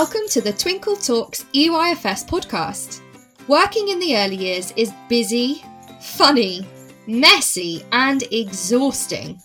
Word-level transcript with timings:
Welcome 0.00 0.28
to 0.28 0.40
the 0.40 0.52
Twinkl 0.52 1.04
Talks 1.04 1.42
EYFS 1.52 2.24
podcast. 2.28 3.00
Working 3.48 3.88
in 3.88 3.98
the 3.98 4.16
early 4.16 4.36
years 4.36 4.72
is 4.76 4.92
busy, 5.08 5.64
funny, 6.00 6.64
messy, 7.08 7.84
and 7.90 8.22
exhausting. 8.30 9.42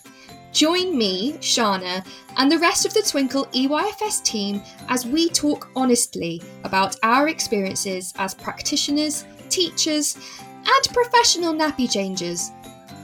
Join 0.52 0.96
me, 0.96 1.32
Shána, 1.38 2.06
and 2.36 2.52
the 2.52 2.60
rest 2.60 2.86
of 2.86 2.94
the 2.94 3.00
Twinkl 3.00 3.52
EYFS 3.52 4.22
team 4.22 4.62
as 4.88 5.04
we 5.04 5.28
talk 5.28 5.70
honestly 5.74 6.40
about 6.62 6.94
our 7.02 7.26
experiences 7.26 8.12
as 8.18 8.32
practitioners, 8.32 9.24
teachers, 9.48 10.16
and 10.64 10.94
professional 10.94 11.52
nappy 11.52 11.90
changers 11.90 12.52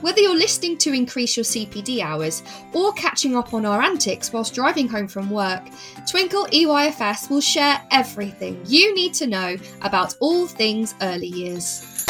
whether 0.01 0.19
you're 0.19 0.35
listening 0.35 0.77
to 0.79 0.93
increase 0.93 1.37
your 1.37 1.43
CPD 1.43 2.01
hours 2.01 2.43
or 2.73 2.91
catching 2.93 3.35
up 3.35 3.53
on 3.53 3.65
our 3.65 3.81
antics 3.81 4.33
whilst 4.33 4.53
driving 4.53 4.87
home 4.87 5.07
from 5.07 5.29
work, 5.29 5.63
Twinkl 6.11 6.49
EYFS 6.51 7.29
will 7.29 7.41
share 7.41 7.81
everything 7.91 8.61
you 8.65 8.93
need 8.95 9.13
to 9.15 9.27
know 9.27 9.55
about 9.81 10.15
all 10.19 10.47
things 10.47 10.95
early 11.01 11.27
years. 11.27 12.05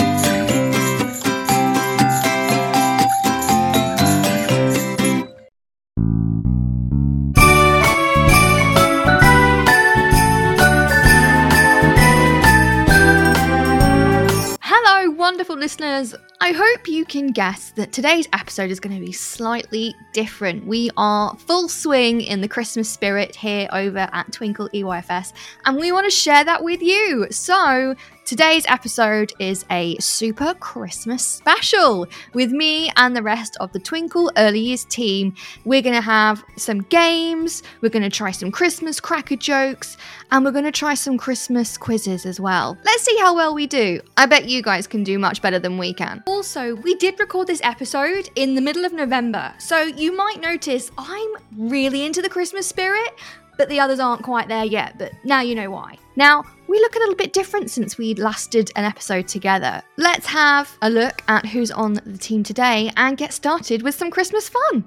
Wonderful 15.32 15.56
listeners. 15.56 16.14
I 16.42 16.52
hope 16.52 16.90
you 16.90 17.06
can 17.06 17.28
guess 17.28 17.72
that 17.72 17.94
today's 17.94 18.28
episode 18.34 18.70
is 18.70 18.82
going 18.82 18.94
to 18.94 19.00
be 19.00 19.14
slightly 19.14 19.96
different. 20.12 20.68
We 20.68 20.90
are 20.98 21.34
full 21.38 21.70
swing 21.70 22.20
in 22.20 22.42
the 22.42 22.50
Christmas 22.50 22.90
spirit 22.90 23.34
here 23.34 23.70
over 23.72 24.10
at 24.12 24.30
Twinkl 24.32 24.70
EYFS, 24.74 25.32
and 25.64 25.78
we 25.78 25.94
want 25.94 26.04
to 26.04 26.12
share 26.12 26.44
that 26.44 26.66
with 26.66 26.82
you. 26.82 27.28
So, 27.32 27.96
Today's 28.32 28.66
episode 28.70 29.34
is 29.40 29.66
a 29.70 29.98
super 29.98 30.54
Christmas 30.54 31.28
special 31.28 32.08
with 32.34 32.50
me 32.50 32.90
and 32.96 33.14
the 33.14 33.22
rest 33.22 33.58
of 33.60 33.74
the 33.74 33.80
Twinkl 33.82 34.32
Early 34.38 34.62
Years 34.62 34.86
team. 34.86 35.36
We're 35.66 35.82
going 35.82 35.96
to 35.96 36.02
have 36.02 36.42
some 36.56 36.80
games, 36.84 37.62
we're 37.82 37.90
going 37.90 38.10
to 38.10 38.10
try 38.10 38.32
some 38.32 38.50
Christmas 38.50 39.02
cracker 39.02 39.36
jokes, 39.36 39.98
and 40.32 40.46
we're 40.46 40.54
going 40.54 40.64
to 40.64 40.72
try 40.72 40.94
some 40.94 41.18
Christmas 41.18 41.78
quizzes 41.78 42.26
as 42.26 42.40
well. 42.40 42.78
Let's 42.86 43.04
see 43.04 43.18
how 43.18 43.36
well 43.36 43.54
we 43.54 43.68
do. 43.68 44.00
I 44.16 44.28
bet 44.28 44.48
you 44.48 44.62
guys 44.62 44.88
can 44.88 45.04
do 45.04 45.20
much 45.20 45.42
better 45.42 45.60
than 45.60 45.78
we 45.78 45.94
can. 45.94 46.24
Also, 46.26 46.76
we 46.76 46.96
did 46.96 47.20
record 47.20 47.48
this 47.48 47.60
episode 47.66 48.30
in 48.36 48.56
the 48.56 48.62
middle 48.62 48.86
of 48.86 48.94
November, 48.94 49.54
so 49.58 49.82
you 49.82 50.16
might 50.16 50.40
notice 50.40 50.90
I'm 50.98 51.32
really 51.58 52.06
into 52.06 52.22
the 52.22 52.30
Christmas 52.30 52.66
spirit 52.66 53.12
but 53.58 53.70
the 53.70 53.80
others 53.80 54.00
aren't 54.00 54.24
quite 54.24 54.48
there 54.48 54.66
yet, 54.66 54.98
but 54.98 55.12
now 55.24 55.42
you 55.42 55.54
know 55.54 55.70
why. 55.70 55.96
Now, 56.16 56.44
we 56.72 56.80
look 56.80 56.96
a 56.96 57.00
little 57.00 57.16
bit 57.16 57.34
different 57.34 57.70
since 57.70 57.98
we 57.98 58.16
last 58.16 58.50
did 58.50 58.72
an 58.78 58.86
episode 58.86 59.28
together. 59.28 59.82
Let's 59.98 60.26
have 60.28 60.78
a 60.82 60.90
look 60.90 61.22
at 61.28 61.46
who's 61.46 61.70
on 61.70 61.96
the 61.96 62.18
team 62.18 62.44
today 62.44 62.94
and 62.96 63.18
get 63.18 63.34
started 63.34 63.82
with 63.82 63.94
some 63.94 64.10
Christmas 64.10 64.50
fun. 64.50 64.86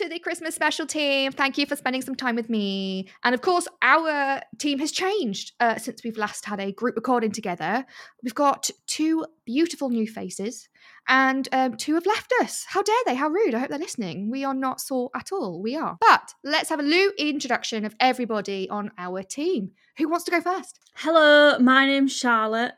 To 0.00 0.08
the 0.08 0.18
Christmas 0.18 0.54
special 0.54 0.86
team. 0.86 1.30
Thank 1.30 1.58
you 1.58 1.66
for 1.66 1.76
spending 1.76 2.00
some 2.00 2.14
time 2.14 2.34
with 2.34 2.48
me. 2.48 3.10
And 3.22 3.34
of 3.34 3.42
course, 3.42 3.68
our 3.82 4.40
team 4.58 4.78
has 4.78 4.92
changed 4.92 5.52
uh, 5.60 5.76
since 5.76 6.02
we've 6.02 6.16
last 6.16 6.46
had 6.46 6.58
a 6.58 6.72
group 6.72 6.96
recording 6.96 7.32
together. 7.32 7.84
We've 8.22 8.34
got 8.34 8.70
two 8.86 9.26
beautiful 9.44 9.90
new 9.90 10.06
faces, 10.06 10.70
and 11.06 11.46
um, 11.52 11.76
two 11.76 11.94
have 11.94 12.06
left 12.06 12.32
us. 12.40 12.64
How 12.66 12.82
dare 12.82 12.96
they? 13.04 13.14
How 13.14 13.28
rude. 13.28 13.54
I 13.54 13.58
hope 13.58 13.68
they're 13.68 13.78
listening. 13.78 14.30
We 14.30 14.42
are 14.42 14.54
not 14.54 14.80
sore 14.80 15.10
at 15.14 15.32
all. 15.32 15.60
We 15.60 15.76
are. 15.76 15.98
But 16.00 16.32
let's 16.42 16.70
have 16.70 16.80
a 16.80 16.82
little 16.82 17.12
introduction 17.18 17.84
of 17.84 17.94
everybody 18.00 18.70
on 18.70 18.92
our 18.96 19.22
team. 19.22 19.72
Who 19.98 20.08
wants 20.08 20.24
to 20.24 20.30
go 20.30 20.40
first? 20.40 20.80
Hello, 20.94 21.58
my 21.58 21.84
name's 21.84 22.16
Charlotte. 22.16 22.72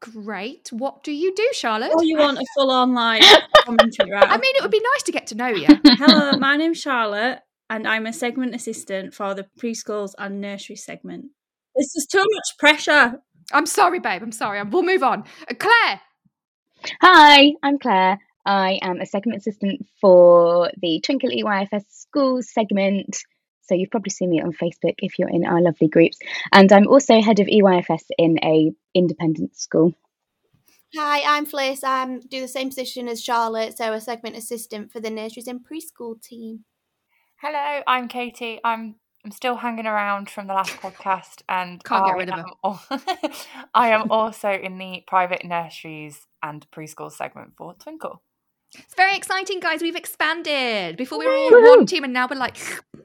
Great. 0.00 0.68
What 0.72 1.04
do 1.04 1.12
you 1.12 1.34
do, 1.34 1.46
Charlotte? 1.52 1.90
Oh, 1.94 2.02
you 2.02 2.16
want 2.16 2.38
a 2.38 2.44
full 2.54 2.70
on 2.70 2.94
like 2.94 3.22
commentary, 3.64 4.10
right? 4.10 4.28
I 4.28 4.38
mean, 4.38 4.56
it 4.56 4.62
would 4.62 4.70
be 4.70 4.82
nice 4.94 5.02
to 5.04 5.12
get 5.12 5.26
to 5.28 5.34
know 5.34 5.48
you. 5.48 5.66
Hello, 5.84 6.32
my 6.38 6.56
name's 6.56 6.80
Charlotte, 6.80 7.40
and 7.68 7.86
I'm 7.86 8.06
a 8.06 8.12
segment 8.12 8.54
assistant 8.54 9.12
for 9.12 9.34
the 9.34 9.46
preschools 9.60 10.12
and 10.18 10.40
nursery 10.40 10.76
segment. 10.76 11.26
This 11.76 11.94
is 11.96 12.06
too 12.10 12.24
much 12.32 12.58
pressure. 12.58 13.20
I'm 13.52 13.66
sorry, 13.66 13.98
babe. 13.98 14.22
I'm 14.22 14.32
sorry. 14.32 14.62
We'll 14.62 14.82
move 14.82 15.02
on. 15.02 15.24
Uh, 15.50 15.54
Claire. 15.58 16.00
Hi, 17.02 17.52
I'm 17.62 17.78
Claire. 17.78 18.20
I 18.46 18.78
am 18.80 19.00
a 19.00 19.06
segment 19.06 19.40
assistant 19.40 19.86
for 20.00 20.70
the 20.80 21.02
Twinkl 21.06 21.30
EYFS 21.30 21.84
Schools 21.88 22.50
segment. 22.50 23.18
So 23.70 23.76
you've 23.76 23.92
probably 23.92 24.10
seen 24.10 24.30
me 24.30 24.42
on 24.42 24.52
Facebook 24.52 24.96
if 24.98 25.16
you're 25.16 25.28
in 25.28 25.46
our 25.46 25.62
lovely 25.62 25.86
groups. 25.86 26.18
And 26.52 26.72
I'm 26.72 26.88
also 26.88 27.22
head 27.22 27.38
of 27.38 27.46
EYFS 27.46 28.02
in 28.18 28.36
a 28.42 28.72
independent 28.94 29.56
school. 29.56 29.94
Hi, 30.96 31.22
I'm 31.24 31.46
Fliss. 31.46 31.84
I 31.84 32.02
um, 32.02 32.18
do 32.18 32.40
the 32.40 32.48
same 32.48 32.70
position 32.70 33.06
as 33.06 33.22
Charlotte, 33.22 33.78
so 33.78 33.92
a 33.92 34.00
segment 34.00 34.36
assistant 34.36 34.90
for 34.90 34.98
the 34.98 35.08
nurseries 35.08 35.46
and 35.46 35.60
preschool 35.60 36.20
team. 36.20 36.64
Hello, 37.40 37.82
I'm 37.86 38.08
Katie. 38.08 38.58
I'm 38.64 38.96
I'm 39.24 39.30
still 39.30 39.54
hanging 39.54 39.86
around 39.86 40.30
from 40.30 40.48
the 40.48 40.54
last 40.54 40.72
podcast, 40.78 41.42
and 41.48 41.84
can't 41.84 42.06
get 42.06 42.16
rid 42.16 42.30
of 42.30 42.40
her. 42.90 43.30
I 43.72 43.90
am 43.90 44.10
also 44.10 44.50
in 44.50 44.78
the 44.78 45.04
private 45.06 45.44
nurseries 45.44 46.26
and 46.42 46.68
preschool 46.72 47.12
segment 47.12 47.52
for 47.56 47.76
Twinkl. 47.76 48.18
It's 48.74 48.94
very 48.96 49.16
exciting, 49.16 49.60
guys. 49.60 49.80
We've 49.80 49.94
expanded. 49.94 50.96
Before 50.96 51.20
we 51.20 51.26
were 51.26 51.32
all 51.32 51.76
one 51.76 51.86
team, 51.86 52.02
and 52.02 52.12
now 52.12 52.26
we're 52.28 52.36
like 52.36 52.56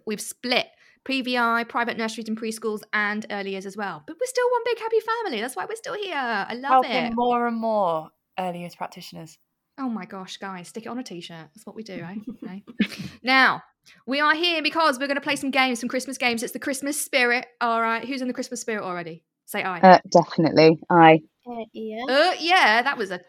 we've 0.06 0.22
split 0.22 0.68
PVI, 1.06 1.68
private 1.70 1.98
nurseries 1.98 2.28
and 2.28 2.40
preschools, 2.40 2.82
and 2.94 3.26
early 3.30 3.52
years 3.52 3.66
as 3.66 3.78
well. 3.78 4.04
But 4.08 4.18
we're 4.20 4.26
still 4.28 4.50
one 4.52 4.62
big 4.66 4.80
happy 4.80 5.00
family. 5.00 5.42
That's 5.42 5.56
why 5.56 5.66
we're 5.66 5.76
still 5.76 5.94
here. 5.94 6.16
I 6.16 6.54
love 6.56 6.72
Helping 6.86 6.92
it. 6.92 7.14
more 7.16 7.48
and 7.48 7.58
more 7.58 8.10
early 8.40 8.62
years 8.62 8.76
practitioners. 8.76 9.38
Oh 9.78 9.90
my 9.90 10.06
gosh, 10.06 10.38
guys, 10.38 10.70
stick 10.70 10.86
it 10.86 10.90
on 10.90 10.98
a 11.00 11.04
t-shirt. 11.04 11.50
That's 11.54 11.66
what 11.66 11.76
we 11.76 11.84
do, 11.84 12.02
right? 12.42 12.62
okay. 12.86 13.04
Now 13.24 13.62
we 14.08 14.20
are 14.20 14.34
here 14.34 14.64
because 14.64 14.98
we're 14.98 15.08
going 15.08 15.16
to 15.16 15.22
play 15.22 15.36
some 15.36 15.52
games, 15.52 15.80
some 15.80 15.90
Christmas 15.90 16.18
games. 16.18 16.42
It's 16.44 16.54
the 16.54 16.60
Christmas 16.60 17.00
spirit. 17.00 17.46
All 17.62 17.82
right, 17.82 18.04
who's 18.04 18.22
in 18.22 18.28
the 18.28 18.34
Christmas 18.34 18.62
spirit 18.62 18.84
already? 18.84 19.24
Say 19.46 19.62
I. 19.62 19.80
Uh, 19.80 20.00
definitely, 20.10 20.80
I. 20.90 21.20
Uh, 21.48 21.66
yeah. 21.74 22.04
Uh, 22.10 22.34
yeah, 22.40 22.82
that 22.82 22.98
was 22.98 23.12
a 23.12 23.20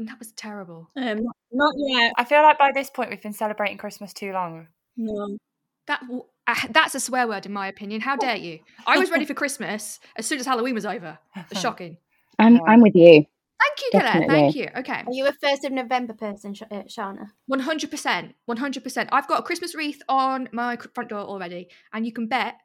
that 0.00 0.18
was 0.18 0.32
terrible. 0.32 0.90
Um, 0.96 1.20
not 1.52 1.74
yet. 1.78 2.12
I 2.18 2.24
feel 2.24 2.42
like 2.42 2.58
by 2.58 2.72
this 2.74 2.90
point 2.90 3.08
we've 3.10 3.22
been 3.22 3.32
celebrating 3.32 3.78
Christmas 3.78 4.12
too 4.12 4.32
long. 4.32 4.66
No. 4.98 5.38
That 5.86 6.02
uh, 6.46 6.54
that's 6.70 6.94
a 6.94 7.00
swear 7.00 7.26
word 7.26 7.46
in 7.46 7.52
my 7.52 7.66
opinion. 7.68 8.00
How 8.00 8.16
dare 8.16 8.36
you? 8.36 8.60
I 8.86 8.98
was 8.98 9.10
ready 9.10 9.24
for 9.24 9.34
Christmas 9.34 10.00
as 10.16 10.26
soon 10.26 10.38
as 10.38 10.46
Halloween 10.46 10.74
was 10.74 10.86
over. 10.86 11.18
Shocking. 11.54 11.96
I'm 12.38 12.60
I'm 12.66 12.80
with 12.80 12.94
you. 12.94 13.24
Thank 13.62 13.80
you, 13.80 14.00
Claire. 14.00 14.02
Definitely. 14.02 14.34
Thank 14.34 14.54
you. 14.56 14.68
Okay. 14.76 15.02
Are 15.06 15.12
you 15.12 15.26
a 15.26 15.32
first 15.32 15.64
of 15.64 15.72
November 15.72 16.14
person, 16.14 16.52
Sh- 16.52 16.62
uh, 16.70 16.82
Shána? 16.82 17.26
One 17.46 17.60
hundred 17.60 17.90
percent. 17.90 18.34
One 18.46 18.56
hundred 18.56 18.82
percent. 18.82 19.08
I've 19.12 19.28
got 19.28 19.38
a 19.40 19.42
Christmas 19.42 19.74
wreath 19.74 20.00
on 20.08 20.48
my 20.52 20.76
front 20.94 21.10
door 21.10 21.20
already, 21.20 21.68
and 21.92 22.04
you 22.04 22.12
can 22.12 22.26
bet 22.26 22.56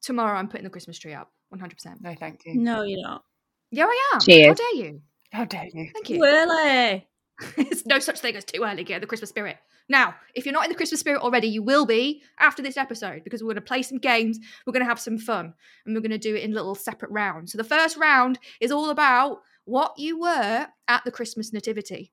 tomorrow 0.00 0.36
I'm 0.38 0.48
putting 0.48 0.64
the 0.64 0.70
Christmas 0.70 0.98
tree 0.98 1.14
up. 1.14 1.30
One 1.50 1.60
hundred 1.60 1.76
percent. 1.76 2.00
No, 2.00 2.14
thank 2.18 2.40
you. 2.44 2.56
No, 2.56 2.82
you're 2.82 3.02
not. 3.02 3.22
Yeah, 3.70 3.86
I 3.86 4.10
am. 4.14 4.20
How 4.20 4.54
dare 4.54 4.74
you? 4.74 5.00
How 5.32 5.44
dare 5.44 5.64
you? 5.72 5.90
Thank 5.94 6.10
you. 6.10 6.18
Too 6.18 6.24
early. 6.24 7.08
There's 7.56 7.86
no 7.86 7.98
such 7.98 8.20
thing 8.20 8.36
as 8.36 8.44
too 8.44 8.62
early. 8.64 8.84
Get 8.84 9.00
the 9.00 9.06
Christmas 9.06 9.30
spirit. 9.30 9.56
Now, 9.88 10.14
if 10.34 10.46
you're 10.46 10.52
not 10.52 10.64
in 10.64 10.70
the 10.70 10.76
Christmas 10.76 11.00
spirit 11.00 11.22
already, 11.22 11.48
you 11.48 11.62
will 11.62 11.86
be 11.86 12.22
after 12.38 12.62
this 12.62 12.76
episode 12.76 13.24
because 13.24 13.42
we're 13.42 13.48
going 13.48 13.56
to 13.56 13.62
play 13.62 13.82
some 13.82 13.98
games. 13.98 14.38
We're 14.66 14.72
going 14.72 14.84
to 14.84 14.88
have 14.88 15.00
some 15.00 15.18
fun, 15.18 15.54
and 15.84 15.94
we're 15.94 16.00
going 16.00 16.10
to 16.12 16.18
do 16.18 16.34
it 16.34 16.42
in 16.42 16.52
little 16.52 16.74
separate 16.74 17.10
rounds. 17.10 17.52
So 17.52 17.58
the 17.58 17.64
first 17.64 17.96
round 17.96 18.38
is 18.60 18.70
all 18.70 18.90
about 18.90 19.40
what 19.64 19.98
you 19.98 20.20
were 20.20 20.66
at 20.88 21.04
the 21.04 21.10
Christmas 21.10 21.52
nativity. 21.52 22.12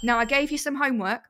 Now, 0.00 0.18
I 0.18 0.24
gave 0.26 0.52
you 0.52 0.58
some 0.58 0.76
homework, 0.76 1.22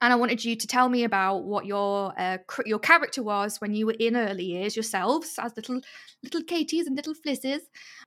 and 0.00 0.12
I 0.12 0.16
wanted 0.16 0.44
you 0.44 0.56
to 0.56 0.66
tell 0.66 0.88
me 0.88 1.04
about 1.04 1.44
what 1.44 1.66
your 1.66 2.14
uh, 2.18 2.38
cr- 2.46 2.66
your 2.66 2.78
character 2.78 3.22
was 3.22 3.60
when 3.60 3.74
you 3.74 3.86
were 3.86 3.96
in 3.98 4.16
early 4.16 4.44
years 4.44 4.76
yourselves, 4.76 5.38
as 5.38 5.56
little 5.56 5.80
little 6.22 6.42
Katies 6.42 6.86
and 6.86 6.96
little 6.96 7.14
Flisses, 7.14 7.62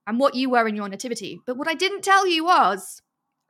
and 0.07 0.19
what 0.19 0.36
you 0.36 0.50
were 0.50 0.68
in 0.68 0.75
your 0.75 0.90
nativity. 0.90 1.40
But 1.45 1.57
what 1.57 1.68
I 1.68 1.74
didn't 1.74 2.04
tell 2.04 2.28
you 2.28 2.45
was, 2.45 3.01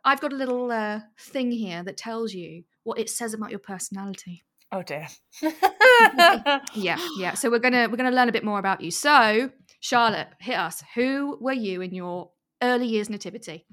I've 0.03 0.21
got 0.21 0.33
a 0.33 0.37
little 0.37 0.71
uh, 0.71 1.01
thing 1.19 1.51
here 1.51 1.83
that 1.83 1.97
tells 1.97 2.33
you 2.33 2.63
what 2.83 2.99
it 2.99 3.09
says 3.09 3.33
about 3.33 3.51
your 3.51 3.59
personality. 3.59 4.43
Oh 4.71 4.83
dear. 4.83 5.07
Yeah, 6.73 6.97
yeah. 7.17 7.33
So 7.35 7.49
we're 7.49 7.59
gonna 7.59 7.87
we're 7.89 7.97
gonna 7.97 8.11
learn 8.11 8.29
a 8.29 8.33
bit 8.33 8.43
more 8.43 8.59
about 8.59 8.81
you. 8.81 8.91
So, 8.91 9.51
Charlotte, 9.79 10.29
hit 10.39 10.57
us. 10.57 10.83
Who 10.95 11.37
were 11.39 11.53
you 11.53 11.81
in 11.81 11.93
your 11.93 12.31
early 12.61 12.87
years 12.87 13.09
nativity? 13.09 13.65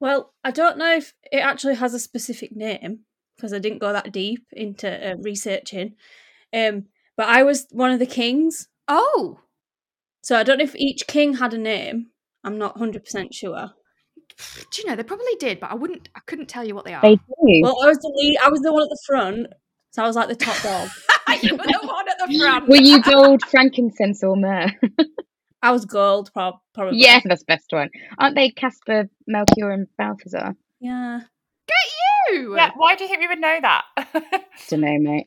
Well, 0.00 0.34
I 0.44 0.50
don't 0.50 0.76
know 0.76 0.96
if 0.96 1.14
it 1.32 1.38
actually 1.38 1.76
has 1.76 1.94
a 1.94 1.98
specific 1.98 2.54
name, 2.54 3.00
because 3.36 3.52
I 3.52 3.58
didn't 3.58 3.78
go 3.80 3.92
that 3.92 4.12
deep 4.12 4.44
into 4.52 4.88
uh, 5.12 5.16
researching. 5.20 5.94
Um, 6.52 6.86
but 7.16 7.28
I 7.28 7.42
was 7.42 7.66
one 7.70 7.90
of 7.90 7.98
the 7.98 8.06
kings. 8.06 8.68
Oh, 8.88 9.40
So 10.22 10.36
I 10.36 10.42
don't 10.42 10.58
know 10.58 10.64
if 10.64 10.76
each 10.76 11.06
king 11.06 11.34
had 11.34 11.54
a 11.54 11.58
name. 11.58 12.08
I'm 12.44 12.58
not 12.58 12.78
100% 12.78 13.28
sure. 13.32 13.70
do 14.70 14.82
you 14.82 14.88
know 14.88 14.94
they 14.96 15.02
probably 15.02 15.34
did, 15.38 15.58
but 15.60 15.70
I 15.70 15.74
wouldn't. 15.74 16.08
I 16.14 16.20
couldn't 16.26 16.48
tell 16.48 16.64
you 16.64 16.74
what 16.74 16.84
they 16.84 16.94
are. 16.94 17.02
They 17.02 17.16
do. 17.16 17.60
Well, 17.62 17.76
I 17.82 17.86
was 17.88 17.98
the 17.98 18.12
lead, 18.14 18.38
I 18.44 18.48
was 18.48 18.60
the 18.60 18.72
one 18.72 18.82
at 18.84 18.88
the 18.88 18.98
front. 19.06 19.46
So 19.90 20.02
I 20.02 20.06
was 20.06 20.14
like 20.16 20.28
the 20.28 20.36
top 20.36 20.60
dog. 20.62 20.88
you 21.42 21.52
were 21.56 21.64
the 21.64 21.80
one 21.82 22.08
at 22.08 22.18
the 22.18 22.38
front. 22.38 22.68
Were 22.68 22.76
you 22.76 23.02
gold, 23.02 23.42
frankincense, 23.48 24.22
or 24.22 24.36
myrrh? 24.36 24.70
I 25.62 25.72
was 25.72 25.84
gold, 25.86 26.30
prob- 26.34 26.60
probably. 26.74 26.98
yeah, 27.00 27.20
that's 27.24 27.40
the 27.40 27.46
best 27.46 27.66
one. 27.70 27.88
Aren't 28.18 28.36
they 28.36 28.50
Casper, 28.50 29.08
Melchior, 29.26 29.70
and 29.70 29.86
Balthazar? 29.98 30.54
Yeah. 30.80 31.20
You. 32.30 32.56
Yeah, 32.56 32.70
why 32.76 32.94
do 32.94 33.04
you 33.04 33.08
think 33.08 33.20
we 33.20 33.28
would 33.28 33.40
know 33.40 33.58
that? 33.60 33.84
Don't 34.68 34.80
know, 34.80 34.98
mate. 34.98 35.26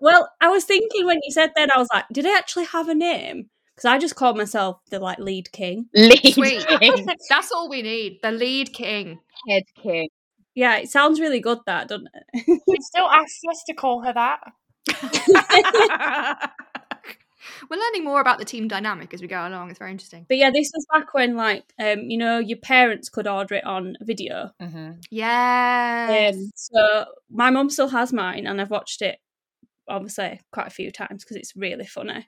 Well, 0.00 0.28
I 0.40 0.48
was 0.48 0.64
thinking 0.64 1.06
when 1.06 1.20
you 1.22 1.32
said 1.32 1.50
that, 1.56 1.74
I 1.74 1.78
was 1.78 1.88
like, 1.92 2.04
did 2.12 2.26
I 2.26 2.36
actually 2.36 2.64
have 2.66 2.88
a 2.88 2.94
name? 2.94 3.48
Because 3.74 3.86
I 3.86 3.98
just 3.98 4.14
called 4.16 4.36
myself 4.36 4.78
the 4.90 4.98
like 5.00 5.18
lead 5.18 5.50
king. 5.52 5.86
Lead 5.94 6.34
Sweet. 6.34 6.66
king, 6.66 7.06
That's 7.28 7.50
all 7.52 7.68
we 7.68 7.82
need. 7.82 8.18
The 8.22 8.30
lead 8.30 8.72
king. 8.72 9.18
head 9.48 9.62
king. 9.82 10.08
Yeah, 10.54 10.76
it 10.76 10.90
sounds 10.90 11.20
really 11.20 11.40
good, 11.40 11.58
that, 11.66 11.88
doesn't 11.88 12.08
it? 12.14 12.44
She 12.46 12.76
still 12.82 13.08
asks 13.08 13.40
us 13.50 13.64
to 13.66 13.74
call 13.74 14.02
her 14.02 14.12
that. 14.12 14.40
We're 17.70 17.78
learning 17.78 18.04
more 18.04 18.20
about 18.20 18.38
the 18.38 18.44
team 18.44 18.68
dynamic 18.68 19.14
as 19.14 19.20
we 19.20 19.28
go 19.28 19.46
along. 19.46 19.70
It's 19.70 19.78
very 19.78 19.90
interesting. 19.90 20.26
But 20.28 20.38
yeah, 20.38 20.50
this 20.50 20.70
was 20.74 20.86
back 20.92 21.14
when 21.14 21.36
like 21.36 21.64
um, 21.78 22.10
you 22.10 22.18
know, 22.18 22.38
your 22.38 22.58
parents 22.58 23.08
could 23.08 23.26
order 23.26 23.56
it 23.56 23.64
on 23.64 23.96
video. 24.02 24.50
Mm-hmm. 24.60 24.92
Yes. 25.10 26.34
Um, 26.34 26.50
so 26.54 27.04
my 27.30 27.50
mum 27.50 27.70
still 27.70 27.88
has 27.88 28.12
mine, 28.12 28.46
and 28.46 28.60
I've 28.60 28.70
watched 28.70 29.02
it 29.02 29.18
obviously 29.88 30.40
quite 30.52 30.66
a 30.66 30.70
few 30.70 30.90
times 30.90 31.24
because 31.24 31.36
it's 31.36 31.54
really 31.56 31.86
funny. 31.86 32.26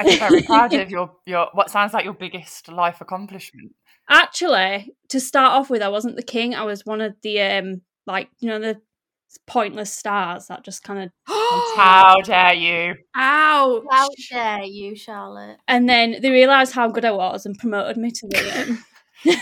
I'm 0.00 0.18
very 0.18 0.42
proud 0.46 0.72
of 0.74 0.90
your 0.90 1.12
your 1.26 1.48
what 1.52 1.70
sounds 1.70 1.92
like 1.92 2.04
your 2.04 2.14
biggest 2.14 2.68
life 2.68 3.00
accomplishment. 3.00 3.72
Actually, 4.10 4.94
to 5.10 5.20
start 5.20 5.52
off 5.52 5.68
with, 5.70 5.82
I 5.82 5.88
wasn't 5.88 6.16
the 6.16 6.22
king. 6.22 6.54
I 6.54 6.64
was 6.64 6.86
one 6.86 7.00
of 7.00 7.14
the 7.22 7.40
um, 7.40 7.82
like 8.06 8.28
you 8.40 8.48
know 8.48 8.58
the 8.58 8.80
pointless 9.46 9.92
stars 9.92 10.46
that 10.46 10.64
just 10.64 10.82
kind 10.82 11.02
of. 11.04 11.10
How 11.76 12.20
dare 12.24 12.54
you? 12.54 12.94
Ouch. 13.14 13.82
How 13.90 14.08
dare 14.30 14.64
you, 14.64 14.96
Charlotte? 14.96 15.58
And 15.68 15.88
then 15.88 16.16
they 16.22 16.30
realised 16.30 16.72
how 16.72 16.88
good 16.88 17.04
I 17.04 17.10
was 17.12 17.44
and 17.46 17.58
promoted 17.58 17.96
me 17.96 18.10
to 18.10 18.26
the. 18.28 18.78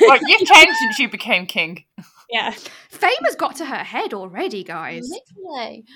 Like 0.08 0.22
you've 0.26 0.48
changed 0.48 0.76
since 0.78 0.98
you 0.98 1.08
became 1.10 1.44
king. 1.46 1.84
yeah, 2.30 2.50
Fame 2.88 3.10
has 3.24 3.36
got 3.36 3.56
to 3.56 3.66
her 3.66 3.84
head 3.84 4.14
already, 4.14 4.64
guys. 4.64 5.06
Literally. 5.08 5.84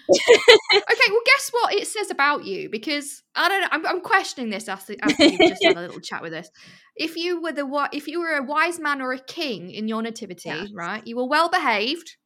Okay, 0.73 1.11
well, 1.11 1.21
guess 1.27 1.51
what 1.51 1.75
it 1.75 1.87
says 1.87 2.11
about 2.11 2.45
you? 2.45 2.69
Because 2.71 3.23
I 3.35 3.49
don't 3.49 3.61
know. 3.63 3.69
I'm, 3.73 3.87
I'm 3.87 4.01
questioning 4.01 4.51
this 4.51 4.69
after, 4.69 4.95
after 5.03 5.25
you've 5.25 5.41
just 5.41 5.65
had 5.65 5.77
a 5.77 5.81
little 5.81 6.01
chat 6.01 6.23
with 6.23 6.33
us. 6.33 6.49
If 6.95 7.17
you 7.17 7.41
were 7.43 7.53
the 7.53 7.63
wi- 7.63 7.89
if 7.93 8.07
you 8.07 8.21
were 8.21 8.37
a 8.37 8.43
wise 8.43 8.79
man 8.79 9.01
or 9.03 9.13
a 9.13 9.19
king 9.19 9.71
in 9.71 9.89
your 9.89 10.03
nativity, 10.03 10.49
Yes. 10.51 10.69
right? 10.75 11.05
You 11.07 11.17
were 11.17 11.27
well 11.27 11.49
behaved, 11.49 12.17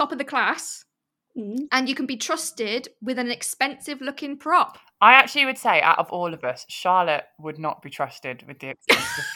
top 0.00 0.12
of 0.12 0.18
the 0.18 0.24
class, 0.24 0.84
Mm. 1.38 1.58
and 1.70 1.88
you 1.88 1.94
can 1.94 2.06
be 2.06 2.16
trusted 2.16 2.88
with 3.00 3.16
an 3.18 3.30
expensive 3.30 4.00
looking 4.00 4.36
prop. 4.36 4.78
I 5.00 5.12
actually 5.20 5.46
would 5.46 5.58
say, 5.58 5.80
out 5.80 5.98
of 6.00 6.10
all 6.10 6.34
of 6.34 6.42
us, 6.42 6.66
Charlotte 6.68 7.26
would 7.38 7.58
not 7.66 7.82
be 7.82 7.90
trusted 7.90 8.42
with 8.48 8.58
the 8.58 8.68
expensive. 8.74 9.26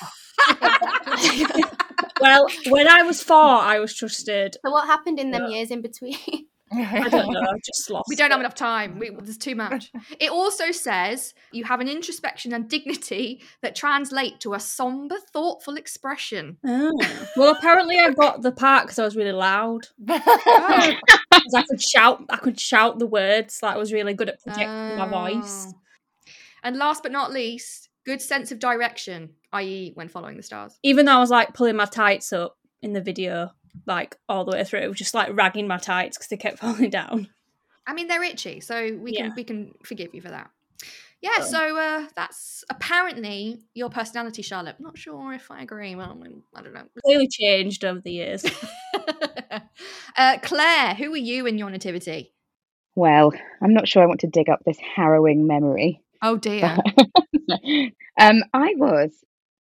Well, 2.20 2.46
when 2.68 2.88
I 2.88 3.02
was 3.02 3.22
four, 3.22 3.36
I 3.72 3.78
was 3.80 3.94
trusted. 3.94 4.56
So 4.64 4.70
what 4.70 4.86
happened 4.86 5.18
in 5.18 5.30
them 5.30 5.42
Yeah. 5.42 5.56
years 5.56 5.70
in 5.70 5.82
between? 5.82 6.16
I 6.76 7.08
don't 7.08 7.32
know. 7.32 7.40
I 7.40 7.58
just 7.64 7.90
lost. 7.90 8.08
We 8.08 8.16
don't 8.16 8.30
have 8.30 8.40
enough 8.40 8.54
time. 8.54 8.98
We, 8.98 9.10
there's 9.10 9.38
too 9.38 9.54
much. 9.54 9.90
It 10.20 10.30
also 10.30 10.70
says 10.72 11.34
you 11.52 11.64
have 11.64 11.80
an 11.80 11.88
introspection 11.88 12.52
and 12.52 12.68
dignity 12.68 13.42
that 13.62 13.74
translate 13.74 14.40
to 14.40 14.54
a 14.54 14.60
somber, 14.60 15.16
thoughtful 15.32 15.76
expression. 15.76 16.58
Oh. 16.66 16.92
Well, 17.36 17.54
apparently 17.56 17.98
I 17.98 18.10
got 18.10 18.42
the 18.42 18.52
part 18.52 18.84
because 18.84 18.98
I 18.98 19.04
was 19.04 19.16
really 19.16 19.32
loud. 19.32 19.88
Oh. 20.46 20.92
'Cause 21.32 21.54
I 21.54 21.62
could 21.62 21.82
shout. 21.82 22.22
I 22.30 22.36
could 22.36 22.58
shout 22.58 22.98
the 22.98 23.06
words. 23.06 23.58
Like 23.62 23.74
I 23.74 23.78
was 23.78 23.92
really 23.92 24.14
good 24.14 24.28
at 24.28 24.40
projecting 24.40 24.96
my 24.96 25.06
voice. 25.08 25.66
Oh. 25.68 25.72
And 26.62 26.76
last 26.76 27.02
but 27.02 27.12
not 27.12 27.32
least, 27.32 27.90
good 28.06 28.22
sense 28.22 28.50
of 28.52 28.58
direction, 28.58 29.30
i.e., 29.52 29.90
when 29.94 30.08
following 30.08 30.36
the 30.38 30.42
stars. 30.42 30.78
Even 30.82 31.04
though 31.06 31.12
I 31.16 31.18
was 31.18 31.30
like 31.30 31.52
pulling 31.52 31.76
my 31.76 31.84
tights 31.84 32.32
up 32.32 32.56
in 32.82 32.92
the 32.94 33.00
video, 33.02 33.50
like 33.86 34.16
all 34.28 34.44
the 34.44 34.52
way 34.52 34.64
through, 34.64 34.94
just 34.94 35.14
like 35.14 35.34
ragging 35.36 35.66
my 35.66 35.78
tights 35.78 36.16
because 36.16 36.28
they 36.28 36.36
kept 36.36 36.58
falling 36.60 36.90
down. 36.90 37.28
I 37.86 37.92
mean, 37.94 38.08
they're 38.08 38.22
itchy, 38.22 38.60
so 38.60 38.96
we 38.96 39.12
Yeah. 39.12 39.22
can 39.28 39.34
we 39.36 39.44
can 39.44 39.74
forgive 39.84 40.14
you 40.14 40.20
for 40.22 40.28
that. 40.30 40.50
Yeah, 41.20 41.30
Oh. 41.38 41.42
so 41.44 41.78
uh, 41.78 42.06
that's 42.16 42.64
apparently 42.68 43.60
your 43.74 43.88
personality, 43.88 44.42
Charlotte. 44.42 44.76
Not 44.78 44.98
sure 44.98 45.32
if 45.32 45.50
I 45.50 45.62
agree. 45.62 45.94
Well, 45.94 46.22
I 46.54 46.62
don't 46.62 46.74
know. 46.74 46.84
Clearly 47.04 47.28
changed 47.28 47.84
over 47.84 48.00
the 48.00 48.10
years. 48.12 48.44
uh, 50.16 50.38
Claire, 50.42 50.94
who 50.94 51.10
were 51.10 51.16
you 51.16 51.46
in 51.46 51.56
your 51.58 51.70
nativity? 51.70 52.32
Well, 52.94 53.32
I'm 53.62 53.72
not 53.74 53.88
sure 53.88 54.02
I 54.02 54.06
want 54.06 54.20
to 54.20 54.26
dig 54.28 54.48
up 54.48 54.60
this 54.64 54.78
harrowing 54.78 55.46
memory. 55.46 56.00
Oh 56.22 56.36
dear. 56.36 56.76
um, 58.20 58.42
I 58.52 58.74
was 58.76 59.12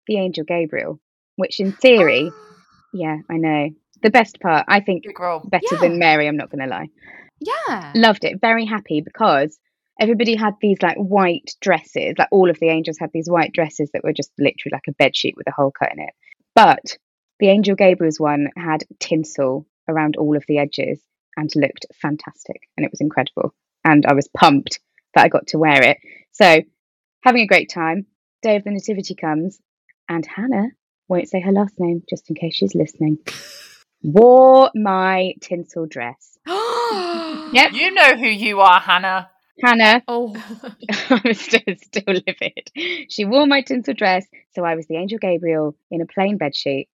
the 0.08 0.18
angel 0.18 0.44
Gabriel, 0.44 1.00
which 1.36 1.60
in 1.60 1.72
theory, 1.74 2.32
Ah, 2.34 2.54
yeah, 2.94 3.18
I 3.30 3.38
know. 3.38 3.70
The 4.04 4.10
best 4.12 4.40
part, 4.40 4.66
I 4.68 4.80
think, 4.80 5.04
better 5.46 5.66
Yeah. 5.72 5.78
than 5.80 6.00
Mary. 6.00 6.28
I'm 6.28 6.38
not 6.38 6.50
going 6.52 6.64
to 6.64 6.70
lie. 6.70 6.88
yeah. 7.40 7.92
Loved 7.96 8.24
it. 8.24 8.40
Very 8.42 8.66
happy 8.66 9.02
because 9.02 9.58
everybody 10.00 10.36
had 10.36 10.54
these 10.62 10.78
like 10.82 10.98
white 10.98 11.52
dresses. 11.62 12.16
Like 12.18 12.30
all 12.32 12.50
of 12.50 12.60
the 12.60 12.70
angels 12.70 12.98
had 13.00 13.12
these 13.14 13.30
white 13.30 13.54
dresses 13.54 13.90
that 13.94 14.04
were 14.04 14.14
just 14.14 14.32
literally 14.38 14.72
like 14.74 14.88
a 14.88 14.94
bed 14.94 15.16
sheet 15.16 15.36
with 15.38 15.48
a 15.48 15.52
hole 15.52 15.72
cut 15.78 15.92
in 15.92 16.00
it. 16.00 16.14
But 16.56 16.98
the 17.40 17.50
angel 17.50 17.76
Gabriel's 17.76 18.20
one 18.20 18.48
had 18.58 18.84
tinsel 19.00 19.68
around 19.88 20.16
all 20.18 20.36
of 20.36 20.44
the 20.48 20.58
edges 20.58 21.00
and 21.36 21.50
looked 21.56 21.86
fantastic, 22.02 22.62
and 22.76 22.84
it 22.86 22.92
was 22.92 23.02
incredible. 23.02 23.54
And 23.86 24.06
I 24.08 24.14
was 24.14 24.28
pumped 24.36 24.80
that 25.14 25.24
I 25.24 25.28
got 25.30 25.48
to 25.48 25.60
wear 25.60 25.82
it. 25.84 25.98
So 26.32 26.62
having 27.24 27.42
a 27.44 27.48
great 27.48 27.70
time. 27.70 28.06
Day 28.44 28.56
of 28.56 28.64
the 28.64 28.72
Nativity 28.72 29.16
comes, 29.16 29.60
and 30.08 30.26
Hannah 30.26 30.68
won't 31.08 31.28
say 31.30 31.42
her 31.42 31.52
last 31.52 31.74
name 31.80 32.04
just 32.10 32.30
in 32.30 32.36
case 32.36 32.56
she's 32.56 32.76
listening. 32.76 33.18
Wore 34.04 34.72
my 34.76 35.34
tinsel 35.42 35.86
dress. 35.86 36.38
Yep. 37.54 37.72
You 37.72 37.92
know 37.92 38.18
who 38.18 38.28
you 38.28 38.60
are, 38.60 38.80
Hannah. 38.80 39.30
Hannah 39.64 40.04
Oh. 40.08 40.36
I 41.10 41.22
was 41.24 41.40
still, 41.40 41.62
still 41.78 42.04
livid. 42.08 43.08
She 43.10 43.24
wore 43.24 43.48
my 43.48 43.62
tinsel 43.62 43.94
dress, 43.94 44.26
so 44.54 44.66
I 44.66 44.76
was 44.76 44.86
the 44.88 44.98
angel 44.98 45.18
Gabriel 45.18 45.76
in 45.90 46.02
a 46.02 46.06
plain 46.06 46.38
bedsheet. 46.38 46.88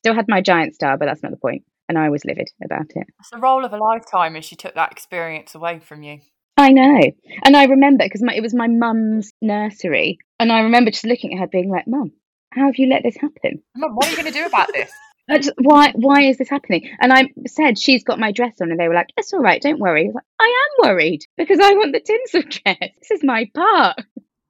Still 0.00 0.14
had 0.14 0.26
my 0.28 0.40
giant 0.40 0.74
star, 0.74 0.98
but 0.98 1.06
that's 1.06 1.22
not 1.22 1.30
the 1.30 1.38
point. 1.38 1.62
And 1.88 1.96
I 1.96 2.08
was 2.10 2.24
livid 2.24 2.50
about 2.64 2.90
it. 2.94 3.06
It's 3.20 3.30
the 3.30 3.38
role 3.38 3.64
of 3.64 3.72
a 3.72 3.76
lifetime 3.76 4.36
as 4.36 4.44
she 4.44 4.56
took 4.56 4.74
that 4.74 4.92
experience 4.92 5.54
away 5.54 5.78
from 5.78 6.02
you. 6.02 6.20
I 6.56 6.70
know. 6.72 7.00
And 7.44 7.56
I 7.56 7.64
remember 7.64 8.04
because 8.04 8.22
it 8.22 8.42
was 8.42 8.54
my 8.54 8.68
mum's 8.68 9.32
nursery. 9.40 10.18
And 10.38 10.52
I 10.52 10.60
remember 10.60 10.90
just 10.90 11.06
looking 11.06 11.34
at 11.34 11.40
her 11.40 11.46
being 11.46 11.70
like, 11.70 11.86
Mum, 11.86 12.12
how 12.52 12.66
have 12.66 12.76
you 12.76 12.88
let 12.88 13.02
this 13.02 13.16
happen? 13.16 13.62
Mum, 13.76 13.94
what 13.94 14.06
are 14.06 14.10
you 14.10 14.16
going 14.16 14.32
to 14.32 14.38
do 14.38 14.46
about 14.46 14.72
this? 14.72 14.90
I 15.30 15.38
just- 15.38 15.54
why 15.58 15.92
why 15.94 16.22
is 16.22 16.38
this 16.38 16.48
happening? 16.48 16.90
And 17.00 17.12
I 17.12 17.28
said, 17.46 17.78
She's 17.78 18.04
got 18.04 18.18
my 18.18 18.32
dress 18.32 18.60
on. 18.60 18.70
And 18.70 18.78
they 18.80 18.88
were 18.88 18.94
like, 18.94 19.08
It's 19.16 19.32
all 19.32 19.40
right, 19.40 19.60
don't 19.62 19.78
worry. 19.80 20.08
I, 20.08 20.12
like, 20.12 20.24
I 20.40 20.66
am 20.84 20.88
worried 20.90 21.20
because 21.36 21.58
I 21.60 21.72
want 21.74 21.92
the 21.92 22.00
tinsel 22.00 22.42
dress. 22.48 22.90
This 23.00 23.10
is 23.10 23.24
my 23.24 23.50
part. 23.54 24.00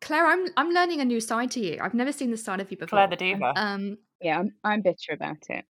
Claire, 0.01 0.27
I'm 0.27 0.47
I'm 0.57 0.71
learning 0.71 1.01
a 1.01 1.05
new 1.05 1.21
side 1.21 1.51
to 1.53 1.61
you. 1.61 1.79
I've 1.83 1.95
never 1.95 2.13
seen 2.13 2.31
this 2.31 2.43
side 2.45 2.61
of 2.61 2.71
you 2.71 2.77
before. 2.77 2.97
Claire 2.97 3.09
the 3.09 3.17
Diva. 3.17 3.53
Um, 3.55 3.99
Yeah, 4.21 4.39
I'm, 4.41 4.53
I'm 4.65 4.81
bitter 4.83 5.13
about 5.13 5.37
it. 5.51 5.65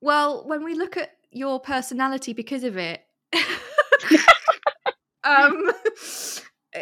well, 0.00 0.44
when 0.46 0.64
we 0.64 0.74
look 0.74 0.96
at 0.96 1.10
your 1.30 1.60
personality 1.60 2.32
because 2.32 2.64
of 2.64 2.76
it, 2.76 3.02
um, 5.24 5.70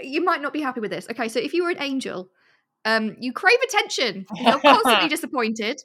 you 0.02 0.25
might 0.25 0.40
not 0.42 0.52
be 0.52 0.61
happy 0.61 0.80
with 0.80 0.90
this. 0.90 1.06
Okay, 1.11 1.28
so 1.28 1.38
if 1.40 1.52
you 1.52 1.64
were 1.64 1.71
an 1.71 1.80
angel, 1.83 2.28
um, 2.85 3.16
you 3.18 3.33
crave 3.33 3.59
attention. 3.64 4.26
You're 4.37 4.61
constantly 4.61 5.09
disappointed. 5.16 5.83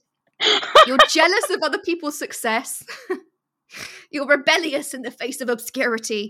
You're 0.88 0.98
jealous 1.10 1.50
of 1.50 1.62
other 1.64 1.78
people's 1.80 2.18
success. 2.18 2.84
you're 4.12 4.28
rebellious 4.28 4.94
in 4.94 5.02
the 5.02 5.12
face 5.12 5.42
of 5.42 5.50
obscurity, 5.50 6.28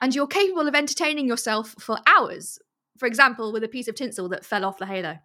and 0.00 0.14
you're 0.14 0.26
capable 0.26 0.68
of 0.68 0.74
entertaining 0.74 1.26
yourself 1.26 1.74
for 1.78 1.98
hours. 2.06 2.58
For 2.98 3.06
example, 3.06 3.52
with 3.52 3.64
a 3.64 3.68
piece 3.68 3.88
of 3.88 3.94
tinsel 3.96 4.28
that 4.30 4.44
fell 4.44 4.64
off 4.64 4.78
the 4.78 4.86
halo. 4.86 5.18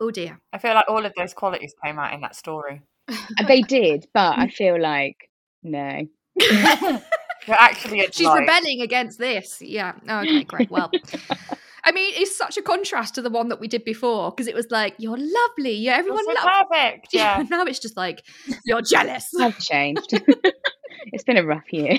Oh 0.00 0.10
dear. 0.10 0.38
I 0.52 0.58
feel 0.58 0.74
like 0.74 0.84
all 0.88 1.04
of 1.04 1.12
those 1.16 1.34
qualities 1.34 1.74
came 1.82 1.98
out 1.98 2.12
in 2.12 2.20
that 2.20 2.36
story. 2.36 2.82
Uh, 3.08 3.14
they 3.46 3.62
did, 3.62 4.06
but 4.12 4.38
I 4.38 4.48
feel 4.48 4.80
like 4.80 5.30
no. 5.62 6.06
You're 6.40 7.56
actually 7.58 8.00
a 8.00 8.04
She's 8.12 8.18
delight. 8.18 8.40
rebelling 8.40 8.82
against 8.82 9.18
this. 9.18 9.60
Yeah. 9.62 9.94
Oh, 10.08 10.20
okay, 10.20 10.44
great. 10.44 10.70
Well, 10.70 10.90
I 11.88 11.90
mean, 11.90 12.12
it's 12.16 12.36
such 12.36 12.58
a 12.58 12.62
contrast 12.62 13.14
to 13.14 13.22
the 13.22 13.30
one 13.30 13.48
that 13.48 13.60
we 13.60 13.66
did 13.66 13.82
before 13.82 14.30
because 14.30 14.46
it 14.46 14.54
was 14.54 14.66
like, 14.70 14.94
you're 14.98 15.16
lovely. 15.16 15.72
Yeah, 15.72 15.96
everyone 15.96 16.26
so 16.26 16.32
loves 16.32 16.66
perfect. 16.70 17.08
you. 17.14 17.20
Yeah. 17.20 17.44
Now 17.48 17.64
it's 17.64 17.78
just 17.78 17.96
like, 17.96 18.22
you're 18.66 18.82
jealous. 18.82 19.30
I've 19.40 19.58
changed. 19.58 20.12
It's 21.10 21.22
been 21.24 21.36
a 21.36 21.46
rough 21.46 21.72
year. 21.72 21.98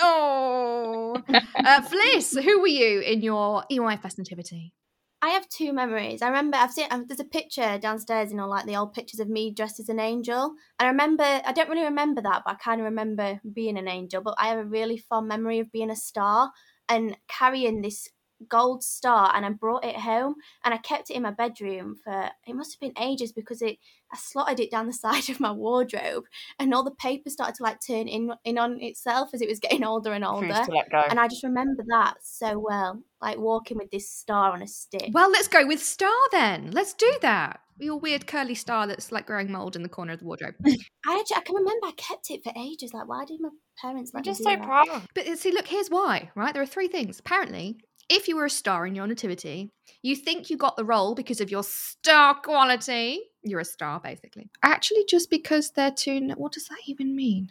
oh, 0.00 1.16
uh, 1.28 1.82
Fliss, 1.82 2.40
who 2.42 2.60
were 2.60 2.68
you 2.68 3.00
in 3.00 3.20
your 3.20 3.64
EYFS 3.70 4.16
nativity? 4.16 4.72
I 5.20 5.30
have 5.30 5.48
two 5.48 5.72
memories. 5.72 6.22
I 6.22 6.28
remember 6.28 6.56
I've 6.56 6.72
seen 6.72 6.86
um, 6.90 7.04
there's 7.08 7.20
a 7.20 7.24
picture 7.24 7.78
downstairs, 7.78 8.30
you 8.30 8.36
know, 8.36 8.48
like 8.48 8.64
the 8.64 8.76
old 8.76 8.94
pictures 8.94 9.20
of 9.20 9.28
me 9.28 9.52
dressed 9.52 9.80
as 9.80 9.88
an 9.88 10.00
angel. 10.00 10.54
And 10.78 10.86
I 10.86 10.88
remember 10.88 11.24
I 11.24 11.52
don't 11.52 11.68
really 11.68 11.84
remember 11.84 12.22
that, 12.22 12.42
but 12.46 12.54
I 12.54 12.56
kind 12.56 12.80
of 12.80 12.86
remember 12.86 13.40
being 13.52 13.76
an 13.76 13.88
angel. 13.88 14.22
But 14.22 14.36
I 14.38 14.48
have 14.48 14.58
a 14.58 14.64
really 14.64 14.98
fond 14.98 15.28
memory 15.28 15.58
of 15.58 15.72
being 15.72 15.90
a 15.90 15.96
star 15.96 16.52
and 16.88 17.16
carrying 17.28 17.82
this 17.82 18.08
gold 18.48 18.82
star 18.82 19.32
and 19.34 19.44
I 19.44 19.50
brought 19.50 19.84
it 19.84 19.96
home 19.96 20.36
and 20.64 20.74
I 20.74 20.78
kept 20.78 21.10
it 21.10 21.14
in 21.14 21.22
my 21.22 21.30
bedroom 21.30 21.96
for 22.02 22.30
it 22.46 22.54
must 22.54 22.72
have 22.74 22.80
been 22.80 23.02
ages 23.02 23.32
because 23.32 23.62
it 23.62 23.78
I 24.12 24.16
slotted 24.16 24.60
it 24.60 24.70
down 24.70 24.86
the 24.86 24.92
side 24.92 25.30
of 25.30 25.40
my 25.40 25.52
wardrobe 25.52 26.24
and 26.58 26.72
all 26.74 26.84
the 26.84 26.90
paper 26.90 27.30
started 27.30 27.54
to 27.56 27.62
like 27.62 27.78
turn 27.86 28.08
in 28.08 28.32
in 28.44 28.58
on 28.58 28.80
itself 28.80 29.30
as 29.32 29.40
it 29.40 29.48
was 29.48 29.58
getting 29.58 29.84
older 29.84 30.12
and 30.12 30.24
older. 30.32 30.48
To 30.48 30.70
let 30.70 30.90
go. 30.90 31.02
And 31.08 31.18
I 31.18 31.28
just 31.28 31.44
remember 31.44 31.84
that 31.88 32.14
so 32.22 32.58
well, 32.58 33.02
like 33.20 33.38
walking 33.38 33.78
with 33.78 33.90
this 33.90 34.10
star 34.10 34.52
on 34.52 34.62
a 34.62 34.66
stick. 34.66 35.10
Well, 35.12 35.30
let's 35.30 35.48
go 35.48 35.66
with 35.66 35.82
Star 35.82 36.12
then. 36.30 36.70
Let's 36.72 36.94
do 36.94 37.12
that. 37.22 37.60
Your 37.78 37.98
weird 37.98 38.26
curly 38.26 38.54
star 38.54 38.86
that's 38.86 39.10
like 39.10 39.26
growing 39.26 39.50
mold 39.50 39.74
in 39.76 39.82
the 39.82 39.88
corner 39.88 40.12
of 40.12 40.20
the 40.20 40.24
wardrobe. 40.24 40.54
I 40.66 41.18
actually 41.18 41.36
I 41.36 41.40
can 41.40 41.56
remember 41.56 41.86
I 41.86 41.92
kept 41.96 42.30
it 42.30 42.42
for 42.44 42.52
ages. 42.56 42.92
Like, 42.94 43.08
why 43.08 43.24
did 43.24 43.40
my 43.40 43.48
parents 43.80 44.12
I'm 44.14 44.18
let 44.18 44.26
me 44.26 44.30
just 44.30 44.42
so 44.42 44.50
that? 44.50 44.62
proud. 44.62 45.02
But 45.14 45.26
uh, 45.26 45.36
see, 45.36 45.52
look, 45.52 45.66
here's 45.66 45.88
why, 45.88 46.30
right? 46.34 46.52
There 46.52 46.62
are 46.62 46.66
three 46.66 46.88
things. 46.88 47.18
Apparently, 47.18 47.78
if 48.12 48.28
you 48.28 48.36
were 48.36 48.44
a 48.44 48.50
star 48.50 48.86
in 48.86 48.94
your 48.94 49.06
nativity, 49.06 49.70
you 50.02 50.14
think 50.14 50.50
you 50.50 50.56
got 50.56 50.76
the 50.76 50.84
role 50.84 51.14
because 51.14 51.40
of 51.40 51.50
your 51.50 51.64
star 51.64 52.34
quality. 52.34 53.20
You're 53.42 53.60
a 53.60 53.64
star, 53.64 54.00
basically. 54.00 54.50
Actually, 54.62 55.04
just 55.08 55.30
because 55.30 55.70
they're 55.70 55.90
too. 55.90 56.30
What 56.36 56.52
does 56.52 56.68
that 56.68 56.78
even 56.86 57.16
mean? 57.16 57.48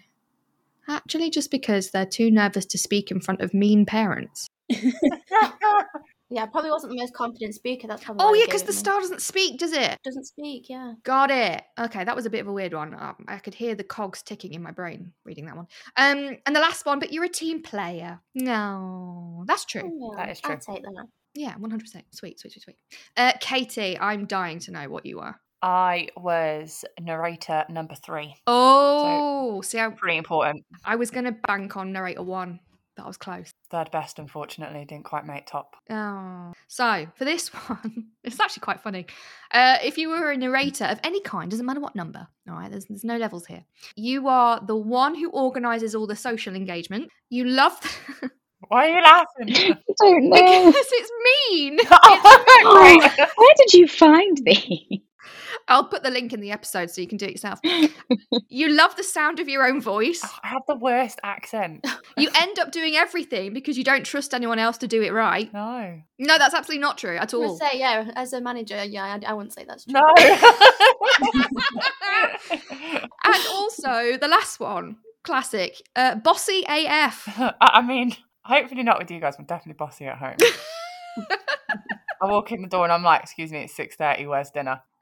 Actually, 0.88 1.30
just 1.30 1.52
because 1.52 1.92
they're 1.92 2.06
too 2.06 2.30
nervous 2.30 2.66
to 2.68 2.78
speak 2.78 3.12
in 3.12 3.20
front 3.20 3.42
of 3.42 3.54
mean 3.54 3.86
parents. 3.86 4.48
Yeah, 6.34 6.44
I 6.44 6.46
probably 6.48 6.72
wasn't 6.72 6.94
the 6.94 6.98
most 6.98 7.14
confident 7.14 7.54
speaker. 7.54 7.88
That's 7.88 8.04
probably. 8.04 8.24
Oh, 8.24 8.30
why 8.30 8.34
they 8.34 8.40
yeah, 8.40 8.46
because 8.46 8.64
the 8.64 8.74
star 8.74 9.02
doesn't 9.02 9.22
speak, 9.22 9.60
does 9.60 9.74
it? 9.74 10.00
doesn't 10.04 10.26
speak. 10.26 10.70
Yeah. 10.70 10.94
Got 11.04 11.30
it. 11.30 11.62
Okay, 11.78 12.06
that 12.06 12.16
was 12.16 12.26
a 12.26 12.30
bit 12.30 12.40
of 12.40 12.48
a 12.48 12.54
weird 12.54 12.74
one. 12.74 12.94
Um, 12.94 13.26
I 13.28 13.38
could 13.38 13.54
hear 13.54 13.76
the 13.76 13.84
cogs 13.84 14.24
ticking 14.24 14.54
in 14.54 14.64
my 14.64 14.72
brain 14.72 15.12
reading 15.26 15.46
that 15.48 15.58
one. 15.58 15.68
Um, 15.98 16.38
and 16.46 16.56
the 16.56 16.62
last 16.62 16.86
one, 16.86 17.00
but 17.00 17.12
you're 17.12 17.26
a 17.26 17.30
team 17.30 17.62
player. 17.62 18.22
No, 18.34 19.44
that's 19.46 19.66
true. 19.66 19.82
Oh, 19.84 20.16
yeah, 20.18 20.32
is 20.32 20.40
true. 20.40 20.56
I'll 20.56 20.76
take 20.76 20.84
that. 20.84 21.06
Yeah, 21.34 21.56
one 21.58 21.70
hundred 21.70 21.86
percent. 21.86 22.06
Sweet, 22.12 22.40
sweet, 22.40 22.54
sweet, 22.54 22.64
sweet. 22.64 22.78
Uh, 23.18 23.34
Katie, 23.42 24.00
I'm 24.00 24.26
dying 24.26 24.60
to 24.60 24.72
know 24.72 24.90
what 24.90 25.06
you 25.06 25.20
are. 25.20 25.40
I 25.62 26.10
was 26.18 26.84
narrator 27.00 27.66
number 27.70 27.96
three. 27.96 28.36
Oh, 28.48 29.62
see, 29.62 29.80
I, 29.80 29.90
Pretty 29.90 30.18
important. 30.18 30.66
I 30.84 30.96
was 30.96 31.12
going 31.12 31.26
to 31.26 31.34
bank 31.34 31.78
on 31.78 31.92
narrator 31.92 32.24
one, 32.24 32.60
but 33.02 33.06
I 33.06 33.08
was 33.08 33.18
close. 33.18 33.52
Third 33.70 33.90
best, 33.92 34.20
unfortunately, 34.20 34.86
didn't 34.86 35.06
quite 35.06 35.26
make 35.26 35.48
top. 35.48 35.76
Oh, 35.90 36.54
so 36.68 37.08
for 37.16 37.26
this 37.26 37.48
one, 37.68 38.08
it's 38.24 38.40
actually 38.40 38.62
quite 38.62 38.82
funny. 38.82 39.08
Uh, 39.52 39.78
if 39.84 39.98
you 39.98 40.10
were 40.10 40.32
a 40.32 40.38
narrator 40.38 40.86
of 40.86 41.00
any 41.04 41.22
kind, 41.22 41.50
doesn't 41.50 41.66
matter 41.66 41.80
what 41.80 41.96
number. 41.96 42.28
All 42.48 42.56
right, 42.56 42.70
there's 42.70 42.86
there's 42.86 43.04
no 43.04 43.18
levels 43.18 43.46
here. 43.46 43.64
You 43.96 44.28
are 44.28 44.60
the 44.66 44.76
one 44.76 45.16
who 45.16 45.30
organises 45.30 45.96
all 45.96 46.08
the 46.08 46.16
social 46.16 46.56
engagement. 46.56 47.10
You 47.30 47.46
love 47.46 47.80
Why 48.68 48.90
are 48.90 48.96
you 48.96 49.04
laughing? 49.04 49.76
I 49.90 49.94
don't 50.00 50.30
know. 50.30 50.66
because 50.68 50.86
it's 50.92 51.12
mean. 51.50 51.80
Oh, 51.90 53.10
where 53.36 53.54
did 53.58 53.74
you 53.74 53.88
find 53.88 54.38
these? 54.46 55.00
I'll 55.68 55.86
put 55.86 56.04
the 56.04 56.10
link 56.10 56.34
in 56.34 56.42
the 56.42 56.52
episode 56.52 56.90
so 56.92 57.02
you 57.02 57.08
can 57.08 57.18
do 57.18 57.26
it 57.26 57.32
yourself. 57.32 57.60
you 58.50 58.70
love 58.70 58.96
the 58.96 59.04
sound 59.04 59.40
of 59.40 59.48
your 59.48 59.66
own 59.66 59.82
voice. 59.82 60.22
Oh, 60.24 60.38
I 60.44 60.48
have 60.48 60.64
the 60.68 60.76
worst 60.76 61.20
accent. 61.24 61.86
You 62.18 62.30
end 62.36 62.60
up 62.60 62.72
doing 62.74 62.96
everything 62.96 63.54
because 63.54 63.78
you 63.78 63.86
don't 63.86 64.04
trust 64.04 64.34
anyone 64.34 64.60
else 64.60 64.78
to 64.80 64.88
do 64.88 65.02
it 65.02 65.14
right. 65.14 65.52
No. 65.54 66.02
No, 66.20 66.38
that's 66.38 66.54
absolutely 66.54 66.82
not 66.82 66.98
true 66.98 67.16
at 67.16 67.34
I 67.34 67.38
all. 67.38 67.58
say, 67.58 67.80
yeah, 67.80 68.12
as 68.16 68.34
a 68.34 68.42
manager, 68.42 68.84
yeah, 68.84 69.06
I, 69.06 69.32
I 69.32 69.34
wouldn't 69.34 69.54
say 69.54 69.64
that's 69.66 69.86
true. 69.86 69.94
No. 69.94 70.14
and 72.52 73.46
also 73.54 74.18
the 74.18 74.28
last 74.30 74.60
one, 74.60 74.98
classic, 75.24 75.82
uh, 75.96 76.16
bossy 76.16 76.64
AF. 76.68 77.28
I 77.40 77.54
I 77.62 77.82
mean, 77.82 78.16
hopefully 78.44 78.84
not 78.84 79.00
with 79.00 79.10
you 79.10 79.20
guys. 79.20 79.36
I'm 79.40 79.46
definitely 79.46 79.78
bossy 79.80 80.06
at 80.06 80.18
home. 80.18 80.36
I 82.22 82.26
walk 82.28 82.52
in 82.52 82.62
the 82.62 82.68
door 82.68 82.84
and 82.84 82.94
I'm 82.94 83.04
like, 83.04 83.24
"Excuse 83.24 83.52
me, 83.52 83.60
it's 83.64 83.76
six 83.76 83.96
thirty. 83.96 84.26
Where's 84.28 84.52
dinner?" 84.52 84.82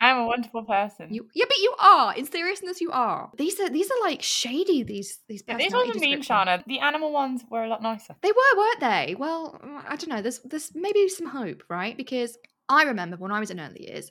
I'm 0.00 0.18
a 0.18 0.26
wonderful 0.26 0.64
person. 0.64 1.12
you, 1.12 1.28
yeah, 1.34 1.44
but 1.48 1.58
you 1.58 1.74
are. 1.80 2.14
In 2.14 2.26
seriousness, 2.26 2.80
you 2.80 2.90
are. 2.92 3.30
These 3.36 3.58
are 3.60 3.68
these 3.70 3.90
are 3.90 4.00
like 4.08 4.22
shady. 4.22 4.82
These 4.82 5.18
these. 5.28 5.42
Yeah, 5.46 5.56
these 5.56 5.66
personality 5.66 5.88
wasn't 5.88 6.00
mean, 6.10 6.18
descriptions. 6.18 6.48
Shána. 6.48 6.64
The 6.66 6.78
animal 6.80 7.12
ones 7.12 7.42
were 7.50 7.64
a 7.64 7.68
lot 7.68 7.82
nicer. 7.82 8.14
They 8.22 8.30
were, 8.30 8.58
weren't 8.58 8.80
they? 8.80 9.14
Well, 9.18 9.58
I 9.88 9.96
don't 9.96 10.08
know. 10.08 10.22
There's 10.22 10.40
there's 10.40 10.72
maybe 10.74 11.08
some 11.08 11.26
hope, 11.28 11.62
right? 11.68 11.96
Because 11.96 12.36
I 12.68 12.84
remember 12.84 13.16
when 13.16 13.32
I 13.32 13.40
was 13.40 13.50
in 13.50 13.60
early 13.60 13.88
years, 13.88 14.10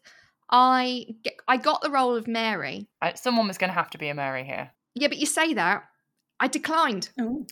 I 0.50 1.05
get, 1.24 1.34
I 1.48 1.57
got 1.57 1.81
the 1.81 1.91
role 1.91 2.15
of 2.15 2.27
Mary. 2.27 2.88
Uh, 3.01 3.13
Someone 3.15 3.48
was 3.48 3.57
going 3.57 3.69
to 3.69 3.75
have 3.75 3.89
to 3.91 3.98
be 3.98 4.07
a 4.10 4.15
Mary 4.15 4.43
here. 4.43 4.72
Yeah, 4.95 5.07
but 5.10 5.17
you 5.17 5.25
say 5.25 5.53
that. 5.55 5.84
I 6.39 6.48
declined 6.48 7.10
Oh. 7.19 7.45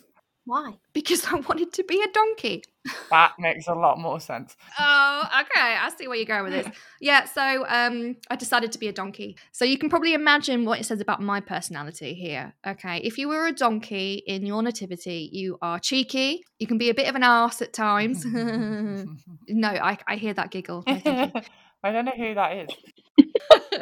Why? 0.46 0.74
because 0.94 1.26
I 1.30 1.34
wanted 1.34 1.72
to 1.74 1.84
be 1.84 2.00
a 2.02 2.10
donkey. 2.10 2.62
That 3.10 3.32
makes 3.38 3.66
a 3.66 3.74
lot 3.74 3.98
more 3.98 4.20
sense. 4.20 4.56
Oh, 4.78 5.22
okay. 5.40 5.76
I 5.76 5.90
see 5.96 6.06
where 6.06 6.16
you're 6.16 6.26
going 6.26 6.44
with 6.44 6.52
this. 6.64 6.74
Yeah, 7.00 7.24
so 7.24 7.66
um 7.68 8.16
I 8.30 8.36
decided 8.36 8.72
to 8.72 8.78
be 8.78 8.88
a 8.88 8.92
donkey. 8.92 9.36
So 9.52 9.64
you 9.66 9.76
can 9.76 9.90
probably 9.90 10.14
imagine 10.14 10.64
what 10.64 10.80
it 10.80 10.84
says 10.84 11.00
about 11.00 11.20
my 11.20 11.40
personality 11.40 12.14
here. 12.14 12.54
Okay. 12.66 12.98
If 12.98 13.18
you 13.18 13.28
were 13.28 13.46
a 13.46 13.52
donkey 13.52 14.22
in 14.26 14.46
your 14.46 14.62
nativity, 14.62 15.28
you 15.32 15.58
are 15.60 15.78
cheeky. 15.78 16.44
You 16.58 16.66
can 16.66 16.78
be 16.78 16.88
a 16.88 16.94
bit 16.94 17.08
of 17.08 17.14
an 17.14 17.22
ass 17.22 17.60
at 17.60 17.72
times. 17.74 18.24
no, 19.48 19.68
I, 19.68 19.98
I 20.06 20.16
hear 20.16 20.32
that 20.34 20.50
giggle. 20.50 20.84
No, 20.86 20.98
thank 20.98 21.34
you. 21.34 21.42
I 21.82 21.92
don't 21.92 22.06
know 22.06 22.12
who 22.16 22.34
that 22.34 22.56
is. 22.56 23.80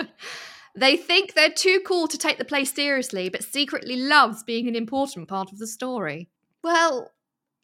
they 0.75 0.97
think 0.97 1.35
they're 1.35 1.50
too 1.50 1.81
cool 1.87 2.09
to 2.09 2.19
take 2.19 2.38
the 2.38 2.45
play 2.45 2.64
seriously, 2.64 3.28
but 3.28 3.45
secretly 3.45 3.95
loves 3.95 4.42
being 4.42 4.66
an 4.66 4.75
important 4.75 5.28
part 5.28 5.52
of 5.52 5.59
the 5.59 5.69
story. 5.69 6.28
Well, 6.62 7.11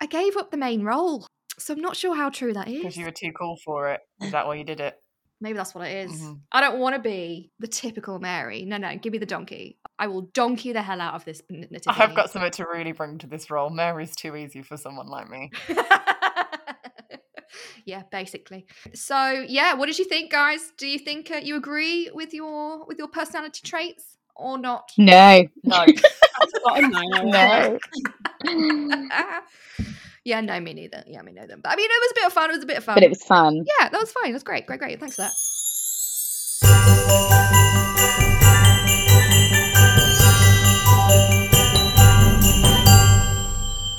I 0.00 0.06
gave 0.06 0.36
up 0.36 0.50
the 0.50 0.56
main 0.56 0.82
role, 0.82 1.26
so 1.58 1.74
I'm 1.74 1.80
not 1.80 1.96
sure 1.96 2.14
how 2.16 2.30
true 2.30 2.52
that 2.52 2.68
is. 2.68 2.78
Because 2.78 2.96
you 2.96 3.04
were 3.04 3.10
too 3.10 3.32
cool 3.32 3.56
for 3.64 3.92
it. 3.92 4.00
Is 4.20 4.32
that 4.32 4.46
why 4.46 4.54
you 4.56 4.64
did 4.64 4.80
it? 4.80 4.94
Maybe 5.40 5.56
that's 5.56 5.72
what 5.72 5.86
it 5.86 6.08
is. 6.08 6.20
Mhm. 6.20 6.40
I 6.50 6.60
don't 6.60 6.80
want 6.80 6.96
to 6.96 7.00
be 7.00 7.52
the 7.60 7.68
typical 7.68 8.18
Mary. 8.18 8.64
No, 8.64 8.76
no, 8.76 8.96
give 8.96 9.12
me 9.12 9.18
the 9.18 9.26
donkey. 9.26 9.78
I 9.96 10.08
will 10.08 10.22
donkey 10.22 10.72
the 10.72 10.82
hell 10.82 11.00
out 11.00 11.14
of 11.14 11.24
this 11.24 11.42
n- 11.48 11.68
nativity. 11.70 11.86
I've 12.02 12.14
got 12.16 12.30
something 12.30 12.50
to 12.50 12.64
really 12.66 12.90
bring 12.90 13.18
to 13.18 13.28
this 13.28 13.48
role. 13.50 13.70
Mary's 13.70 14.16
too 14.16 14.34
easy 14.34 14.62
for 14.62 14.76
someone 14.76 15.06
like 15.06 15.28
me. 15.30 15.52
yeah, 17.84 18.02
basically. 18.10 18.66
So, 18.94 19.44
yeah, 19.48 19.74
what 19.74 19.86
did 19.86 19.98
you 19.98 20.04
think, 20.04 20.32
guys? 20.32 20.72
Do 20.76 20.88
you 20.88 20.98
think 20.98 21.30
uh, 21.30 21.36
you 21.36 21.56
agree 21.56 22.10
with 22.12 22.34
your 22.34 22.84
with 22.86 22.98
your 22.98 23.08
personality 23.08 23.60
traits 23.64 24.16
or 24.34 24.58
not? 24.58 24.90
No. 24.98 25.44
No. 25.62 25.86
Got 26.64 26.78
in 26.80 26.90
mine 26.90 27.12
already. 27.14 27.30
No. 27.30 27.78
yeah, 30.24 30.40
no, 30.40 30.60
me 30.60 30.74
neither. 30.74 31.02
Yeah, 31.06 31.22
me 31.22 31.32
neither. 31.32 31.56
But 31.56 31.72
I 31.72 31.76
mean, 31.76 31.88
it 31.90 32.00
was 32.00 32.10
a 32.12 32.14
bit 32.14 32.26
of 32.26 32.32
fun. 32.32 32.50
It 32.50 32.54
was 32.54 32.62
a 32.62 32.66
bit 32.66 32.78
of 32.78 32.84
fun. 32.84 32.94
but 32.94 33.02
it 33.02 33.10
was 33.10 33.22
fun. 33.24 33.64
Yeah, 33.66 33.88
that 33.88 33.98
was 33.98 34.12
fine. 34.12 34.32
That's 34.32 34.44
great. 34.44 34.66
Great, 34.66 34.78
great. 34.78 35.00
Thanks 35.00 35.16
for 35.16 35.22
that. 35.22 35.32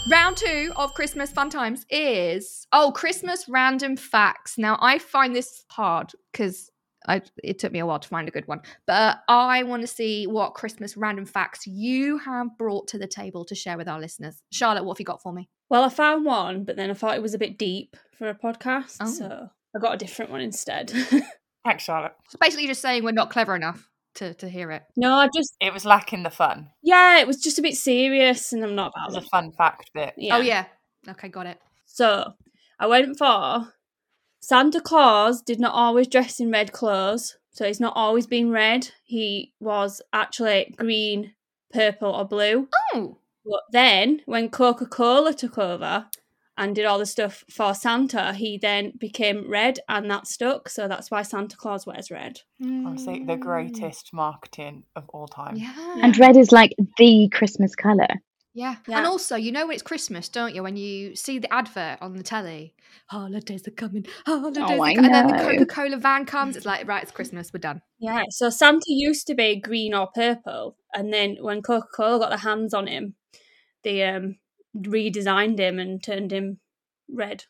Round 0.09 0.35
two 0.37 0.71
of 0.75 0.95
Christmas 0.95 1.31
fun 1.31 1.51
times 1.51 1.85
is 1.91 2.65
oh 2.73 2.91
Christmas 2.91 3.47
random 3.47 3.95
facts. 3.95 4.57
Now 4.57 4.77
I 4.81 4.97
find 4.97 5.35
this 5.35 5.65
hard 5.69 6.13
because 6.31 6.71
I 7.09 7.21
it 7.43 7.59
took 7.59 7.71
me 7.73 7.79
a 7.79 7.85
while 7.85 7.99
to 7.99 8.07
find 8.07 8.27
a 8.27 8.31
good 8.31 8.47
one, 8.47 8.61
but 8.85 9.19
I 9.27 9.63
want 9.63 9.81
to 9.81 9.87
see 9.87 10.27
what 10.27 10.53
Christmas 10.53 10.95
random 10.95 11.25
facts 11.25 11.67
you 11.67 12.17
have 12.19 12.57
brought 12.57 12.87
to 12.89 12.97
the 12.97 13.07
table 13.07 13.43
to 13.45 13.55
share 13.55 13.77
with 13.77 13.87
our 13.89 13.99
listeners. 13.99 14.41
Charlotte, 14.51 14.85
what 14.85 14.93
have 14.95 14.99
you 15.01 15.05
got 15.05 15.21
for 15.21 15.33
me? 15.33 15.49
Well, 15.69 15.83
I 15.83 15.89
found 15.89 16.23
one, 16.25 16.63
but 16.63 16.75
then 16.77 16.89
I 16.89 16.93
thought 16.93 17.15
it 17.15 17.21
was 17.21 17.33
a 17.33 17.37
bit 17.39 17.57
deep 17.57 17.97
for 18.17 18.29
a 18.29 18.35
podcast, 18.35 18.97
Oh. 19.01 19.05
so 19.07 19.49
I 19.75 19.79
got 19.79 19.93
a 19.95 19.97
different 19.97 20.31
one 20.31 20.41
instead. 20.41 20.89
Thanks, 21.65 21.83
Charlotte. 21.83 22.13
So 22.29 22.37
basically, 22.39 22.67
just 22.67 22.81
saying 22.81 23.03
we're 23.03 23.11
not 23.11 23.29
clever 23.29 23.55
enough 23.55 23.89
to 24.15 24.33
to 24.35 24.49
hear 24.49 24.71
it. 24.71 24.83
no, 24.97 25.13
I 25.15 25.29
just 25.35 25.53
It 25.59 25.73
was 25.73 25.85
lacking 25.85 26.23
the 26.23 26.29
fun. 26.29 26.69
yeah, 26.81 27.19
it 27.19 27.27
was 27.27 27.37
just 27.41 27.59
a 27.59 27.61
bit 27.61 27.75
serious, 27.75 28.53
and 28.53 28.63
I'm 28.63 28.75
not 28.75 28.93
about 28.95 29.11
the 29.19 29.27
fun 29.29 29.51
fact 29.51 29.91
bit. 29.93 30.13
Yeah. 30.17 30.37
Oh 30.37 30.41
yeah. 30.41 30.65
Okay, 31.07 31.27
got 31.29 31.45
it. 31.45 31.59
So 31.85 32.33
I 32.79 32.87
went 32.87 33.17
for 33.17 33.71
Santa 34.39 34.81
Claus 34.81 35.41
did 35.41 35.59
not 35.59 35.73
always 35.73 36.07
dress 36.07 36.39
in 36.39 36.51
red 36.51 36.71
clothes, 36.71 37.37
so 37.51 37.65
he's 37.65 37.79
not 37.79 37.93
always 37.95 38.27
been 38.27 38.51
red. 38.51 38.91
He 39.03 39.53
was 39.59 40.01
actually 40.13 40.73
green, 40.77 41.33
purple, 41.73 42.11
or 42.11 42.25
blue. 42.25 42.67
Oh, 42.93 43.17
But 43.45 43.61
then 43.71 44.21
when 44.25 44.49
Coca 44.49 44.85
Cola 44.85 45.33
took 45.33 45.57
over 45.57 46.07
and 46.57 46.75
did 46.75 46.85
all 46.85 46.99
the 46.99 47.05
stuff 47.05 47.43
for 47.49 47.73
Santa, 47.73 48.33
he 48.33 48.57
then 48.57 48.93
became 48.97 49.49
red 49.49 49.79
and 49.87 50.09
that 50.11 50.27
stuck. 50.27 50.69
So 50.69 50.87
that's 50.87 51.09
why 51.09 51.21
Santa 51.21 51.55
Claus 51.55 51.85
wears 51.85 52.11
red. 52.11 52.41
Honestly, 52.61 53.23
the 53.25 53.37
greatest 53.37 54.13
marketing 54.13 54.83
of 54.95 55.09
all 55.09 55.27
time. 55.27 55.55
Yeah. 55.55 55.95
And 56.01 56.17
red 56.17 56.35
is 56.37 56.51
like 56.51 56.75
the 56.97 57.29
Christmas 57.31 57.75
colour. 57.75 58.07
Yeah. 58.53 58.77
Yeah. 58.87 58.97
And 58.97 59.05
also, 59.05 59.35
you 59.35 59.51
know 59.51 59.67
when 59.67 59.75
it's 59.75 59.83
Christmas, 59.83 60.27
don't 60.27 60.55
you? 60.55 60.63
When 60.63 60.75
you 60.75 61.15
see 61.15 61.39
the 61.39 61.53
advert 61.53 61.99
on 62.01 62.15
the 62.15 62.23
telly, 62.23 62.73
holidays 63.07 63.67
are 63.67 63.71
coming, 63.71 64.05
holidays 64.25 64.63
Oh, 64.67 64.81
are 64.81 64.93
coming. 64.93 64.97
And 65.05 65.13
then 65.13 65.27
the. 65.27 65.33
Coca 65.37 65.65
Cola 65.65 65.97
van 65.97 66.25
comes. 66.25 66.55
It's 66.55 66.65
like, 66.65 66.87
right, 66.87 67.03
it's 67.03 67.11
Christmas, 67.11 67.51
we're 67.53 67.59
done. 67.59 67.81
Yeah, 67.99 68.23
so 68.29 68.49
Santa 68.49 68.85
used 68.87 69.27
to 69.27 69.35
be 69.35 69.59
green 69.59 69.93
or 69.93 70.09
purple, 70.13 70.77
and 70.93 71.13
then 71.13 71.37
when 71.41 71.61
Coca 71.61 71.87
Cola 71.95 72.19
got 72.19 72.29
their 72.29 72.39
hands 72.39 72.73
on 72.73 72.87
him, 72.87 73.13
they 73.83 74.03
um 74.03 74.37
redesigned 74.75 75.59
him 75.59 75.79
and 75.79 76.03
turned 76.03 76.31
him 76.31 76.59
red. 77.09 77.45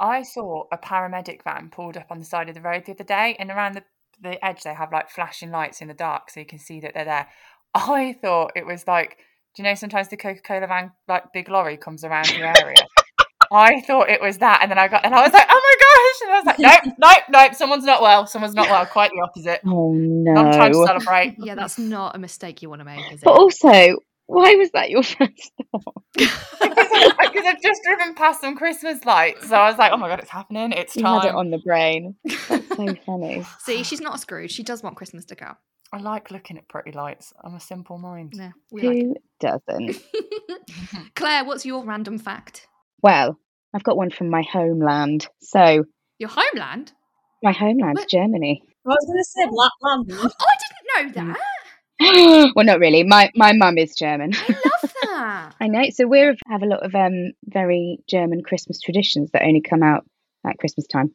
I 0.00 0.22
saw 0.22 0.64
a 0.72 0.78
paramedic 0.78 1.44
van 1.44 1.70
pulled 1.70 1.96
up 1.96 2.06
on 2.10 2.18
the 2.18 2.24
side 2.24 2.48
of 2.48 2.54
the 2.54 2.60
road 2.60 2.84
the 2.86 2.92
other 2.92 3.04
day, 3.04 3.36
and 3.38 3.50
around 3.50 3.74
the, 3.76 3.84
the 4.20 4.44
edge 4.44 4.62
they 4.62 4.74
have 4.74 4.92
like 4.92 5.10
flashing 5.10 5.50
lights 5.50 5.80
in 5.80 5.88
the 5.88 5.94
dark 5.94 6.30
so 6.30 6.40
you 6.40 6.46
can 6.46 6.58
see 6.58 6.80
that 6.80 6.94
they're 6.94 7.04
there. 7.04 7.28
I 7.74 8.16
thought 8.20 8.52
it 8.56 8.66
was 8.66 8.86
like, 8.86 9.18
do 9.54 9.62
you 9.62 9.68
know 9.68 9.74
sometimes 9.74 10.08
the 10.08 10.16
Coca 10.16 10.40
Cola 10.40 10.66
van, 10.66 10.92
like 11.08 11.32
big 11.32 11.48
lorry, 11.48 11.76
comes 11.76 12.04
around 12.04 12.30
your 12.30 12.46
area? 12.46 12.76
I 13.52 13.82
thought 13.82 14.08
it 14.08 14.22
was 14.22 14.38
that, 14.38 14.60
and 14.62 14.70
then 14.70 14.78
I 14.78 14.88
got, 14.88 15.04
and 15.04 15.14
I 15.14 15.22
was 15.22 15.32
like, 15.32 15.46
oh 15.48 15.60
my 15.62 15.76
gosh! 15.84 16.22
And 16.22 16.32
I 16.32 16.38
was 16.38 16.46
like, 16.46 16.58
nope, 16.86 16.94
nope, 16.98 17.22
nope, 17.28 17.54
Someone's 17.54 17.84
not 17.84 18.00
well, 18.00 18.26
someone's 18.26 18.54
not 18.54 18.70
well, 18.70 18.86
quite 18.86 19.10
the 19.10 19.20
opposite. 19.20 19.60
Oh 19.66 19.92
Not 19.92 20.52
time 20.54 20.72
to 20.72 20.86
celebrate. 20.86 21.36
Yeah, 21.42 21.54
that's 21.54 21.78
not 21.78 22.16
a 22.16 22.18
mistake 22.18 22.62
you 22.62 22.70
want 22.70 22.80
to 22.80 22.84
make, 22.84 23.12
is 23.12 23.20
it? 23.20 23.24
But 23.24 23.32
also, 23.32 23.96
why 24.26 24.54
was 24.54 24.70
that 24.70 24.88
your 24.88 25.02
first 25.02 25.52
thought? 25.70 26.02
Because 26.14 27.46
I've 27.46 27.60
just 27.60 27.82
driven 27.84 28.14
past 28.14 28.40
some 28.40 28.56
Christmas 28.56 29.04
lights, 29.04 29.48
so 29.48 29.56
I 29.56 29.68
was 29.68 29.78
like, 29.78 29.92
oh 29.92 29.98
my 29.98 30.08
god, 30.08 30.20
it's 30.20 30.30
happening, 30.30 30.72
it's 30.72 30.96
You 30.96 31.04
had 31.04 31.26
it 31.26 31.34
on 31.34 31.50
the 31.50 31.58
brain. 31.58 32.16
That's 32.48 32.68
so 32.68 32.94
funny. 33.04 33.44
See, 33.60 33.82
she's 33.82 34.00
not 34.00 34.14
a 34.14 34.18
Scrooge. 34.18 34.50
She 34.50 34.62
does 34.62 34.82
want 34.82 34.96
Christmas 34.96 35.26
to 35.26 35.36
come. 35.36 35.56
I 35.92 35.98
like 35.98 36.30
looking 36.30 36.56
at 36.56 36.68
pretty 36.68 36.92
lights. 36.92 37.32
I'm 37.44 37.54
a 37.54 37.60
simple 37.60 37.98
mind. 37.98 38.32
Yeah, 38.34 38.52
we 38.70 38.82
like 38.82 38.96
Who 38.96 39.16
doesn't? 39.40 40.02
Claire, 41.14 41.44
what's 41.44 41.66
your 41.66 41.84
random 41.84 42.18
fact? 42.18 42.66
Well, 43.02 43.38
I've 43.74 43.82
got 43.84 43.96
one 43.96 44.10
from 44.10 44.30
my 44.30 44.42
homeland. 44.42 45.28
So, 45.40 45.84
Your 46.18 46.30
homeland? 46.30 46.92
my 47.42 47.52
homeland, 47.52 47.98
What? 47.98 48.08
Germany. 48.08 48.62
I 48.86 48.88
was 48.88 49.04
going 49.06 49.18
to 49.18 49.24
say 49.24 49.46
Lapland. 49.50 50.32
Oh, 50.40 50.46
I 50.46 51.04
didn't 51.04 51.16
know 51.26 51.34
that. 51.34 52.52
well, 52.56 52.64
not 52.64 52.80
really. 52.80 53.02
My 53.04 53.30
my 53.34 53.52
mum 53.52 53.78
is 53.78 53.94
German. 53.94 54.32
I 54.34 54.48
love 54.48 54.92
that. 55.02 55.54
I 55.60 55.68
know. 55.68 55.84
So 55.90 56.06
we 56.06 56.18
have 56.20 56.62
a 56.62 56.66
lot 56.66 56.84
of 56.84 56.94
um 56.94 57.32
very 57.44 57.98
German 58.08 58.42
Christmas 58.42 58.80
traditions 58.80 59.30
that 59.32 59.42
only 59.44 59.60
come 59.60 59.82
out 59.82 60.04
at 60.46 60.58
Christmas 60.58 60.86
time. 60.86 61.14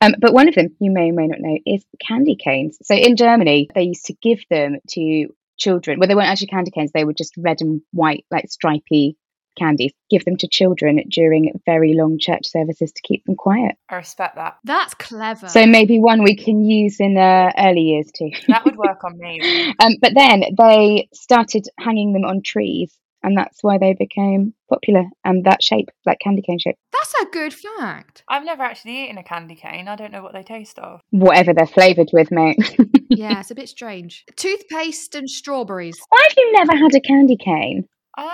Um, 0.00 0.14
but 0.18 0.32
one 0.32 0.48
of 0.48 0.54
them 0.54 0.74
you 0.80 0.90
may 0.90 1.10
or 1.10 1.12
may 1.12 1.26
not 1.26 1.40
know 1.40 1.58
is 1.66 1.84
candy 2.06 2.36
canes. 2.36 2.78
So 2.82 2.94
in 2.94 3.16
Germany, 3.16 3.68
they 3.74 3.82
used 3.82 4.06
to 4.06 4.14
give 4.14 4.40
them 4.48 4.78
to 4.90 5.28
children. 5.58 5.98
Well, 5.98 6.08
they 6.08 6.14
weren't 6.14 6.28
actually 6.28 6.48
candy 6.48 6.70
canes; 6.70 6.92
they 6.92 7.04
were 7.04 7.12
just 7.12 7.34
red 7.36 7.60
and 7.60 7.82
white, 7.92 8.24
like 8.30 8.50
stripy 8.50 9.16
candies. 9.58 9.92
Give 10.08 10.24
them 10.24 10.36
to 10.38 10.48
children 10.48 11.02
during 11.08 11.52
very 11.66 11.94
long 11.94 12.18
church 12.18 12.46
services 12.46 12.92
to 12.92 13.02
keep 13.02 13.24
them 13.24 13.36
quiet. 13.36 13.76
I 13.88 13.96
respect 13.96 14.36
that. 14.36 14.56
That's 14.64 14.94
clever. 14.94 15.48
So 15.48 15.66
maybe 15.66 15.98
one 15.98 16.22
we 16.22 16.36
can 16.36 16.64
use 16.64 16.98
in 17.00 17.16
uh, 17.16 17.52
early 17.58 17.82
years 17.82 18.10
too. 18.16 18.30
That 18.48 18.64
would 18.64 18.76
work 18.76 19.04
on 19.04 19.18
me. 19.18 19.74
Um, 19.78 19.96
but 20.00 20.14
then 20.14 20.44
they 20.56 21.08
started 21.12 21.66
hanging 21.78 22.12
them 22.12 22.24
on 22.24 22.42
trees, 22.42 22.96
and 23.22 23.36
that's 23.36 23.58
why 23.62 23.78
they 23.78 23.94
became 23.94 24.54
popular. 24.68 25.04
And 25.24 25.44
that 25.44 25.62
shape, 25.62 25.88
like 26.06 26.18
candy 26.20 26.42
cane 26.42 26.58
shape, 26.58 26.76
That's 26.92 27.14
a 27.22 27.26
good 27.26 27.52
fact. 27.54 28.22
I've 28.28 28.44
never 28.44 28.62
actually 28.62 29.04
eaten 29.04 29.18
a 29.18 29.22
candy 29.22 29.54
cane. 29.54 29.88
I 29.88 29.96
don't 29.96 30.12
know 30.12 30.22
what 30.22 30.32
they 30.32 30.42
taste 30.42 30.78
of. 30.78 31.00
whatever 31.10 31.52
they're 31.54 31.66
flavoured 31.66 32.10
with, 32.12 32.30
mate. 32.30 32.56
Yeah, 33.12 33.40
it's 33.40 33.50
a 33.50 33.56
bit 33.56 33.68
strange. 33.68 34.24
Toothpaste 34.36 35.16
and 35.16 35.28
strawberries. 35.28 35.98
Why 36.08 36.20
have 36.28 36.34
you 36.36 36.52
never 36.52 36.76
had 36.76 36.94
a 36.94 37.00
candy 37.00 37.36
cane? 37.36 37.88
Um, 38.16 38.26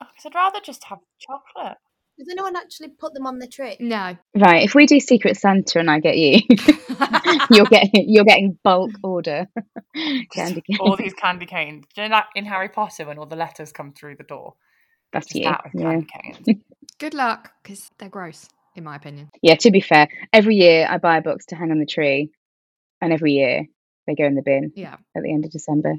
because 0.00 0.24
I'd 0.26 0.34
rather 0.34 0.58
just 0.64 0.84
have 0.84 0.98
chocolate. 1.20 1.76
Does 2.24 2.30
anyone 2.30 2.54
actually 2.54 2.88
put 2.88 3.14
them 3.14 3.26
on 3.26 3.38
the 3.40 3.48
tree? 3.48 3.76
No. 3.80 4.16
Right, 4.36 4.62
if 4.62 4.74
we 4.76 4.86
do 4.86 5.00
Secret 5.00 5.36
Santa 5.36 5.80
and 5.80 5.90
I 5.90 5.98
get 5.98 6.16
you, 6.16 6.40
you're 7.50 7.66
getting 7.66 7.90
you're 8.08 8.24
getting 8.24 8.56
bulk 8.62 8.92
order 9.02 9.46
candy 10.32 10.60
cane. 10.62 10.76
All 10.78 10.96
these 10.96 11.14
candy 11.14 11.46
canes. 11.46 11.84
Do 11.94 12.02
you 12.02 12.08
know 12.08 12.14
that 12.14 12.26
in 12.36 12.44
Harry 12.44 12.68
Potter 12.68 13.06
when 13.06 13.18
all 13.18 13.26
the 13.26 13.34
letters 13.34 13.72
come 13.72 13.92
through 13.92 14.16
the 14.16 14.22
door? 14.24 14.54
That's 15.12 15.26
Just 15.26 15.36
you. 15.36 15.44
that 15.44 15.64
with 15.64 15.82
Yeah. 15.82 15.90
candy 15.90 16.06
canes. 16.46 16.60
Good 17.00 17.14
luck, 17.14 17.50
because 17.62 17.90
they're 17.98 18.08
gross, 18.08 18.48
in 18.76 18.84
my 18.84 18.94
opinion. 18.94 19.28
yeah. 19.42 19.56
To 19.56 19.72
be 19.72 19.80
fair, 19.80 20.06
every 20.32 20.54
year 20.54 20.86
I 20.88 20.98
buy 20.98 21.16
a 21.16 21.22
box 21.22 21.46
to 21.46 21.56
hang 21.56 21.72
on 21.72 21.80
the 21.80 21.86
tree, 21.86 22.30
and 23.00 23.12
every 23.12 23.32
year 23.32 23.66
they 24.06 24.14
go 24.14 24.24
in 24.24 24.36
the 24.36 24.42
bin 24.42 24.70
Yeah. 24.76 24.94
at 25.16 25.22
the 25.24 25.32
end 25.32 25.44
of 25.44 25.50
December. 25.50 25.94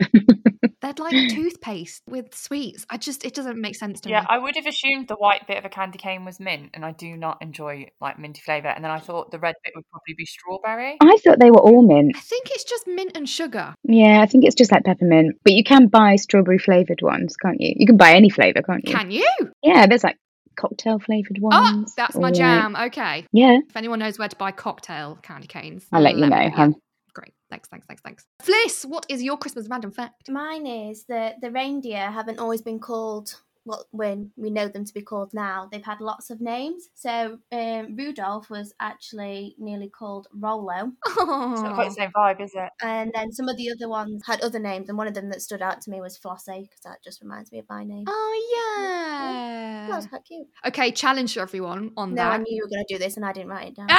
They're 0.80 0.94
like 0.98 1.30
toothpaste 1.30 2.02
with 2.08 2.34
sweets. 2.34 2.84
I 2.90 2.96
just, 2.96 3.24
it 3.24 3.34
doesn't 3.34 3.60
make 3.60 3.76
sense 3.76 4.00
to 4.00 4.08
Yeah, 4.08 4.20
me. 4.20 4.26
Yeah, 4.28 4.34
I 4.36 4.38
would 4.38 4.56
have 4.56 4.66
assumed 4.66 5.06
the 5.06 5.14
white 5.14 5.46
bit 5.46 5.56
of 5.56 5.64
a 5.64 5.68
candy 5.68 5.98
cane 5.98 6.24
was 6.24 6.40
mint, 6.40 6.70
and 6.74 6.84
I 6.84 6.90
do 6.92 7.16
not 7.16 7.38
enjoy 7.40 7.86
like 8.00 8.18
minty 8.18 8.40
flavour. 8.40 8.68
And 8.68 8.84
then 8.84 8.90
I 8.90 8.98
thought 8.98 9.30
the 9.30 9.38
red 9.38 9.54
bit 9.62 9.74
would 9.76 9.88
probably 9.90 10.14
be 10.16 10.26
strawberry. 10.26 10.96
I 11.00 11.16
thought 11.24 11.38
they 11.38 11.50
were 11.50 11.60
all 11.60 11.82
mint. 11.82 12.14
I 12.16 12.20
think 12.20 12.50
it's 12.50 12.64
just 12.64 12.86
mint 12.88 13.12
and 13.14 13.28
sugar. 13.28 13.74
Yeah, 13.84 14.20
I 14.20 14.26
think 14.26 14.44
it's 14.44 14.56
just 14.56 14.72
like 14.72 14.84
peppermint, 14.84 15.36
but 15.44 15.52
you 15.52 15.62
can 15.62 15.86
buy 15.86 16.16
strawberry 16.16 16.58
flavoured 16.58 17.00
ones, 17.00 17.36
can't 17.36 17.60
you? 17.60 17.74
You 17.76 17.86
can 17.86 17.96
buy 17.96 18.14
any 18.14 18.28
flavour, 18.28 18.62
can't 18.62 18.86
you? 18.86 18.94
Can 18.94 19.10
you? 19.10 19.28
Yeah, 19.62 19.86
there's 19.86 20.04
like 20.04 20.16
cocktail 20.56 20.98
flavoured 20.98 21.38
ah, 21.44 21.62
ones. 21.72 21.90
Oh, 21.90 21.94
that's 21.96 22.16
my 22.16 22.28
like- 22.28 22.34
jam. 22.34 22.76
Okay. 22.76 23.26
Yeah, 23.32 23.58
If 23.68 23.76
anyone 23.76 24.00
knows 24.00 24.18
where 24.18 24.28
to 24.28 24.36
buy 24.36 24.50
cocktail 24.50 25.18
candy 25.22 25.46
canes, 25.46 25.86
I'll 25.92 26.02
let 26.02 26.16
you 26.16 26.26
know. 26.26 26.74
Great. 27.14 27.34
Thanks, 27.50 27.68
thanks, 27.68 27.86
thanks, 27.86 28.02
thanks. 28.02 28.26
Fliss, 28.42 28.84
what 28.84 29.04
is 29.08 29.22
your 29.22 29.36
Christmas 29.36 29.68
random 29.68 29.90
fact? 29.92 30.28
Mine 30.30 30.66
is 30.66 31.04
that 31.08 31.40
the 31.40 31.50
reindeer 31.50 32.10
haven't 32.10 32.38
always 32.38 32.62
been 32.62 32.78
called 32.80 33.34
what 33.64 33.84
when 33.92 34.32
we 34.36 34.50
know 34.50 34.66
them 34.66 34.84
to 34.84 34.92
be 34.92 35.02
called 35.02 35.32
now. 35.32 35.68
They've 35.70 35.84
had 35.84 36.00
lots 36.00 36.30
of 36.30 36.40
names. 36.40 36.88
So 36.94 37.38
um, 37.52 37.94
Rudolph 37.96 38.50
was 38.50 38.74
actually 38.80 39.54
nearly 39.56 39.88
called 39.88 40.26
Rollo, 40.34 40.90
It's 41.06 41.16
not 41.62 41.74
quite 41.76 41.90
the 41.90 41.94
same 41.94 42.10
vibe, 42.10 42.40
is 42.42 42.50
it? 42.54 42.70
and 42.82 43.12
then 43.14 43.30
some 43.30 43.48
of 43.48 43.56
the 43.56 43.70
other 43.70 43.88
ones 43.88 44.22
had 44.26 44.40
other 44.40 44.58
names. 44.58 44.88
And 44.88 44.98
one 44.98 45.06
of 45.06 45.14
them 45.14 45.28
that 45.28 45.42
stood 45.42 45.62
out 45.62 45.80
to 45.82 45.90
me 45.90 46.00
was 46.00 46.18
Flossie 46.18 46.62
because 46.62 46.80
that 46.84 47.04
just 47.04 47.22
reminds 47.22 47.52
me 47.52 47.60
of 47.60 47.66
my 47.70 47.84
name. 47.84 48.04
Oh, 48.08 48.48
That 48.56 49.86
yeah. 49.90 49.96
was 49.96 50.06
quite 50.08 50.24
cute. 50.24 50.48
Okay, 50.66 50.90
challenge 50.90 51.38
everyone 51.38 51.92
on 51.96 52.14
that. 52.16 52.24
No, 52.24 52.30
I 52.30 52.38
knew 52.38 52.46
you 52.56 52.62
were 52.64 52.68
going 52.68 52.84
to 52.88 52.94
do 52.94 52.98
this, 52.98 53.14
and 53.16 53.24
I 53.24 53.32
didn't 53.32 53.50
write 53.50 53.68
it 53.68 53.76
down. 53.76 53.88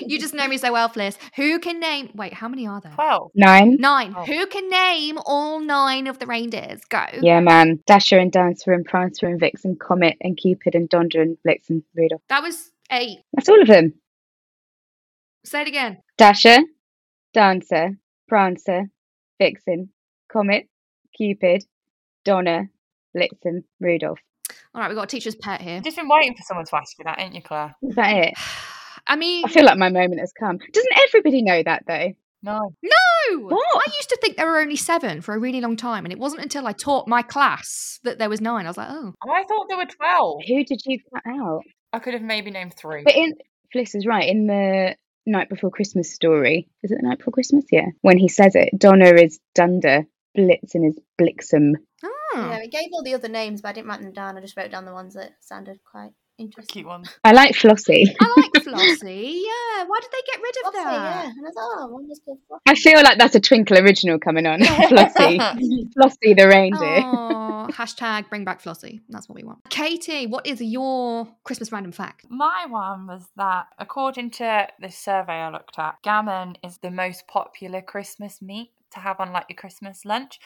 you 0.00 0.18
just 0.18 0.34
know 0.34 0.46
me 0.46 0.56
so 0.56 0.72
well, 0.72 0.88
Fliss. 0.88 1.16
Who 1.36 1.58
can 1.58 1.80
name? 1.80 2.10
Wait, 2.14 2.34
how 2.34 2.48
many 2.48 2.66
are 2.66 2.80
there? 2.80 2.92
Twelve. 2.92 3.30
nine. 3.34 3.76
Nine. 3.78 4.14
Oh. 4.16 4.24
Who 4.24 4.46
can 4.46 4.68
name 4.68 5.18
all 5.24 5.60
nine 5.60 6.06
of 6.06 6.18
the 6.18 6.26
reindeers? 6.26 6.84
Go. 6.84 7.04
Yeah, 7.20 7.40
man. 7.40 7.80
Dasher 7.86 8.18
and 8.18 8.32
Dancer 8.32 8.72
and 8.72 8.84
Prancer 8.84 9.26
and 9.26 9.40
Vixen, 9.40 9.76
Comet 9.76 10.16
and 10.20 10.36
Cupid 10.36 10.74
and 10.74 10.88
Donder 10.88 11.22
and 11.22 11.36
Blitzen, 11.46 11.70
and 11.70 11.82
Rudolph. 11.94 12.22
That 12.28 12.42
was 12.42 12.70
eight. 12.90 13.18
That's 13.32 13.48
all 13.48 13.60
of 13.60 13.68
them. 13.68 13.94
Say 15.44 15.62
it 15.62 15.68
again. 15.68 15.98
Dasher, 16.18 16.58
Dancer, 17.34 17.98
Prancer, 18.28 18.90
Vixen, 19.40 19.90
Comet, 20.30 20.68
Cupid, 21.16 21.64
Donner, 22.24 22.70
Blitzen, 23.16 23.64
Rudolph. 23.80 24.20
All 24.74 24.80
right, 24.80 24.88
we've 24.88 24.96
got 24.96 25.04
a 25.04 25.06
teacher's 25.06 25.34
pet 25.34 25.60
here. 25.60 25.76
You've 25.76 25.84
just 25.84 25.96
been 25.96 26.08
waiting 26.08 26.34
for 26.34 26.42
someone 26.44 26.64
to 26.64 26.76
ask 26.76 26.98
you 26.98 27.04
that, 27.04 27.20
ain't 27.20 27.34
you, 27.34 27.42
Claire? 27.42 27.74
Is 27.82 27.94
that 27.96 28.16
it? 28.16 28.34
I 29.06 29.16
mean, 29.16 29.44
I 29.44 29.48
feel 29.48 29.64
like 29.64 29.78
my 29.78 29.90
moment 29.90 30.20
has 30.20 30.32
come. 30.32 30.58
Doesn't 30.72 30.98
everybody 31.08 31.42
know 31.42 31.62
that 31.62 31.84
though? 31.86 32.12
No. 32.44 32.74
no. 32.82 33.38
What? 33.38 33.86
I 33.86 33.90
used 33.98 34.08
to 34.08 34.18
think 34.20 34.36
there 34.36 34.48
were 34.48 34.58
only 34.58 34.76
seven 34.76 35.20
for 35.20 35.34
a 35.34 35.38
really 35.38 35.60
long 35.60 35.76
time, 35.76 36.04
and 36.04 36.12
it 36.12 36.18
wasn't 36.18 36.42
until 36.42 36.66
I 36.66 36.72
taught 36.72 37.06
my 37.06 37.22
class 37.22 38.00
that 38.02 38.18
there 38.18 38.28
was 38.28 38.40
nine. 38.40 38.66
I 38.66 38.68
was 38.70 38.76
like, 38.76 38.88
oh, 38.90 39.14
I 39.22 39.44
thought 39.44 39.66
there 39.68 39.78
were 39.78 39.86
twelve. 39.86 40.40
Who 40.48 40.64
did 40.64 40.80
you 40.84 40.98
cut 41.12 41.22
out? 41.26 41.62
I 41.92 41.98
could 42.00 42.14
have 42.14 42.22
maybe 42.22 42.50
named 42.50 42.74
three. 42.76 43.02
But 43.04 43.14
in 43.14 43.34
Fliss 43.74 43.94
is 43.94 44.06
right. 44.06 44.28
In 44.28 44.46
the 44.46 44.96
Night 45.26 45.48
Before 45.48 45.70
Christmas 45.70 46.12
story, 46.12 46.68
is 46.82 46.90
it 46.90 46.98
the 47.00 47.08
Night 47.08 47.18
Before 47.18 47.32
Christmas? 47.32 47.64
Yeah. 47.70 47.86
When 48.00 48.18
he 48.18 48.28
says 48.28 48.54
it, 48.56 48.70
Donner 48.76 49.14
is 49.14 49.38
Dunder, 49.54 50.04
Blitzen 50.36 50.88
is 50.88 50.98
Blixem. 51.20 51.72
oh. 52.04 52.08
Ah. 52.34 52.50
Yeah, 52.52 52.58
it 52.62 52.72
gave 52.72 52.88
all 52.92 53.02
the 53.02 53.14
other 53.14 53.28
names, 53.28 53.60
but 53.60 53.68
I 53.68 53.72
didn't 53.72 53.88
write 53.88 54.00
them 54.00 54.12
down. 54.12 54.36
I 54.36 54.40
just 54.40 54.56
wrote 54.56 54.70
down 54.70 54.86
the 54.86 54.92
ones 54.92 55.14
that 55.14 55.32
sounded 55.40 55.78
quite 55.84 56.12
interesting. 56.38 56.82
Cute 56.82 56.86
one. 56.86 57.04
I 57.24 57.32
like 57.32 57.54
Flossie. 57.54 58.04
I 58.20 58.34
like 58.36 58.52
Flossie. 58.64 59.42
Yeah, 59.44 59.84
why 59.86 60.00
did 60.00 60.10
they 60.12 60.22
get 60.32 60.42
rid 60.42 60.56
of 60.56 60.72
Flossie, 60.72 60.84
that? 60.84 61.24
yeah. 61.24 61.30
And 61.30 61.46
I 61.46 61.50
thought, 61.50 61.70
oh, 61.78 61.86
one 61.88 62.08
was 62.08 62.20
called 62.24 62.38
Flossie. 62.50 62.60
I 62.66 62.74
feel 62.74 63.02
like 63.02 63.18
that's 63.18 63.34
a 63.34 63.40
Twinkl 63.40 63.80
original 63.82 64.18
coming 64.18 64.46
on. 64.46 64.60
Flossie. 64.88 65.38
Flossie 65.96 66.36
the 66.36 66.48
reindeer. 66.48 67.02
Oh, 67.04 67.68
hashtag 67.72 68.28
bring 68.28 68.44
back 68.44 68.62
Flossie. 68.62 69.00
That's 69.08 69.28
what 69.28 69.36
we 69.36 69.44
want. 69.44 69.60
Katie, 69.70 70.26
what 70.26 70.46
is 70.46 70.60
your 70.60 71.28
Christmas 71.44 71.72
random 71.72 71.92
fact? 71.92 72.26
My 72.28 72.66
one 72.68 73.06
was 73.06 73.28
that, 73.36 73.66
according 73.78 74.30
to 74.32 74.68
this 74.80 74.96
survey 74.96 75.34
I 75.34 75.50
looked 75.50 75.78
at, 75.78 75.96
gammon 76.02 76.56
is 76.64 76.78
the 76.78 76.90
most 76.90 77.26
popular 77.26 77.80
Christmas 77.82 78.40
meat 78.42 78.70
to 78.92 79.00
have 79.00 79.20
on 79.20 79.32
like 79.32 79.46
your 79.48 79.56
Christmas 79.56 80.04
lunch, 80.04 80.38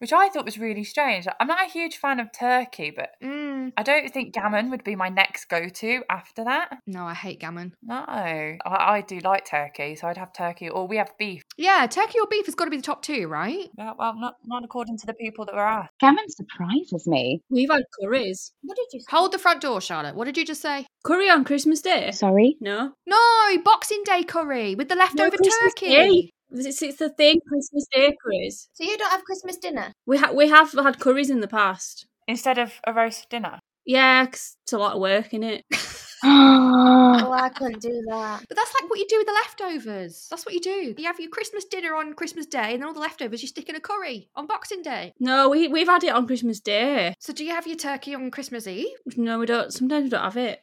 which 0.00 0.12
I 0.12 0.28
thought 0.28 0.44
was 0.44 0.58
really 0.58 0.84
strange. 0.84 1.26
I'm 1.38 1.46
not 1.46 1.66
a 1.66 1.70
huge 1.70 1.96
fan 1.98 2.18
of 2.20 2.32
turkey, 2.32 2.90
but 2.90 3.10
Mm, 3.22 3.72
I 3.76 3.82
don't 3.82 4.12
think 4.12 4.34
gammon 4.34 4.70
would 4.70 4.82
be 4.84 4.96
my 4.96 5.08
next 5.08 5.44
go 5.48 5.68
to 5.68 6.02
after 6.10 6.42
that. 6.44 6.78
no, 6.86 7.04
I 7.04 7.14
hate 7.14 7.38
gammon. 7.40 7.74
No, 7.82 8.04
I, 8.08 8.58
I 8.64 9.02
do 9.02 9.18
like 9.20 9.44
turkey, 9.44 9.94
so 9.94 10.08
I'd 10.08 10.16
have 10.16 10.32
turkey, 10.32 10.68
or 10.68 10.88
we 10.88 10.96
have 10.96 11.12
beef. 11.18 11.42
Yeah, 11.56 11.86
turkey 11.86 12.18
or 12.20 12.26
beef 12.28 12.46
has 12.46 12.54
got 12.54 12.64
to 12.64 12.70
be 12.70 12.76
the 12.78 12.82
top 12.82 13.02
two, 13.02 13.28
right? 13.28 13.68
Yeah, 13.78 13.92
well, 13.98 14.14
not 14.18 14.36
not 14.44 14.64
according 14.64 14.98
to 14.98 15.06
the 15.06 15.14
people 15.14 15.44
that 15.44 15.54
were 15.54 15.60
asked. 15.66 15.92
Gammon 16.00 16.28
surprises 16.28 17.06
me. 17.06 17.42
We've 17.50 17.70
had 17.70 17.82
curries. 18.00 18.52
What 18.62 18.76
did 18.76 18.86
you 18.92 19.00
say? 19.00 19.06
Hold 19.10 19.32
the 19.32 19.38
front 19.38 19.60
door, 19.60 19.80
Charlotte. 19.80 20.16
What 20.16 20.24
did 20.24 20.36
you 20.36 20.44
just 20.44 20.62
say? 20.62 20.86
Curry 21.04 21.28
on 21.30 21.44
Christmas 21.44 21.80
Day? 21.82 22.10
Sorry. 22.12 22.56
No. 22.60 22.92
No, 23.06 23.58
Boxing 23.64 24.02
Day 24.04 24.22
curry 24.22 24.74
with 24.74 24.88
the 24.88 24.94
leftover 24.96 25.36
Christmas 25.36 25.74
turkey. 25.74 25.88
Day. 25.88 26.30
It's, 26.52 26.82
it's 26.82 26.98
the 26.98 27.10
thing, 27.10 27.40
Christmas 27.48 27.86
Day 27.92 28.16
curries. 28.22 28.68
So 28.74 28.84
you 28.84 28.96
don't 28.98 29.10
have 29.10 29.24
Christmas 29.24 29.56
dinner? 29.56 29.92
We, 30.06 30.18
ha- 30.18 30.32
we 30.32 30.48
have 30.48 30.72
had 30.72 30.98
curries 30.98 31.30
in 31.30 31.40
the 31.40 31.48
past. 31.48 32.06
Instead 32.28 32.58
of 32.58 32.72
a 32.86 32.92
roast 32.92 33.28
dinner. 33.28 33.58
Yeah, 33.84 34.24
'cause 34.26 34.56
it's 34.62 34.72
a 34.72 34.78
lot 34.78 34.94
of 34.94 35.00
work 35.00 35.32
in 35.34 35.42
it. 35.42 35.64
Oh, 36.22 37.32
I 37.32 37.48
couldn't 37.54 37.80
do 37.80 38.02
that. 38.10 38.44
But 38.46 38.56
that's 38.56 38.74
like 38.78 38.90
what 38.90 38.98
you 38.98 39.06
do 39.08 39.16
with 39.18 39.26
the 39.26 39.32
leftovers. 39.32 40.26
That's 40.30 40.44
what 40.44 40.54
you 40.54 40.60
do. 40.60 40.94
You 40.98 41.06
have 41.06 41.18
your 41.18 41.30
Christmas 41.30 41.64
dinner 41.64 41.94
on 41.94 42.12
Christmas 42.12 42.44
Day, 42.44 42.74
and 42.74 42.82
then 42.82 42.88
all 42.88 42.92
the 42.92 43.00
leftovers 43.00 43.40
you 43.40 43.48
stick 43.48 43.70
in 43.70 43.74
a 43.74 43.80
curry 43.80 44.28
on 44.36 44.46
Boxing 44.46 44.82
Day. 44.82 45.14
No, 45.18 45.48
we 45.48 45.68
we've 45.68 45.86
had 45.88 46.04
it 46.04 46.12
on 46.12 46.26
Christmas 46.26 46.60
Day. 46.60 47.14
So 47.20 47.32
do 47.32 47.42
you 47.42 47.52
have 47.52 47.66
your 47.66 47.76
turkey 47.76 48.14
on 48.14 48.30
Christmas 48.30 48.66
Eve? 48.66 48.88
No, 49.16 49.38
we 49.38 49.46
don't. 49.46 49.72
Sometimes 49.72 50.04
we 50.04 50.10
don't 50.10 50.22
have 50.22 50.36
it. 50.36 50.62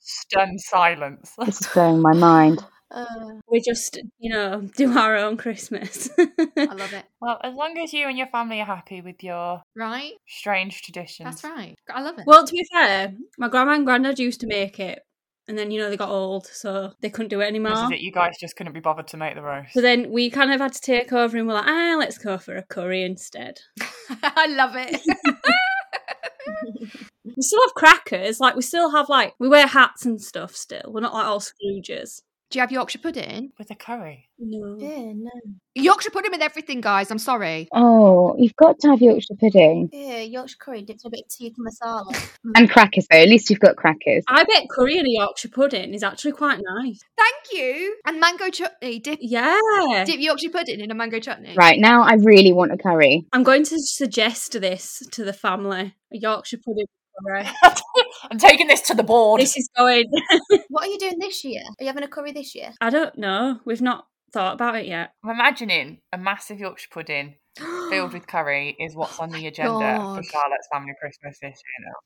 Stunned 0.00 0.60
silence. 0.62 1.32
this 1.44 1.60
is 1.60 1.66
blowing 1.68 2.00
my 2.00 2.14
mind. 2.14 2.64
Uh, 2.90 3.04
We 3.50 3.60
just, 3.60 3.98
you 4.18 4.30
know, 4.32 4.60
do 4.76 4.96
our 4.96 5.16
own 5.16 5.36
Christmas. 5.36 6.08
I 6.18 6.64
love 6.74 6.92
it. 6.92 7.04
well, 7.20 7.38
as 7.42 7.54
long 7.54 7.76
as 7.78 7.92
you 7.92 8.06
and 8.06 8.16
your 8.16 8.28
family 8.28 8.60
are 8.60 8.66
happy 8.66 9.00
with 9.00 9.22
your 9.24 9.62
Right? 9.74 10.12
strange 10.28 10.82
traditions. 10.82 11.26
That's 11.42 11.44
right. 11.44 11.74
I 11.92 12.00
love 12.02 12.18
it. 12.18 12.24
well, 12.26 12.46
to 12.46 12.52
be 12.52 12.64
fair, 12.72 13.12
my 13.38 13.48
grandma 13.48 13.72
and 13.74 13.84
granddad 13.86 14.18
used 14.18 14.40
to 14.40 14.46
make 14.46 14.78
it, 14.78 15.00
and 15.48 15.58
then 15.58 15.70
you 15.70 15.80
know 15.80 15.90
they 15.90 15.96
got 15.96 16.10
old, 16.10 16.46
so 16.46 16.92
they 17.00 17.10
couldn't 17.10 17.28
do 17.28 17.40
it 17.40 17.44
This 17.44 17.48
anymore. 17.48 17.72
is 17.72 17.90
it. 17.90 18.00
You 18.00 18.12
guys 18.12 18.34
just 18.40 18.56
couldn't 18.56 18.72
be 18.72 18.80
bothered 18.80 19.08
to 19.08 19.16
make 19.16 19.34
the 19.34 19.42
roast. 19.42 19.72
So 19.74 19.80
then 19.80 20.10
we 20.12 20.30
kind 20.30 20.52
of 20.52 20.60
had 20.60 20.72
to 20.72 20.80
take 20.80 21.12
over, 21.12 21.36
and 21.36 21.46
we're 21.48 21.54
like, 21.54 21.66
ah, 21.68 21.96
let's 21.98 22.18
go 22.18 22.38
for 22.38 22.56
a 22.56 22.62
curry 22.62 23.02
instead. 23.02 23.58
I 24.22 24.46
love 24.46 24.72
it. 24.76 25.00
We 27.24 27.42
still 27.42 27.58
have 27.66 27.74
crackers, 27.74 28.38
like 28.40 28.54
we 28.54 28.62
still 28.62 28.92
have 28.92 29.08
like 29.08 29.34
we 29.40 29.48
wear 29.48 29.66
hats 29.66 30.06
and 30.06 30.20
stuff. 30.22 30.54
Still, 30.54 30.82
we're 30.86 31.00
not 31.00 31.12
like 31.12 31.26
all 31.26 31.40
Scrooges. 31.40 32.22
Do 32.50 32.58
you 32.58 32.60
have 32.60 32.70
Yorkshire 32.72 32.98
pudding? 33.00 33.52
with 33.58 33.70
a 33.70 33.74
curry. 33.74 34.28
No. 34.38 34.76
yeah, 34.78 35.12
no. 35.14 35.30
Yorkshire 35.74 36.10
pudding 36.10 36.30
with 36.30 36.42
everything, 36.42 36.80
guys. 36.80 37.10
I'm 37.10 37.18
sorry. 37.18 37.68
Oh, 37.72 38.34
you've 38.38 38.54
got 38.56 38.78
to 38.80 38.88
have 38.90 39.00
Yorkshire 39.00 39.34
pudding 39.40 39.88
Yeah, 39.92 40.20
Yorkshire 40.20 40.56
curry 40.60 40.82
dipped 40.82 41.04
in 41.04 41.08
a 41.08 41.10
bit 41.10 41.20
of 41.24 41.28
tikka 41.28 41.56
masala. 41.60 42.30
and 42.54 42.70
crackers 42.70 43.06
though. 43.10 43.18
At 43.18 43.28
least 43.28 43.48
you've 43.50 43.60
got 43.60 43.76
crackers. 43.76 44.24
I 44.28 44.44
bet 44.44 44.68
curry 44.70 44.98
and 44.98 45.06
a 45.06 45.10
Yorkshire 45.10 45.48
pudding 45.48 45.94
is 45.94 46.02
actually 46.02 46.32
quite 46.32 46.60
nice. 46.62 47.00
Thank 47.16 47.34
you. 47.52 47.96
And 48.06 48.20
mango 48.20 48.50
chutney. 48.50 48.98
Dip, 49.00 49.18
Yeah. 49.22 50.04
dip 50.06 50.20
Yorkshire 50.20 50.50
pudding 50.50 50.80
in 50.80 50.90
a 50.90 50.94
mango 50.94 51.18
chutney. 51.18 51.54
Right 51.56 51.80
now, 51.80 52.02
I 52.02 52.14
really 52.14 52.52
want 52.52 52.72
a 52.72 52.76
curry. 52.76 53.26
I'm 53.32 53.42
going 53.42 53.64
to 53.64 53.78
suggest 53.78 54.52
this 54.60 55.02
to 55.12 55.24
the 55.24 55.32
family. 55.32 55.94
A 56.12 56.16
Yorkshire 56.18 56.58
pudding. 56.64 56.86
Curry. 57.24 57.44
I'm 58.30 58.38
taking 58.38 58.66
this 58.66 58.82
to 58.82 58.94
the 58.94 59.02
board. 59.02 59.40
this 59.40 59.56
is 59.56 59.68
going. 59.76 60.10
what 60.68 60.84
are 60.84 60.90
you 60.90 60.98
doing 60.98 61.18
this 61.18 61.44
year? 61.44 61.62
Are 61.62 61.82
you 61.82 61.86
having 61.86 62.02
a 62.02 62.08
curry 62.08 62.32
this 62.32 62.54
year? 62.54 62.72
I 62.80 62.90
don't 62.90 63.16
know. 63.18 63.60
We've 63.64 63.82
not 63.82 64.06
thought 64.32 64.54
about 64.54 64.76
it 64.76 64.86
yet. 64.86 65.12
I'm 65.24 65.30
imagining 65.30 66.00
a 66.12 66.18
massive 66.18 66.58
Yorkshire 66.58 66.88
pudding 66.90 67.36
filled 67.90 68.12
with 68.12 68.26
curry 68.26 68.76
is 68.78 68.94
what's 68.94 69.18
on 69.18 69.30
the 69.30 69.46
agenda 69.46 69.70
for 69.70 70.22
Charlotte's 70.22 70.68
family 70.72 70.92
Christmas 71.00 71.38
this 71.40 71.62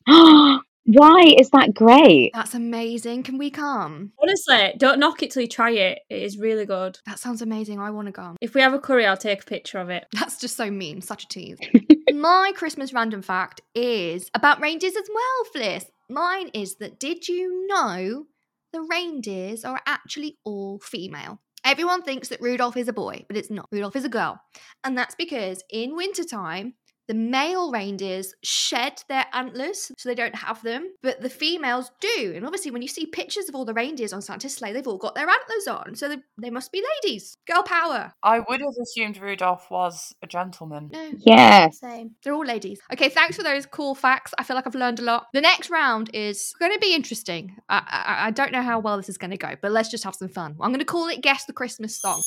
year. 0.07 0.59
Now. 0.85 1.01
Why 1.01 1.35
is 1.37 1.49
that 1.51 1.73
great? 1.73 2.31
That's 2.33 2.53
amazing. 2.53 3.23
Can 3.23 3.37
we 3.37 3.49
come? 3.49 4.11
Honestly, 4.21 4.73
don't 4.77 4.99
knock 4.99 5.21
it 5.21 5.31
till 5.31 5.43
you 5.43 5.47
try 5.47 5.71
it. 5.71 5.99
It 6.09 6.23
is 6.23 6.37
really 6.37 6.65
good. 6.65 6.99
That 7.05 7.19
sounds 7.19 7.41
amazing. 7.41 7.79
I 7.79 7.91
want 7.91 8.07
to 8.07 8.11
come. 8.11 8.37
If 8.41 8.55
we 8.55 8.61
have 8.61 8.73
a 8.73 8.79
curry, 8.79 9.05
I'll 9.05 9.17
take 9.17 9.43
a 9.43 9.45
picture 9.45 9.77
of 9.77 9.89
it. 9.89 10.05
That's 10.13 10.39
just 10.39 10.57
so 10.57 10.71
mean. 10.71 11.01
Such 11.01 11.25
a 11.25 11.27
tease. 11.27 11.57
My 12.13 12.51
Christmas 12.55 12.93
random 12.93 13.21
fact 13.21 13.61
is 13.75 14.29
about 14.33 14.61
reindeers 14.61 14.95
as 14.95 15.09
well, 15.13 15.51
Fliss. 15.55 15.85
Mine 16.09 16.49
is 16.53 16.75
that 16.75 16.99
did 16.99 17.27
you 17.27 17.67
know 17.67 18.25
the 18.73 18.81
reindeers 18.81 19.63
are 19.63 19.81
actually 19.85 20.37
all 20.43 20.79
female? 20.79 21.39
Everyone 21.63 22.01
thinks 22.01 22.29
that 22.29 22.41
Rudolph 22.41 22.75
is 22.75 22.87
a 22.87 22.93
boy, 22.93 23.23
but 23.27 23.37
it's 23.37 23.51
not. 23.51 23.67
Rudolph 23.71 23.95
is 23.95 24.03
a 24.03 24.09
girl. 24.09 24.41
And 24.83 24.97
that's 24.97 25.13
because 25.13 25.63
in 25.69 25.95
wintertime, 25.95 26.73
the 27.11 27.17
male 27.17 27.73
reindeers 27.73 28.33
shed 28.41 29.03
their 29.09 29.25
antlers 29.33 29.91
so 29.97 30.07
they 30.07 30.15
don't 30.15 30.33
have 30.33 30.63
them, 30.63 30.93
but 31.03 31.19
the 31.19 31.29
females 31.29 31.91
do. 31.99 32.31
And 32.33 32.45
obviously, 32.45 32.71
when 32.71 32.81
you 32.81 32.87
see 32.87 33.05
pictures 33.05 33.49
of 33.49 33.55
all 33.55 33.65
the 33.65 33.73
reindeers 33.73 34.13
on 34.13 34.21
Santa's 34.21 34.55
sleigh, 34.55 34.71
they've 34.71 34.87
all 34.87 34.97
got 34.97 35.13
their 35.13 35.27
antlers 35.27 35.67
on. 35.67 35.95
So 35.95 36.07
they, 36.07 36.17
they 36.37 36.49
must 36.49 36.71
be 36.71 36.81
ladies. 37.03 37.35
Girl 37.45 37.63
power. 37.63 38.13
I 38.23 38.39
would 38.39 38.61
have 38.61 38.75
assumed 38.81 39.17
Rudolph 39.19 39.69
was 39.69 40.15
a 40.23 40.27
gentleman. 40.27 40.89
No, 40.93 41.11
Yes. 41.25 41.81
Same. 41.81 42.11
they're 42.23 42.33
all 42.33 42.45
ladies. 42.45 42.79
Okay, 42.93 43.09
thanks 43.09 43.35
for 43.35 43.43
those 43.43 43.65
cool 43.65 43.93
facts. 43.93 44.33
I 44.37 44.43
feel 44.43 44.55
like 44.55 44.65
I've 44.65 44.73
learned 44.75 44.99
a 44.99 45.03
lot. 45.03 45.27
The 45.33 45.41
next 45.41 45.69
round 45.69 46.09
is 46.13 46.53
going 46.61 46.71
to 46.71 46.79
be 46.79 46.95
interesting. 46.95 47.57
I, 47.67 47.83
I, 47.85 48.27
I 48.27 48.31
don't 48.31 48.53
know 48.53 48.61
how 48.61 48.79
well 48.79 48.95
this 48.95 49.09
is 49.09 49.17
going 49.17 49.31
to 49.31 49.37
go, 49.37 49.55
but 49.61 49.73
let's 49.73 49.89
just 49.89 50.05
have 50.05 50.15
some 50.15 50.29
fun. 50.29 50.55
I'm 50.61 50.69
going 50.71 50.79
to 50.79 50.85
call 50.85 51.09
it 51.09 51.21
Guess 51.21 51.43
the 51.43 51.51
Christmas 51.51 51.99
Song. 51.99 52.21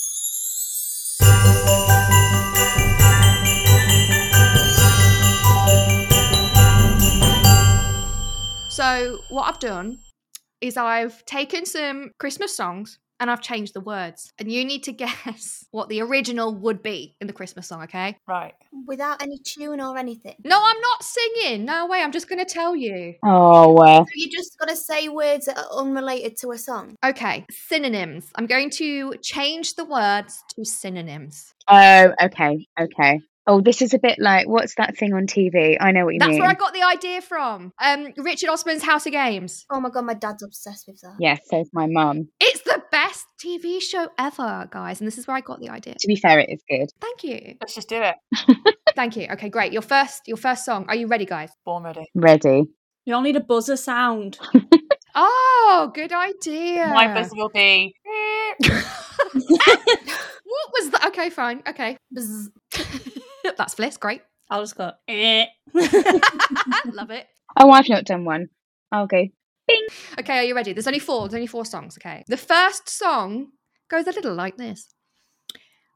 So, 8.75 9.21
what 9.29 9.45
I've 9.45 9.61
done 9.61 9.99
is 10.61 10.77
I've 10.77 11.25
taken 11.27 11.65
some 11.65 12.11
Christmas 12.19 12.57
songs 12.57 12.99
and 13.21 13.31
I've 13.31 13.41
changed 13.41 13.73
the 13.73 13.81
words. 13.81 14.33
And 14.37 14.51
you 14.51 14.65
need 14.65 14.83
to 14.83 14.93
guess 15.05 15.65
what 15.71 15.89
the 15.89 16.01
original 16.03 16.53
would 16.57 16.83
be 16.83 17.15
in 17.21 17.29
the 17.29 17.33
Christmas 17.33 17.69
song, 17.69 17.85
okay? 17.85 18.17
Right. 18.27 18.55
Without 18.89 19.23
any 19.23 19.39
tune 19.45 19.81
or 19.81 19.97
anything. 19.97 20.35
No, 20.45 20.61
I'm 20.61 20.81
not 20.81 21.05
singing. 21.05 21.65
No 21.65 21.87
way. 21.87 22.01
I'm 22.01 22.11
just 22.11 22.29
going 22.29 22.45
to 22.45 22.53
tell 22.53 22.75
you. 22.75 23.15
Oh, 23.23 23.77
uh, 23.77 24.05
So 24.07 24.11
you 24.17 24.29
just 24.29 24.59
got 24.59 24.69
to 24.69 24.75
say 24.75 25.09
words 25.09 25.47
that 25.47 25.57
are 25.57 25.79
unrelated 25.79 26.37
to 26.39 26.51
a 26.51 26.59
song. 26.59 26.97
Okay, 27.07 27.47
synonyms. 27.53 28.33
I'm 28.35 28.47
going 28.47 28.71
to 28.71 29.15
change 29.23 29.77
the 29.77 29.85
words 29.85 30.43
to 30.57 30.65
synonyms. 30.65 31.55
oh, 31.69 32.13
okay, 32.21 32.67
okay. 32.81 33.21
Oh, 33.47 33.61
this 33.61 33.83
is 33.83 33.93
a 33.93 33.99
bit 33.99 34.19
like 34.19 34.49
what's 34.49 34.75
that 34.77 34.97
thing 34.97 35.13
on 35.13 35.27
TV? 35.27 35.77
I 35.79 35.93
know 35.93 36.05
what 36.05 36.15
you 36.15 36.21
That's 36.21 36.31
mean. 36.31 36.41
That's 36.41 36.43
where 36.43 36.51
I 36.51 36.55
got 36.55 36.73
the 36.73 36.83
idea 36.83 37.21
from. 37.21 37.73
Um, 37.83 38.09
Richard 38.17 38.49
Osman's 38.49 38.83
House 38.83 39.07
of 39.07 39.13
Games. 39.13 39.67
Oh 39.71 39.81
my 39.81 39.91
god, 39.91 40.07
my 40.07 40.15
dad's 40.15 40.43
obsessed 40.43 40.87
with 40.87 41.01
that. 41.03 41.17
Yes, 41.19 41.41
so's 41.51 41.69
my 41.73 41.87
mum. 41.87 42.29
It's 42.41 42.63
the 42.63 42.83
best 42.91 43.27
TV 43.45 43.83
show 43.83 44.09
ever, 44.19 44.69
guys, 44.71 45.01
and 45.01 45.07
this 45.07 45.19
is 45.19 45.27
where 45.27 45.37
I 45.37 45.41
got 45.41 45.61
the 45.61 45.69
idea. 45.69 45.95
To 45.99 46.07
be 46.07 46.17
fair, 46.17 46.39
it 46.39 46.49
is 46.49 46.63
good. 46.69 46.89
Thank 47.01 47.25
you, 47.25 47.57
Let's 47.61 47.75
just 47.75 47.89
do 47.89 48.03
it. 48.03 48.17
thank 48.95 49.17
you. 49.17 49.29
Okay, 49.33 49.51
great. 49.51 49.73
Your 49.73 49.83
first, 49.83 50.23
your 50.27 50.37
first 50.37 50.65
song. 50.65 50.87
Are 50.89 50.97
you 50.97 51.07
ready, 51.07 51.27
guys? 51.27 51.51
Born 51.65 51.83
ready. 51.85 52.07
Ready. 52.15 52.65
You 53.05 53.15
all 53.15 53.21
need 53.21 53.37
a 53.37 53.41
buzzer 53.41 53.77
sound. 53.77 54.39
Oh, 55.17 55.93
good 55.95 56.13
idea. 56.13 56.91
My 56.93 57.07
buzzer 57.15 57.37
will 57.37 57.49
be. 57.49 57.95
What 60.55 60.71
was 60.73 60.91
that? 60.91 61.07
Okay, 61.09 61.31
fine. 61.31 61.63
Okay, 61.69 61.97
Bzz. 62.17 62.51
that's 63.57 63.75
Fliss. 63.75 63.99
Great. 63.99 64.23
I'll 64.51 64.63
just 64.63 64.77
go. 64.77 64.93
Eh. 65.09 65.47
Love 65.75 67.11
it. 67.11 67.27
Oh, 67.59 67.71
I've 67.71 67.89
not 67.89 68.05
done 68.05 68.25
one. 68.25 68.49
I'll 68.93 69.07
go. 69.07 69.27
Okay, 70.19 70.39
are 70.39 70.43
you 70.43 70.55
ready? 70.55 70.73
There's 70.73 70.87
only 70.87 70.99
four. 70.99 71.23
There's 71.23 71.35
only 71.35 71.47
four 71.47 71.65
songs. 71.65 71.97
Okay. 71.99 72.25
The 72.29 72.37
first 72.37 72.89
song 72.89 73.49
goes 73.91 74.07
a 74.07 74.13
little 74.13 74.35
like 74.35 74.57
this 74.57 74.95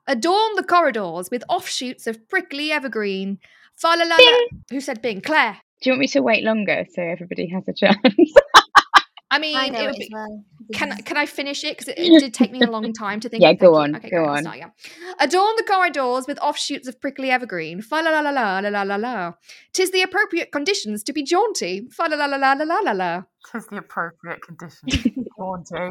Adorn 0.07 0.55
the 0.57 0.63
corridors 0.63 1.31
with 1.31 1.45
offshoots 1.49 2.07
of 2.07 2.29
prickly 2.29 2.73
evergreen. 2.73 3.39
Fa 3.77 3.89
la 3.89 4.05
la 4.05 4.17
la. 4.17 4.39
Who 4.71 4.81
said 4.81 5.03
Bing? 5.03 5.21
Claire. 5.21 5.59
Do 5.83 5.91
you 5.91 5.93
want 5.93 6.01
me 6.01 6.09
to 6.09 6.23
wait 6.23 6.43
longer 6.45 6.85
so 6.93 7.03
everybody 7.03 7.49
has 7.51 7.69
a 7.69 7.73
chance? 7.77 8.35
I 9.31 9.39
mean, 9.39 9.57
I 9.57 9.67
it 9.67 9.75
it, 9.75 9.81
would 9.87 9.91
as 9.91 9.97
be. 9.99 10.11
well. 10.13 10.45
Can 10.73 10.97
can 11.03 11.17
I 11.17 11.27
finish 11.27 11.65
it? 11.65 11.77
Because 11.77 11.89
it, 11.89 11.99
it 11.99 12.21
did 12.21 12.35
take 12.35 12.51
me 12.53 12.61
a 12.63 12.71
long 12.71 12.93
time 12.93 13.21
to 13.21 13.29
think. 13.29 13.43
Yeah, 13.43 13.53
go 13.55 13.75
thank 13.75 13.95
on, 13.95 13.97
Okay, 13.97 14.11
go 14.11 14.25
great, 14.25 14.29
on. 14.29 14.43
start, 14.43 14.59
yeah. 14.59 14.71
Adorn 15.21 15.55
the 15.57 15.65
corridors 15.65 16.27
with 16.27 16.39
offshoots 16.41 16.89
of 16.89 17.01
prickly 17.01 17.31
evergreen. 17.31 17.81
Fa 17.83 17.97
la 17.97 18.11
la 18.11 18.21
la 18.21 18.31
la 18.31 18.59
la 18.61 18.69
la 18.69 18.83
la 18.83 18.97
la. 18.97 19.33
Tis 19.73 19.91
the 19.91 20.03
appropriate 20.03 20.53
conditions 20.53 21.03
to 21.05 21.13
be 21.13 21.23
jaunty. 21.23 21.89
Fa 21.91 22.07
la 22.11 22.17
la 22.17 22.27
la 22.27 22.37
la 22.37 22.53
la 22.53 22.65
la 22.65 22.81
la 22.85 22.93
la. 22.93 23.23
Tis 23.51 23.67
the 23.69 23.77
appropriate 23.79 24.41
condition. 24.43 24.89
Born 25.37 25.65
to. 25.65 25.91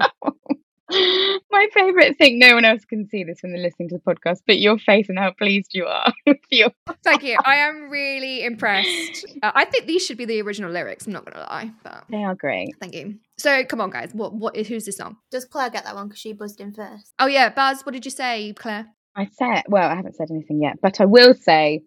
My 1.52 1.68
favourite 1.74 2.18
thing, 2.18 2.40
no 2.40 2.56
one 2.56 2.66
else 2.66 2.86
can 2.86 3.08
see 3.10 3.24
this 3.24 3.40
when 3.42 3.52
they're 3.52 3.62
listening 3.62 3.90
to 3.90 3.96
the 3.98 4.02
podcast, 4.02 4.42
but 4.48 4.60
your 4.60 4.78
face 4.80 5.10
and 5.10 5.20
how 5.20 5.32
pleased 5.32 5.72
you 5.74 5.86
are 5.86 6.14
with 6.28 6.38
your. 6.50 6.70
Thank 7.04 7.24
you. 7.24 7.38
I 7.44 7.56
am 7.58 7.90
really 7.90 8.44
impressed. 8.46 9.26
Uh, 9.44 9.52
I 9.54 9.66
think 9.66 9.86
these 9.86 10.06
should 10.06 10.18
be 10.18 10.26
the 10.26 10.42
original 10.42 10.72
lyrics. 10.72 11.06
I'm 11.06 11.14
not 11.14 11.26
gonna 11.26 11.46
lie, 11.46 11.72
but 11.84 12.06
They 12.10 12.24
are 12.24 12.36
great. 12.36 12.76
thank 12.80 12.96
you. 12.96 13.16
So 13.38 13.64
come 13.66 13.82
on, 13.82 13.90
guys. 13.90 14.12
What 14.14 14.34
what 14.34 14.56
is 14.56 14.68
who's 14.68 14.86
this 14.86 14.98
song? 14.98 15.18
Does 15.32 15.46
Claire 15.46 15.70
get 15.70 15.84
that 15.84 15.96
one 15.96 16.08
because 16.08 16.20
she 16.20 16.34
buzzed 16.34 16.62
in 16.62 16.74
first? 16.74 17.14
Oh 17.20 17.28
yeah, 17.28 17.50
Buzz. 17.50 17.86
What 17.86 17.92
did 17.94 18.06
you 18.06 18.12
say, 18.12 18.54
Claire? 18.54 18.88
I 19.16 19.26
said, 19.32 19.64
well, 19.68 19.90
I 19.90 19.96
haven't 19.96 20.16
said 20.16 20.30
anything 20.32 20.62
yet, 20.62 20.78
but 20.82 21.02
I 21.02 21.06
will 21.06 21.34
say, 21.34 21.82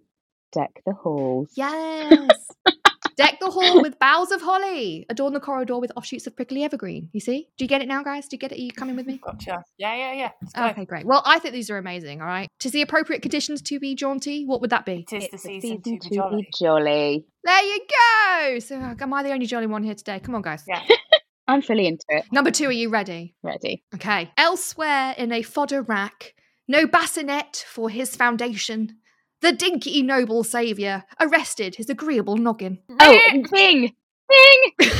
deck 0.52 0.82
the 0.84 0.92
halls. 0.94 1.50
Yes. 1.54 2.28
Deck 3.16 3.38
the 3.40 3.50
hall 3.50 3.80
with 3.82 3.98
boughs 3.98 4.30
of 4.30 4.40
holly. 4.42 5.06
Adorn 5.10 5.32
the 5.32 5.40
corridor 5.40 5.78
with 5.78 5.92
offshoots 5.96 6.26
of 6.26 6.36
prickly 6.36 6.64
evergreen. 6.64 7.08
You 7.12 7.20
see? 7.20 7.48
Do 7.58 7.64
you 7.64 7.68
get 7.68 7.82
it 7.82 7.88
now, 7.88 8.02
guys? 8.02 8.28
Do 8.28 8.34
you 8.34 8.38
get 8.38 8.52
it? 8.52 8.58
Are 8.58 8.60
you 8.62 8.72
coming 8.72 8.96
with 8.96 9.06
me? 9.06 9.18
Gotcha. 9.22 9.62
Yeah, 9.78 9.94
yeah, 9.96 10.12
yeah. 10.14 10.30
Let's 10.42 10.52
go. 10.54 10.66
Okay, 10.68 10.84
great. 10.84 11.06
Well, 11.06 11.22
I 11.24 11.38
think 11.38 11.52
these 11.54 11.70
are 11.70 11.78
amazing. 11.78 12.20
All 12.20 12.26
right. 12.26 12.48
To 12.60 12.70
the 12.70 12.82
appropriate 12.82 13.22
conditions 13.22 13.62
to 13.62 13.78
be 13.80 13.94
jaunty, 13.94 14.44
what 14.44 14.60
would 14.60 14.70
that 14.70 14.84
be? 14.86 15.06
It 15.10 15.16
is 15.16 15.24
It's 15.24 15.30
the 15.30 15.36
the 15.36 15.60
season, 15.60 15.82
season 15.84 15.98
to 16.00 16.08
be 16.10 16.16
jolly. 16.16 16.48
jolly. 16.58 17.26
There 17.44 17.62
you 17.64 17.80
go. 17.88 18.58
So, 18.58 18.76
uh, 18.76 18.94
am 19.00 19.14
I 19.14 19.22
the 19.22 19.32
only 19.32 19.46
jolly 19.46 19.66
one 19.66 19.82
here 19.82 19.94
today? 19.94 20.20
Come 20.20 20.34
on, 20.34 20.42
guys. 20.42 20.64
Yeah. 20.68 20.82
I'm 21.48 21.62
fully 21.62 21.86
into 21.86 22.04
it. 22.10 22.24
Number 22.30 22.50
two, 22.52 22.66
are 22.66 22.72
you 22.72 22.90
ready? 22.90 23.34
Ready. 23.42 23.82
Okay. 23.94 24.30
Elsewhere 24.36 25.14
in 25.18 25.32
a 25.32 25.42
fodder 25.42 25.82
rack, 25.82 26.34
no 26.68 26.86
bassinet 26.86 27.64
for 27.68 27.90
his 27.90 28.14
foundation. 28.14 28.98
The 29.42 29.52
dinky 29.52 30.02
noble 30.02 30.44
saviour 30.44 31.04
arrested 31.18 31.76
his 31.76 31.88
agreeable 31.88 32.36
noggin. 32.36 32.78
Oh, 33.00 33.18
Bing! 33.30 33.46
Bing! 33.50 33.94
Bing! 34.28 34.72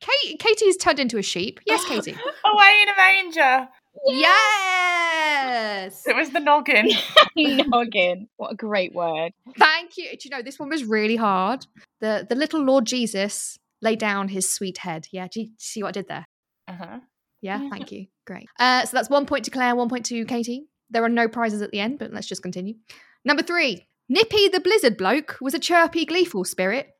Kate, 0.00 0.38
Katie's 0.38 0.76
turned 0.76 0.98
into 0.98 1.18
a 1.18 1.22
sheep. 1.22 1.60
Yes, 1.66 1.84
Katie. 1.88 2.12
Away 2.44 2.82
in 2.82 2.88
a 2.88 2.96
manger. 2.96 3.68
yes. 4.06 6.06
It 6.06 6.16
was 6.16 6.30
the 6.30 6.40
noggin. 6.40 6.90
Noggin. 7.36 8.28
What 8.36 8.52
a 8.52 8.54
great 8.54 8.94
word. 8.94 9.32
Thank 9.58 9.96
you. 9.96 10.10
Do 10.10 10.18
you 10.24 10.30
know 10.30 10.42
this 10.42 10.58
one 10.58 10.68
was 10.68 10.84
really 10.84 11.16
hard? 11.16 11.66
The 12.00 12.26
the 12.28 12.34
little 12.34 12.62
Lord 12.62 12.86
Jesus 12.86 13.58
laid 13.82 13.98
down 13.98 14.28
his 14.28 14.50
sweet 14.50 14.78
head. 14.78 15.06
Yeah. 15.10 15.28
Do 15.30 15.40
you 15.42 15.48
see 15.58 15.82
what 15.82 15.90
I 15.90 15.92
did 15.92 16.08
there? 16.08 16.26
Uh-huh. 16.68 17.00
Yeah. 17.40 17.68
Thank 17.70 17.92
you. 17.92 18.06
Great. 18.26 18.46
Uh, 18.58 18.84
so 18.84 18.96
that's 18.96 19.10
one 19.10 19.26
point 19.26 19.44
to 19.46 19.50
Claire, 19.50 19.74
one 19.76 19.88
point 19.88 20.06
to 20.06 20.24
Katie. 20.24 20.66
There 20.94 21.04
are 21.04 21.08
no 21.10 21.28
prizes 21.28 21.60
at 21.60 21.70
the 21.72 21.80
end, 21.80 21.98
but 21.98 22.12
let's 22.12 22.26
just 22.26 22.42
continue. 22.42 22.76
Number 23.24 23.42
three. 23.42 23.86
Nippy 24.06 24.48
the 24.48 24.60
Blizzard 24.60 24.98
Bloke 24.98 25.38
was 25.40 25.54
a 25.54 25.58
chirpy, 25.58 26.04
gleeful 26.04 26.44
spirit 26.44 26.90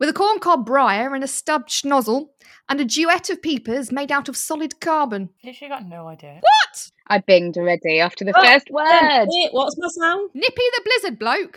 with 0.00 0.08
a 0.08 0.14
corncob 0.14 0.64
briar 0.64 1.14
and 1.14 1.22
a 1.22 1.26
stubbed 1.28 1.68
schnozzle 1.68 2.28
and 2.70 2.80
a 2.80 2.84
duet 2.86 3.28
of 3.28 3.42
peepers 3.42 3.92
made 3.92 4.10
out 4.10 4.30
of 4.30 4.38
solid 4.38 4.80
carbon. 4.80 5.28
Literally 5.44 5.68
got 5.68 5.86
no 5.86 6.08
idea. 6.08 6.40
What? 6.40 6.90
I 7.08 7.18
binged 7.18 7.58
already 7.58 8.00
after 8.00 8.24
the 8.24 8.32
Oh, 8.34 8.42
first 8.42 8.70
word. 8.70 9.26
wait, 9.28 9.50
what's 9.52 9.76
my 9.76 9.86
sound? 9.88 10.30
Nippy 10.32 10.62
the 10.76 10.82
Blizzard 10.84 11.18
Bloke. 11.18 11.56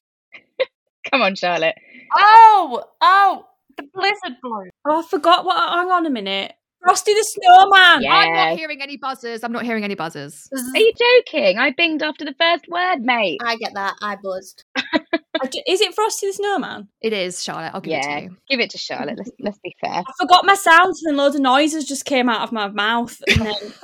Come 1.10 1.22
on, 1.22 1.36
Charlotte. 1.36 1.76
Oh, 2.16 2.84
oh, 3.00 3.48
the 3.78 3.84
blizzard 3.94 4.38
bloke. 4.42 4.68
Oh, 4.86 5.00
I 5.00 5.08
forgot 5.08 5.46
what. 5.46 5.56
Hang 5.58 5.90
on 5.92 6.06
a 6.06 6.10
minute. 6.10 6.54
Frosty 6.82 7.14
the 7.14 7.24
Snowman. 7.24 8.02
Yeah. 8.02 8.14
I'm 8.14 8.34
not 8.34 8.58
hearing 8.58 8.82
any 8.82 8.98
buzzers. 8.98 9.44
I'm 9.44 9.52
not 9.52 9.64
hearing 9.66 9.84
any 9.84 9.96
buzzers. 9.96 10.48
Are 10.54 10.80
you 10.80 10.94
joking? 10.94 11.58
I 11.58 11.72
binged 11.72 12.02
after 12.02 12.24
the 12.24 12.34
first 12.40 12.68
word, 12.70 13.02
mate. 13.02 13.40
I 13.44 13.58
get 13.58 13.74
that. 13.74 13.96
I 14.02 14.16
buzzed. 14.24 14.64
I 15.42 15.46
ju- 15.46 15.62
Is 15.68 15.80
it 15.82 15.94
Frosty 15.94 16.28
the 16.28 16.34
Snowman? 16.34 16.88
It 17.02 17.14
is, 17.14 17.44
Charlotte. 17.44 17.72
I'll 17.74 17.82
give 17.82 17.94
it 17.94 18.04
Yeah, 18.06 18.16
to 18.20 18.24
you. 18.26 18.38
give 18.50 18.60
it 18.60 18.70
to 18.72 18.78
Charlotte. 18.78 19.18
Let's 19.18 19.32
let's 19.40 19.60
be 19.60 19.76
fair. 19.80 19.92
I 19.92 20.04
forgot 20.20 20.44
my 20.46 20.56
sounds 20.56 21.04
and 21.04 21.18
loads 21.18 21.36
of 21.36 21.42
noises 21.42 21.86
just 21.86 22.06
came 22.06 22.30
out 22.30 22.42
of 22.42 22.52
my 22.52 22.68
mouth. 22.70 23.16
And 23.28 23.42
then 23.46 23.56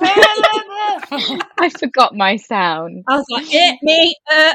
I 1.58 1.70
forgot 1.78 2.14
my 2.16 2.36
sound. 2.36 3.04
I 3.08 3.16
was 3.16 3.24
like, 3.30 3.46
it, 3.48 3.78
me. 3.82 4.16
Uh. 4.32 4.54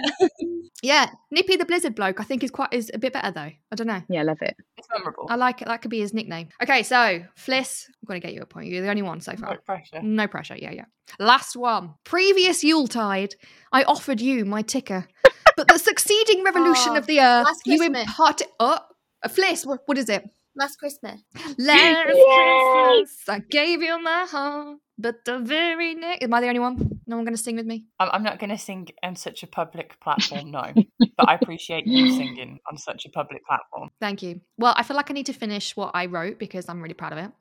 Yeah, 0.84 1.10
Nippy 1.30 1.56
the 1.58 1.65
Blizzard 1.65 1.95
Bloke. 1.95 2.19
I 2.19 2.23
think 2.23 2.43
is 2.43 2.51
quite 2.51 2.73
is 2.73 2.91
a 2.93 2.97
bit 2.99 3.13
better 3.13 3.32
though. 3.32 3.41
I 3.71 3.75
don't 3.75 3.88
know. 3.88 4.01
Yeah, 4.10 4.21
I 4.21 4.23
love 4.23 4.41
it. 4.41 4.56
it's 4.77 4.88
memorable. 4.93 5.27
I 5.30 5.36
like 5.36 5.62
it. 5.62 5.67
That 5.67 5.82
could 5.82 5.91
be 5.91 5.99
his 5.99 6.13
nickname. 6.13 6.49
Okay, 6.62 6.84
so 6.84 7.23
Fliss, 7.38 7.86
I'm 7.88 8.08
going 8.08 8.19
to 8.19 8.25
get 8.27 8.34
you 8.34 8.41
a 8.41 8.45
point. 8.45 8.67
You're 8.67 8.82
the 8.82 8.89
only 8.89 9.01
one 9.04 9.21
so 9.21 9.34
far. 9.36 9.51
No 9.54 9.58
pressure. 9.65 10.01
No 10.01 10.27
pressure. 10.27 10.56
Yeah, 10.58 10.71
yeah. 10.71 10.86
Last 11.19 11.56
one. 11.56 11.93
Previous 12.04 12.63
Yuletide, 12.63 13.36
I 13.71 13.84
offered 13.84 14.21
you 14.21 14.43
my 14.45 14.62
ticker, 14.62 15.08
but 15.57 15.67
the 15.67 15.77
succeeding 15.79 16.43
revolution 16.43 16.93
Oh, 16.93 16.97
of 16.97 17.07
the 17.07 17.19
earth, 17.19 17.45
last 17.45 17.61
you 17.65 17.77
Christmas. 17.77 18.01
imparted. 18.07 18.47
Oh, 18.59 18.79
a 19.23 19.29
Fliss. 19.29 19.65
What, 19.65 19.81
what 19.85 19.97
is 19.97 20.09
it? 20.09 20.23
Last 20.55 20.77
Christmas. 20.79 21.21
Last 21.57 21.79
Yay! 21.81 22.03
Christmas, 22.03 23.29
I 23.29 23.39
gave 23.39 23.81
you 23.81 24.01
my 24.01 24.25
heart, 24.29 24.79
but 24.97 25.23
the 25.25 25.39
very 25.39 25.95
next. 25.95 26.23
Am 26.23 26.33
I 26.33 26.41
the 26.41 26.47
only 26.47 26.59
one? 26.59 26.99
No 27.07 27.15
one 27.15 27.25
going 27.25 27.35
to 27.35 27.41
sing 27.41 27.55
with 27.55 27.65
me? 27.65 27.85
I'm, 27.99 28.09
I'm 28.11 28.23
not 28.23 28.37
going 28.39 28.49
to 28.49 28.57
sing 28.57 28.87
on 29.03 29.15
such 29.15 29.43
a 29.43 29.47
public 29.47 29.97
platform, 30.01 30.51
no. 30.51 30.73
but 30.99 31.29
I 31.29 31.35
appreciate 31.35 31.87
you 31.87 32.11
singing 32.17 32.59
on 32.69 32.77
such 32.77 33.05
a 33.05 33.09
public 33.09 33.45
platform. 33.45 33.89
Thank 34.01 34.21
you. 34.23 34.41
Well, 34.57 34.73
I 34.77 34.83
feel 34.83 34.97
like 34.97 35.09
I 35.09 35.13
need 35.13 35.25
to 35.27 35.33
finish 35.33 35.75
what 35.75 35.91
I 35.93 36.05
wrote 36.07 36.37
because 36.37 36.67
I'm 36.67 36.81
really 36.81 36.93
proud 36.95 37.13
of 37.13 37.17
it. 37.19 37.31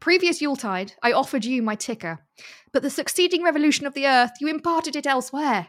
Previous 0.00 0.40
Yuletide, 0.40 0.92
I 1.02 1.12
offered 1.12 1.44
you 1.44 1.62
my 1.62 1.76
ticker, 1.76 2.18
but 2.72 2.82
the 2.82 2.90
succeeding 2.90 3.42
revolution 3.44 3.86
of 3.86 3.94
the 3.94 4.06
earth, 4.06 4.32
you 4.40 4.48
imparted 4.48 4.96
it 4.96 5.06
elsewhere. 5.06 5.68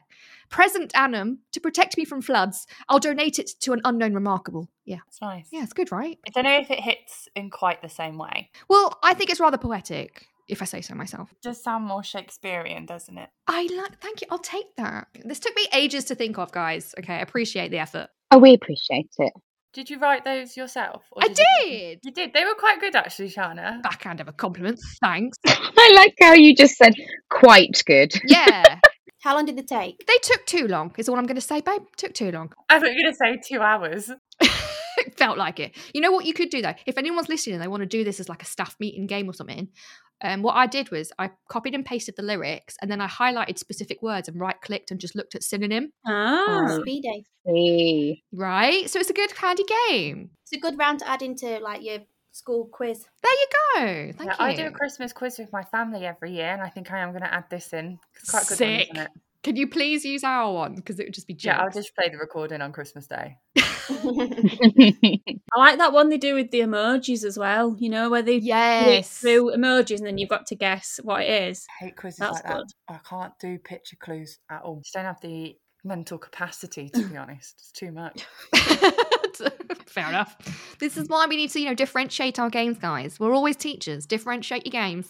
Present 0.49 0.91
annum, 0.95 1.39
to 1.51 1.59
protect 1.59 1.97
me 1.97 2.05
from 2.05 2.21
floods, 2.21 2.67
I'll 2.89 2.99
donate 2.99 3.37
it 3.39 3.51
to 3.61 3.73
an 3.73 3.81
unknown 3.83 4.13
remarkable. 4.13 4.69
Yeah. 4.85 4.99
It's 5.07 5.21
nice. 5.21 5.47
Yeah, 5.51 5.63
it's 5.63 5.73
good, 5.73 5.91
right? 5.91 6.17
I 6.25 6.29
don't 6.31 6.45
know 6.45 6.57
if 6.59 6.71
it 6.71 6.79
hits 6.79 7.27
in 7.35 7.49
quite 7.49 7.81
the 7.81 7.89
same 7.89 8.17
way. 8.17 8.49
Well, 8.69 8.97
I 9.03 9.13
think 9.13 9.29
it's 9.29 9.39
rather 9.39 9.57
poetic, 9.57 10.25
if 10.47 10.61
I 10.61 10.65
say 10.65 10.81
so 10.81 10.95
myself. 10.95 11.31
It 11.31 11.41
does 11.41 11.61
sound 11.61 11.85
more 11.85 12.03
Shakespearean, 12.03 12.85
doesn't 12.85 13.17
it? 13.17 13.29
I 13.47 13.67
like, 13.75 13.99
thank 13.99 14.21
you. 14.21 14.27
I'll 14.31 14.39
take 14.39 14.75
that. 14.77 15.07
This 15.25 15.39
took 15.39 15.55
me 15.55 15.67
ages 15.73 16.05
to 16.05 16.15
think 16.15 16.37
of, 16.37 16.51
guys. 16.51 16.95
Okay, 16.99 17.15
I 17.15 17.19
appreciate 17.19 17.69
the 17.71 17.79
effort. 17.79 18.07
Oh, 18.31 18.37
we 18.39 18.53
appreciate 18.53 19.09
it. 19.17 19.33
Did 19.73 19.89
you 19.89 19.99
write 19.99 20.23
those 20.25 20.55
yourself? 20.57 21.03
or 21.11 21.23
I 21.23 21.27
you- 21.27 21.35
did. 21.69 21.99
You 22.03 22.11
did. 22.11 22.33
They 22.33 22.45
were 22.45 22.55
quite 22.55 22.79
good, 22.79 22.95
actually, 22.95 23.29
Shána. 23.29 23.83
Backhand 23.83 24.21
of 24.21 24.27
a 24.29 24.31
compliment. 24.33 24.79
Thanks. 25.01 25.37
I 25.45 25.91
like 25.95 26.15
how 26.21 26.33
you 26.33 26.55
just 26.55 26.77
said 26.77 26.93
quite 27.29 27.83
good. 27.85 28.13
Yeah. 28.25 28.79
How 29.27 29.35
long 29.35 29.43
did 29.43 29.57
they 29.57 29.63
take? 29.63 30.07
they 30.07 30.17
took 30.21 30.45
too 30.45 30.69
long, 30.69 30.93
is 30.97 31.09
all 31.09 31.17
I'm 31.17 31.25
going 31.25 31.35
to 31.35 31.41
say, 31.41 31.59
babe. 31.59 31.81
Took 31.97 32.13
too 32.13 32.31
long. 32.31 32.53
I 32.69 32.79
thought 32.79 32.93
you 32.93 32.95
were 32.95 33.11
going 33.11 33.35
to 33.35 33.41
say 33.43 33.55
two 33.55 33.61
hours. 33.61 34.09
it 34.39 35.17
felt 35.17 35.37
like 35.37 35.59
it. 35.59 35.75
You 35.93 35.99
know 35.99 36.13
what 36.13 36.23
you 36.23 36.33
could 36.33 36.49
do 36.49 36.61
though? 36.61 36.75
If 36.85 36.97
anyone's 36.97 37.27
listening 37.27 37.55
and 37.55 37.61
they 37.61 37.67
want 37.67 37.81
to 37.81 37.87
do 37.87 38.05
this 38.05 38.21
as 38.21 38.29
like 38.29 38.41
a 38.41 38.45
staff 38.45 38.77
meeting 38.79 39.05
game 39.05 39.29
or 39.29 39.33
something, 39.33 39.67
um, 40.23 40.43
what 40.43 40.55
I 40.55 40.65
did 40.65 40.91
was 40.91 41.11
I 41.19 41.31
copied 41.49 41.75
and 41.75 41.85
pasted 41.85 42.15
the 42.15 42.23
lyrics 42.23 42.77
and 42.81 42.89
then 42.89 43.01
I 43.01 43.07
highlighted 43.07 43.59
specific 43.59 44.01
words 44.01 44.29
and 44.29 44.39
right 44.39 44.55
clicked 44.61 44.91
and 44.91 44.99
just 45.01 45.13
looked 45.13 45.35
at 45.35 45.43
synonym. 45.43 45.91
Ah. 46.07 46.77
Speedy. 46.79 47.25
See. 47.45 48.23
Right? 48.31 48.89
So 48.89 48.97
it's 48.97 49.09
a 49.09 49.13
good 49.13 49.31
handy 49.31 49.65
game. 49.89 50.29
It's 50.43 50.53
a 50.53 50.57
good 50.61 50.79
round 50.79 50.99
to 50.99 51.09
add 51.09 51.21
into 51.21 51.59
like 51.59 51.83
your 51.83 51.99
school 52.37 52.69
quiz. 52.71 53.05
There 53.23 53.31
you 53.31 53.47
go. 53.75 54.13
Thank 54.17 54.31
Yeah, 54.31 54.35
you. 54.39 54.45
I 54.51 54.55
do 54.55 54.65
a 54.67 54.71
Christmas 54.71 55.13
quiz 55.13 55.37
with 55.39 55.51
my 55.51 55.63
family 55.63 56.05
every 56.05 56.33
year, 56.33 56.51
and 56.53 56.61
I 56.61 56.69
think 56.69 56.91
I 56.91 56.99
am 56.99 57.09
going 57.11 57.23
to 57.23 57.33
add 57.33 57.45
this 57.49 57.73
in. 57.73 57.99
It's 58.21 58.29
quite 58.29 58.43
a 58.43 58.45
good 58.45 58.51
one, 58.51 58.57
Sick. 58.79 58.87
isn't 58.91 59.03
it? 59.05 59.11
Can 59.43 59.55
you 59.55 59.67
please 59.69 60.03
use 60.03 60.23
our 60.23 60.51
one? 60.51 60.75
Because 60.75 60.99
it 60.99 61.05
would 61.05 61.13
just 61.13 61.27
be 61.27 61.37
Yeah, 61.39 61.61
I'll 61.61 61.69
just 61.69 61.95
play 61.95 62.09
the 62.09 62.17
recording 62.17 62.61
on 62.61 62.73
Christmas 62.73 63.07
Day. 63.07 63.37
I 63.57 65.19
like 65.55 65.77
that 65.77 65.93
one 65.93 66.09
they 66.09 66.17
do 66.17 66.33
with 66.33 66.51
the 66.51 66.61
emojis 66.61 67.23
as 67.23 67.37
well. 67.37 67.75
You 67.79 67.89
know, 67.89 68.09
where 68.09 68.21
they 68.21 68.33
read 68.35 68.43
Yes. 68.43 69.19
through 69.19 69.53
emojis 69.55 69.99
and 69.99 70.07
then 70.07 70.17
you've 70.17 70.27
got 70.29 70.47
to 70.47 70.55
guess 70.55 70.99
what 71.03 71.21
it 71.21 71.49
is. 71.49 71.65
I 71.79 71.85
hate 71.85 71.95
quizzes 71.95 72.19
That's 72.19 72.33
like 72.33 72.43
that. 72.43 72.63
I 72.89 72.99
can't 73.07 73.33
do 73.39 73.57
picture 73.59 73.95
clues 73.95 74.39
at 74.49 74.63
all. 74.63 74.81
Just 74.81 74.95
don't 74.95 75.05
have 75.05 75.21
the 75.21 75.55
mental 75.85 76.17
capacity, 76.17 76.89
to 76.89 77.07
be 77.07 77.15
honest. 77.17 77.55
It's 77.59 77.71
too 77.71 77.91
much. 77.93 78.25
Fair 79.85 80.09
enough. 80.09 80.35
This 80.79 80.97
is 80.97 81.07
why 81.09 81.25
we 81.27 81.35
need 81.37 81.49
to, 81.51 81.59
you 81.59 81.65
know, 81.67 81.73
differentiate 81.75 82.39
our 82.39 82.49
games, 82.49 82.77
guys. 82.77 83.19
We're 83.19 83.33
always 83.33 83.55
teachers. 83.55 84.05
Differentiate 84.05 84.65
your 84.65 84.71
games. 84.71 85.07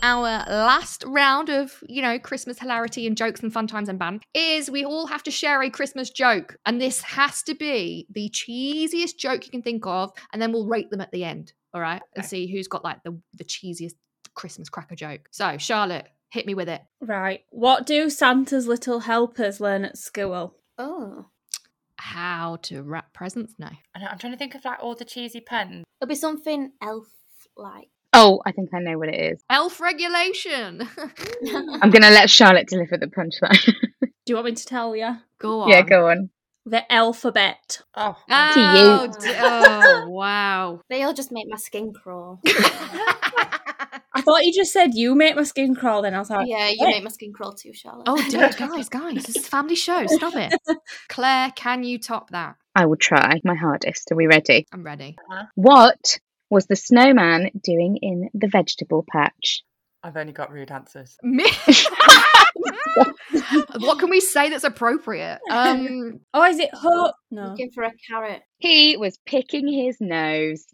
Our 0.00 0.20
last 0.20 1.02
round 1.08 1.48
of, 1.50 1.82
you 1.88 2.00
know, 2.00 2.20
Christmas 2.20 2.60
hilarity 2.60 3.04
and 3.08 3.16
jokes 3.16 3.40
and 3.40 3.52
fun 3.52 3.66
times 3.66 3.88
and 3.88 3.98
ban 3.98 4.20
is 4.32 4.70
we 4.70 4.84
all 4.84 5.08
have 5.08 5.24
to 5.24 5.30
share 5.32 5.60
a 5.60 5.70
Christmas 5.70 6.08
joke. 6.10 6.56
And 6.64 6.80
this 6.80 7.02
has 7.02 7.42
to 7.42 7.54
be 7.54 8.06
the 8.08 8.30
cheesiest 8.30 9.16
joke 9.18 9.44
you 9.44 9.50
can 9.50 9.60
think 9.60 9.84
of. 9.86 10.12
And 10.32 10.40
then 10.40 10.52
we'll 10.52 10.68
rate 10.68 10.90
them 10.90 11.00
at 11.00 11.10
the 11.10 11.24
end. 11.24 11.52
All 11.74 11.80
right. 11.80 12.00
And 12.14 12.20
Okay. 12.22 12.28
see 12.28 12.46
who's 12.46 12.68
got 12.68 12.84
like 12.84 13.02
the, 13.02 13.20
the 13.34 13.44
cheesiest 13.44 13.94
Christmas 14.38 14.68
cracker 14.70 14.94
joke. 14.94 15.28
So, 15.32 15.58
Charlotte, 15.58 16.06
hit 16.30 16.46
me 16.46 16.54
with 16.54 16.68
it. 16.68 16.80
Right. 17.00 17.40
What 17.50 17.84
do 17.86 18.08
Santa's 18.08 18.66
little 18.66 19.00
helpers 19.00 19.60
learn 19.60 19.84
at 19.84 19.98
school? 19.98 20.54
Oh. 20.78 21.26
How 21.96 22.56
to 22.62 22.82
wrap 22.82 23.12
presents? 23.12 23.54
No. 23.58 23.68
I'm 23.94 24.18
trying 24.18 24.32
to 24.32 24.38
think 24.38 24.54
of 24.54 24.64
like 24.64 24.78
all 24.80 24.94
the 24.94 25.04
cheesy 25.04 25.40
puns. 25.40 25.84
It'll 26.00 26.08
be 26.08 26.14
something 26.14 26.70
elf 26.80 27.08
like. 27.56 27.88
oh, 28.14 28.40
I 28.46 28.52
think 28.52 28.70
I 28.72 28.78
know 28.78 28.96
what 28.96 29.08
it 29.08 29.20
is. 29.32 29.42
Elf 29.50 29.80
regulation. 29.80 30.88
I'm 31.52 31.90
going 31.90 32.02
to 32.02 32.10
let 32.10 32.30
Charlotte 32.30 32.68
deliver 32.68 32.96
the 32.96 33.08
punchline. 33.08 33.74
Do 34.00 34.08
you 34.32 34.34
want 34.36 34.46
me 34.46 34.54
to 34.54 34.64
tell 34.64 34.94
you? 34.94 35.16
go 35.40 35.62
on. 35.62 35.68
yeah, 35.70 35.82
go 35.82 36.08
on. 36.08 36.30
The 36.66 36.90
alphabet. 36.92 37.80
Oh, 37.94 38.14
Oh, 38.30 39.08
To 39.12 39.18
d- 39.20 39.34
oh 39.40 40.08
wow. 40.08 40.80
They 40.90 41.02
all 41.02 41.14
just 41.14 41.32
make 41.32 41.46
my 41.48 41.56
skin 41.56 41.92
crawl. 41.92 42.40
I 44.14 44.20
thought 44.22 44.44
you 44.44 44.52
just 44.54 44.72
said 44.72 44.94
you 44.94 45.14
make 45.14 45.36
my 45.36 45.42
skin 45.42 45.74
crawl. 45.74 46.02
Then 46.02 46.14
I 46.14 46.18
was 46.18 46.30
like, 46.30 46.46
yeah, 46.48 46.68
you 46.68 46.76
what? 46.78 46.88
make 46.88 47.04
my 47.04 47.10
skin 47.10 47.32
crawl 47.32 47.52
too, 47.52 47.72
Charlotte. 47.74 48.04
oh, 48.06 48.16
dude, 48.30 48.56
guys, 48.56 48.88
guys, 48.88 49.14
this 49.26 49.36
is 49.36 49.46
a 49.46 49.48
family 49.48 49.74
show. 49.74 50.06
Stop 50.06 50.34
it. 50.36 50.54
Claire, 51.08 51.52
can 51.54 51.84
you 51.84 51.98
top 51.98 52.30
that? 52.30 52.56
I 52.74 52.86
will 52.86 52.96
try 52.96 53.40
my 53.44 53.54
hardest. 53.54 54.10
Are 54.12 54.16
we 54.16 54.26
ready? 54.26 54.66
I'm 54.72 54.82
ready. 54.82 55.16
What 55.54 56.18
was 56.50 56.66
the 56.66 56.76
snowman 56.76 57.50
doing 57.62 57.98
in 58.00 58.30
the 58.34 58.48
vegetable 58.48 59.04
patch? 59.10 59.62
I've 60.02 60.16
only 60.16 60.32
got 60.32 60.52
rude 60.52 60.70
answers. 60.70 61.16
Me- 61.22 61.50
what 63.78 63.98
can 63.98 64.10
we 64.10 64.20
say 64.20 64.48
that's 64.50 64.64
appropriate? 64.64 65.38
Um, 65.50 66.20
Oh, 66.34 66.44
is 66.44 66.58
it 66.58 66.70
hope? 66.72 67.14
No. 67.30 67.48
Looking 67.48 67.70
for 67.74 67.84
a 67.84 67.90
carrot. 68.08 68.42
He 68.58 68.96
was 68.96 69.18
picking 69.26 69.66
his 69.68 69.98
nose. 70.00 70.66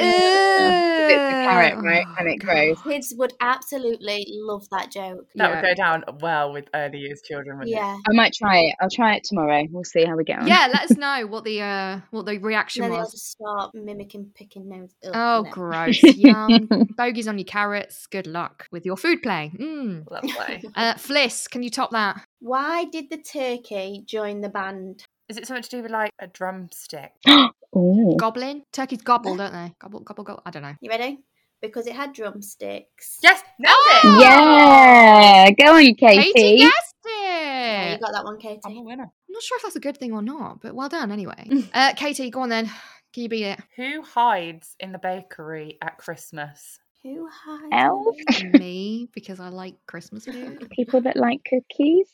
It's 0.00 1.32
a 1.32 1.48
carrot, 1.48 1.76
right? 1.82 2.04
And 2.18 2.28
it 2.28 2.36
grows. 2.38 2.80
Kids 2.82 3.14
would 3.16 3.32
absolutely 3.40 4.26
love 4.30 4.68
that 4.70 4.90
joke. 4.92 5.26
That 5.36 5.50
Yeah. 5.50 5.54
would 5.60 5.64
go 5.68 5.74
down 5.74 6.04
well 6.20 6.52
with 6.52 6.68
early 6.74 6.98
years 6.98 7.22
children, 7.22 7.58
wouldn't 7.58 7.74
Yeah. 7.74 7.96
I 8.08 8.12
might 8.14 8.32
try 8.34 8.58
it. 8.58 8.74
I'll 8.80 8.90
try 8.90 9.14
it 9.16 9.24
tomorrow. 9.24 9.64
We'll 9.70 9.84
see 9.84 10.04
how 10.04 10.16
we 10.16 10.24
get 10.24 10.40
on. 10.40 10.46
yeah, 10.46 10.68
let 10.72 10.90
us 10.90 10.96
know 10.96 11.26
what 11.26 11.44
the 11.44 11.62
uh 11.62 12.00
what 12.10 12.26
the 12.26 12.38
reaction 12.38 12.82
then 12.82 12.92
was. 12.92 13.12
just 13.12 13.30
start 13.30 13.70
mimicking 13.74 14.30
picking 14.34 14.68
nose. 14.68 14.94
Oh, 15.04 15.42
no. 15.44 15.50
gross! 15.50 16.02
Yum. 16.16 16.68
Bogies 16.96 17.28
on 17.28 17.38
your 17.38 17.46
carrots. 17.46 18.06
Good 18.06 18.26
luck 18.26 18.66
with 18.70 18.84
your 18.84 18.96
food 18.96 19.22
play. 19.22 19.50
Mm. 19.58 20.02
it? 20.02 20.10
Lovely. 20.10 20.64
Uh, 20.76 20.94
Fliss, 20.94 21.48
can 21.50 21.62
you 21.62 21.70
top 21.70 21.90
that? 21.90 22.20
Why 22.40 22.84
did 22.84 23.10
the 23.10 23.16
turkey 23.18 24.02
join 24.06 24.40
the 24.40 24.48
band? 24.48 25.04
Is 25.28 25.36
it 25.36 25.46
something 25.46 25.62
to 25.62 25.68
do 25.68 25.82
with 25.82 25.90
like 25.90 26.10
a 26.20 26.26
drumstick? 26.26 27.12
Ooh. 27.78 28.16
Goblin? 28.16 28.62
Turkeys 28.72 29.02
gobble, 29.02 29.36
don't 29.36 29.52
they? 29.52 29.72
Gobble, 29.78 30.00
gobble, 30.00 30.24
gobble. 30.24 30.42
I 30.44 30.50
don't 30.50 30.62
know. 30.62 30.74
You 30.80 30.90
ready? 30.90 31.18
Because 31.60 31.86
it 31.86 31.94
had 31.94 32.12
drumsticks. 32.12 33.18
Yes, 33.22 33.42
nailed 33.58 33.74
Oh! 33.76 34.00
it. 34.18 34.22
Yeah, 34.22 35.50
go 35.58 35.74
on, 35.76 35.94
Katie. 35.94 36.32
Katie 36.32 36.58
guessed 36.58 36.94
Yeah, 37.06 37.82
it. 37.84 37.92
you 37.94 37.98
got 37.98 38.12
that 38.12 38.24
one, 38.24 38.38
Katie. 38.38 38.60
I'm 38.64 38.76
a 38.76 38.82
winner. 38.82 39.02
I'm 39.04 39.32
not 39.32 39.42
sure 39.42 39.56
if 39.56 39.62
that's 39.62 39.76
a 39.76 39.80
good 39.80 39.96
thing 39.98 40.12
or 40.12 40.22
not, 40.22 40.60
but 40.60 40.74
well 40.74 40.88
done 40.88 41.10
anyway. 41.10 41.48
uh, 41.74 41.94
Katie, 41.96 42.30
go 42.30 42.40
on 42.42 42.48
then. 42.48 42.66
Can 43.12 43.22
you 43.24 43.28
beat 43.28 43.44
it? 43.44 43.58
Who 43.76 44.02
hides 44.02 44.76
in 44.78 44.92
the 44.92 44.98
bakery 44.98 45.78
at 45.82 45.98
Christmas? 45.98 46.78
Who 47.02 47.28
hides? 47.28 47.68
Elf. 47.72 48.16
Me, 48.58 49.08
because 49.14 49.40
I 49.40 49.48
like 49.48 49.74
Christmas 49.86 50.26
food. 50.26 50.68
People 50.70 51.00
that 51.02 51.16
like 51.16 51.40
cookies. 51.48 52.08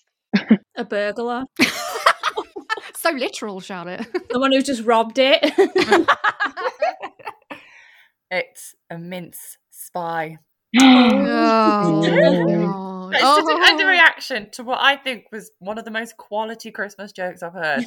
A 0.76 0.84
burglar. 0.84 1.44
so 3.04 3.10
literal, 3.16 3.60
Charlotte. 3.60 4.06
the 4.30 4.38
one 4.40 4.52
who's 4.52 4.64
just 4.64 4.82
robbed 4.84 5.18
it. 5.18 5.40
It's 8.30 8.74
a 8.90 8.98
mince 8.98 9.58
spy. 9.70 10.38
oh. 10.80 11.22
God. 11.22 13.14
It's 13.14 13.22
just 13.22 13.48
an 13.48 13.56
Oh. 13.60 13.70
underreaction 13.70 14.50
to 14.52 14.64
what 14.64 14.80
I 14.80 14.96
think 14.96 15.26
was 15.30 15.52
one 15.60 15.78
of 15.78 15.84
the 15.84 15.90
most 15.92 16.16
quality 16.16 16.72
Christmas 16.72 17.12
jokes 17.12 17.42
I've 17.44 17.52
heard. 17.52 17.84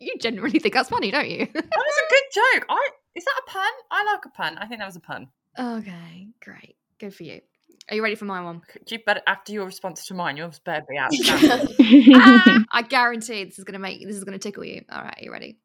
you 0.00 0.14
genuinely 0.20 0.58
think 0.58 0.74
that's 0.74 0.88
funny, 0.88 1.12
don't 1.12 1.28
you? 1.28 1.46
That 1.46 1.64
was 1.64 2.00
a 2.00 2.10
good 2.10 2.22
joke. 2.34 2.66
I 2.70 2.88
is 3.14 3.24
that 3.24 3.40
a 3.46 3.50
pun? 3.50 3.70
I 3.92 4.04
like 4.04 4.24
a 4.24 4.30
pun. 4.30 4.58
I 4.58 4.66
think 4.66 4.80
that 4.80 4.86
was 4.86 4.96
a 4.96 5.00
pun. 5.00 5.28
okay, 5.58 6.28
great. 6.42 6.74
Good 6.98 7.14
for 7.14 7.22
you. 7.22 7.40
Are 7.90 7.96
you 7.96 8.02
ready 8.02 8.14
for 8.14 8.24
my 8.24 8.40
one? 8.40 8.62
You 8.86 9.00
better 9.04 9.20
after 9.26 9.52
your 9.52 9.64
response 9.66 10.06
to 10.06 10.14
mine, 10.14 10.36
yours 10.36 10.60
better 10.60 10.84
be 10.88 10.96
outstanding. 10.96 11.76
Ah, 12.14 12.64
I 12.72 12.82
guarantee 12.82 13.44
this 13.44 13.58
is 13.58 13.64
gonna 13.64 13.80
make 13.80 14.06
this 14.06 14.14
is 14.16 14.22
gonna 14.22 14.38
tickle 14.38 14.64
you. 14.64 14.82
All 14.92 15.02
right, 15.02 15.18
you 15.20 15.32
ready? 15.32 15.58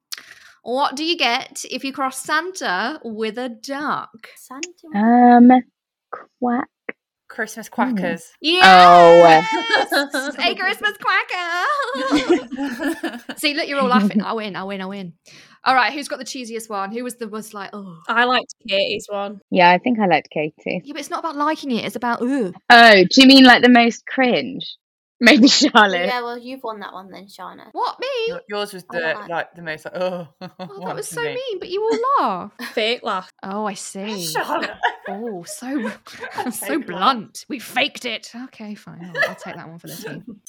What 0.63 0.95
do 0.95 1.03
you 1.03 1.17
get 1.17 1.63
if 1.69 1.83
you 1.83 1.93
cross 1.93 2.17
Santa 2.23 2.99
with 3.03 3.37
a 3.37 3.49
duck? 3.49 4.29
Santa. 4.35 4.87
um, 4.95 5.51
quack. 6.39 6.67
Christmas 7.27 7.69
quackers. 7.69 8.31
Yes! 8.39 8.63
Oh. 8.65 9.23
a 10.39 10.55
Christmas 10.55 10.93
quacker. 10.97 11.65
See, 13.37 13.53
look, 13.53 13.67
you're 13.67 13.79
all 13.79 13.87
laughing. 13.87 14.23
I 14.23 14.33
win. 14.33 14.55
I 14.55 14.63
win. 14.63 14.81
I 14.81 14.85
win. 14.85 15.13
All 15.65 15.73
right, 15.75 15.91
who's 15.91 16.07
got 16.07 16.19
the 16.19 16.25
cheesiest 16.25 16.69
one? 16.69 16.91
Who 16.91 17.03
was 17.03 17.15
the 17.15 17.27
was 17.27 17.53
like, 17.53 17.71
oh, 17.73 17.97
I 18.07 18.25
liked 18.25 18.53
Katie's 18.69 19.07
one. 19.09 19.41
Yeah, 19.49 19.71
I 19.71 19.79
think 19.79 19.99
I 19.99 20.05
liked 20.05 20.29
Katie. 20.29 20.81
yeah, 20.83 20.93
but 20.93 20.99
it's 20.99 21.09
not 21.09 21.19
about 21.19 21.35
liking 21.35 21.71
it. 21.71 21.85
It's 21.85 21.95
about 21.95 22.21
ooh. 22.21 22.53
Oh, 22.69 23.03
do 23.03 23.21
you 23.21 23.27
mean 23.27 23.43
like 23.45 23.63
the 23.63 23.69
most 23.69 24.05
cringe? 24.05 24.65
Maybe 25.21 25.47
Charlotte. 25.47 26.07
Yeah, 26.07 26.21
well, 26.21 26.37
you've 26.37 26.61
won 26.61 26.81
that 26.81 26.91
one 26.93 27.09
then, 27.09 27.27
Shána. 27.27 27.69
What 27.71 27.97
me? 28.01 28.07
Your- 28.27 28.41
Yours 28.49 28.73
was 28.73 28.83
the 28.91 28.99
like- 28.99 29.29
like 29.29 29.55
the 29.55 29.61
most 29.61 29.85
like 29.85 29.93
oh. 29.95 30.27
Oh, 30.59 30.85
that 30.85 30.95
was 30.95 31.07
so 31.07 31.21
me. 31.21 31.33
mean. 31.35 31.59
But 31.59 31.69
you 31.69 31.81
all 31.81 32.25
laugh. 32.27 32.51
Fake 32.73 33.01
laugh. 33.01 33.31
Oh, 33.41 33.65
I 33.65 33.73
see. 33.75 34.25
Charlotte. 34.33 34.71
Oh, 35.07 35.43
so 35.43 35.89
so 35.89 36.51
Fake 36.51 36.69
laugh. 36.69 36.85
blunt. 36.85 37.45
We 37.47 37.59
faked 37.59 38.03
it. 38.05 38.29
Okay, 38.35 38.75
fine. 38.75 39.05
I'll, 39.15 39.29
I'll 39.29 39.35
take 39.35 39.55
that 39.55 39.67
one 39.69 39.79
for 39.79 39.87
the 39.87 39.95
team. 39.95 40.41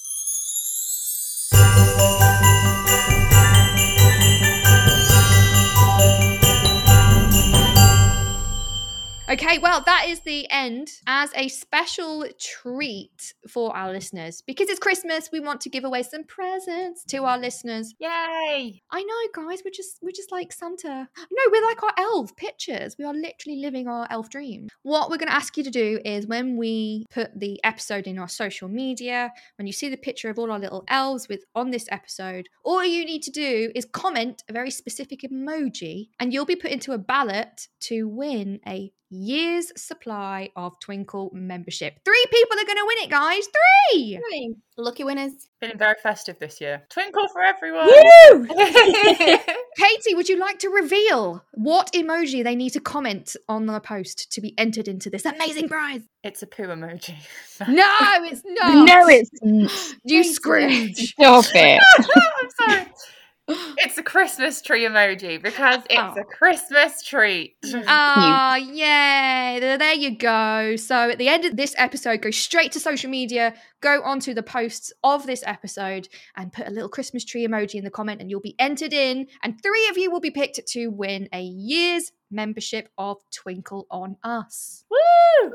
Okay, 9.29 9.59
well, 9.59 9.83
that 9.87 10.05
is 10.07 10.21
the 10.21 10.49
end 10.53 10.89
as 11.09 11.33
a 11.35 11.49
special 11.49 12.25
treat 12.39 13.35
for 13.49 13.77
our 13.77 13.91
listeners. 13.91 14.41
Because 14.47 14.69
it's 14.69 14.79
Christmas, 14.79 15.31
we 15.33 15.41
want 15.41 15.61
to 15.63 15.69
give 15.69 15.83
away 15.83 16.05
some 16.05 16.23
presents 16.23 17.05
to 17.07 17.25
our 17.25 17.37
listeners. 17.37 17.93
Yay! 17.99 18.83
I 18.89 19.03
know, 19.03 19.45
guys, 19.45 19.63
we're 19.65 19.73
just 19.75 19.99
we're 20.01 20.13
just 20.13 20.31
like 20.31 20.53
Santa. 20.53 21.09
No, 21.19 21.43
we're 21.51 21.65
like 21.65 21.83
our 21.83 21.93
elf 21.99 22.37
pictures. 22.37 22.95
We 23.01 23.05
are 23.05 23.13
literally 23.13 23.59
living 23.61 23.89
our 23.89 24.07
elf 24.11 24.31
dream. 24.31 24.69
What 24.85 25.11
we're 25.11 25.17
gonna 25.17 25.33
ask 25.33 25.57
you 25.57 25.65
to 25.65 25.71
do 25.71 25.99
is 26.05 26.29
when 26.29 26.57
we 26.57 27.05
put 27.11 27.37
the 27.37 27.59
episode 27.65 28.07
in 28.07 28.21
our 28.21 28.29
social 28.29 28.69
media, 28.69 29.33
when 29.59 29.67
you 29.67 29.73
see 29.73 29.89
the 29.89 29.97
picture 29.97 30.31
of 30.31 30.39
all 30.39 30.53
our 30.53 30.61
little 30.61 30.85
elves 30.87 31.27
with 31.29 31.43
on 31.57 31.73
this 31.73 31.89
episode, 31.91 32.49
all 32.65 32.85
you 32.85 33.05
need 33.05 33.23
to 33.25 33.33
do 33.33 33.73
is 33.75 33.87
comment 33.87 34.45
a 34.49 34.53
very 34.53 34.71
specific 34.71 35.23
emoji, 35.23 36.11
and 36.21 36.33
you'll 36.33 36.45
be 36.45 36.55
put 36.55 36.71
into 36.71 36.93
a 36.93 36.99
ballot 36.99 37.67
to 37.81 38.05
win 38.07 38.61
a 38.69 38.93
year's 39.17 39.73
supply 39.81 40.51
of 40.57 40.79
Twinkl 40.81 41.33
membership. 41.33 41.99
Three 42.05 42.25
people 42.31 42.59
are 42.59 42.65
gonna 42.65 42.87
win 42.87 42.97
it, 43.01 43.11
guys. 43.11 43.47
Three! 43.47 44.21
Three. 44.31 44.55
Lucky 44.79 45.05
winners. 45.05 45.49
Feeling 45.61 45.79
very 45.79 45.95
festive 46.03 46.39
this 46.39 46.61
year. 46.61 46.83
Twinkl 46.91 47.31
for 47.33 47.43
everyone. 47.43 47.87
Woo! 47.87 48.47
Katie, 49.79 50.15
would 50.15 50.29
you 50.29 50.39
like 50.39 50.59
to 50.61 50.69
reveal 50.69 51.45
what 51.55 51.93
emoji 51.93 52.45
they 52.45 52.55
need 52.55 52.71
to 52.71 52.81
comment 52.81 53.37
on 53.49 53.67
the 53.67 53.81
post 53.81 54.31
to 54.33 54.41
be 54.41 54.55
entered 54.59 54.89
into 54.89 55.09
this 55.11 55.25
amazing 55.25 55.69
prize? 55.69 56.03
it's 56.23 56.43
a 56.43 56.47
poo 56.47 56.65
emoji. 56.65 57.15
No, 57.69 57.89
it's 58.25 58.43
not. 58.45 58.87
No, 58.87 59.09
it's 59.09 59.95
you 60.05 60.25
Scrooge. 60.25 61.13
stop 61.13 61.47
it. 61.55 61.81
I'm 61.99 62.51
sorry. 62.71 62.93
It's 63.79 63.99
a 63.99 64.03
Christmas 64.03 64.61
tree 64.63 64.85
emoji 64.85 65.41
because 65.41 65.83
it's 65.89 66.17
Oh. 66.17 66.21
a 66.21 66.25
Christmas 66.25 67.03
treat. 67.03 67.57
Ah, 67.87 68.57
yay. 68.57 69.61
There 69.61 69.79
there 69.79 69.95
you 69.95 70.17
go. 70.17 70.77
So 70.77 71.11
at 71.11 71.19
the 71.19 71.29
end 71.29 71.45
of 71.45 71.57
this 71.57 71.75
episode, 71.79 72.23
go 72.23 72.31
straight 72.31 72.73
to 72.73 72.81
social 72.81 73.09
media, 73.11 73.55
go 73.81 74.03
onto 74.03 74.35
the 74.35 74.43
posts 74.43 74.93
of 75.05 75.27
this 75.27 75.43
episode, 75.47 76.09
and 76.37 76.53
put 76.53 76.67
a 76.67 76.71
little 76.71 76.89
Christmas 76.89 77.25
tree 77.25 77.47
emoji 77.47 77.75
in 77.77 77.85
the 77.85 77.91
comment, 77.91 78.21
and 78.21 78.31
you'll 78.31 78.41
be 78.41 78.57
entered 78.59 78.93
in. 78.93 79.27
And 79.43 79.63
three 79.63 79.89
of 79.89 79.97
you 79.99 80.11
will 80.11 80.21
be 80.21 80.31
picked 80.31 80.61
to 80.67 80.89
win 80.89 81.29
a 81.33 81.41
year's 81.43 82.11
membership 82.37 82.89
of 82.97 83.19
Twinkl 83.33 83.87
on 83.91 84.17
Us. 84.23 84.85
Woo! 84.91 85.53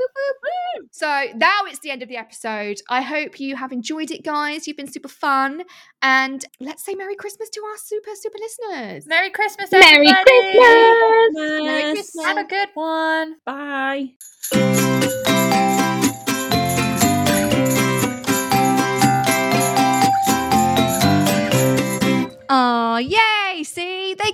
So 0.92 1.28
now 1.36 1.62
it's 1.66 1.80
the 1.80 1.92
end 1.92 2.04
of 2.04 2.10
the 2.10 2.18
episode. 2.18 2.82
I 2.90 3.02
hope 3.02 3.40
you 3.40 3.56
have 3.56 3.72
enjoyed 3.72 4.12
it, 4.12 4.24
guys. 4.24 4.68
You've 4.68 4.78
been 4.78 4.92
super 4.92 5.08
fun. 5.08 5.64
And 6.02 6.44
let's 6.60 6.84
say 6.84 6.96
Merry 6.96 7.16
Christmas 7.16 7.50
to 7.52 7.62
our 7.62 7.78
super, 7.78 8.12
super 8.16 8.38
listeners. 8.40 9.08
Merry 9.08 9.30
Christmas, 9.30 9.72
Merry 9.72 10.08
everybody! 10.08 10.24
Christmas! 10.26 11.64
Merry 11.64 11.94
Christmas. 11.94 12.26
Have 12.26 12.38
a 12.38 12.44
good 12.44 12.70
one. 12.74 13.36
Bye. 13.46 14.16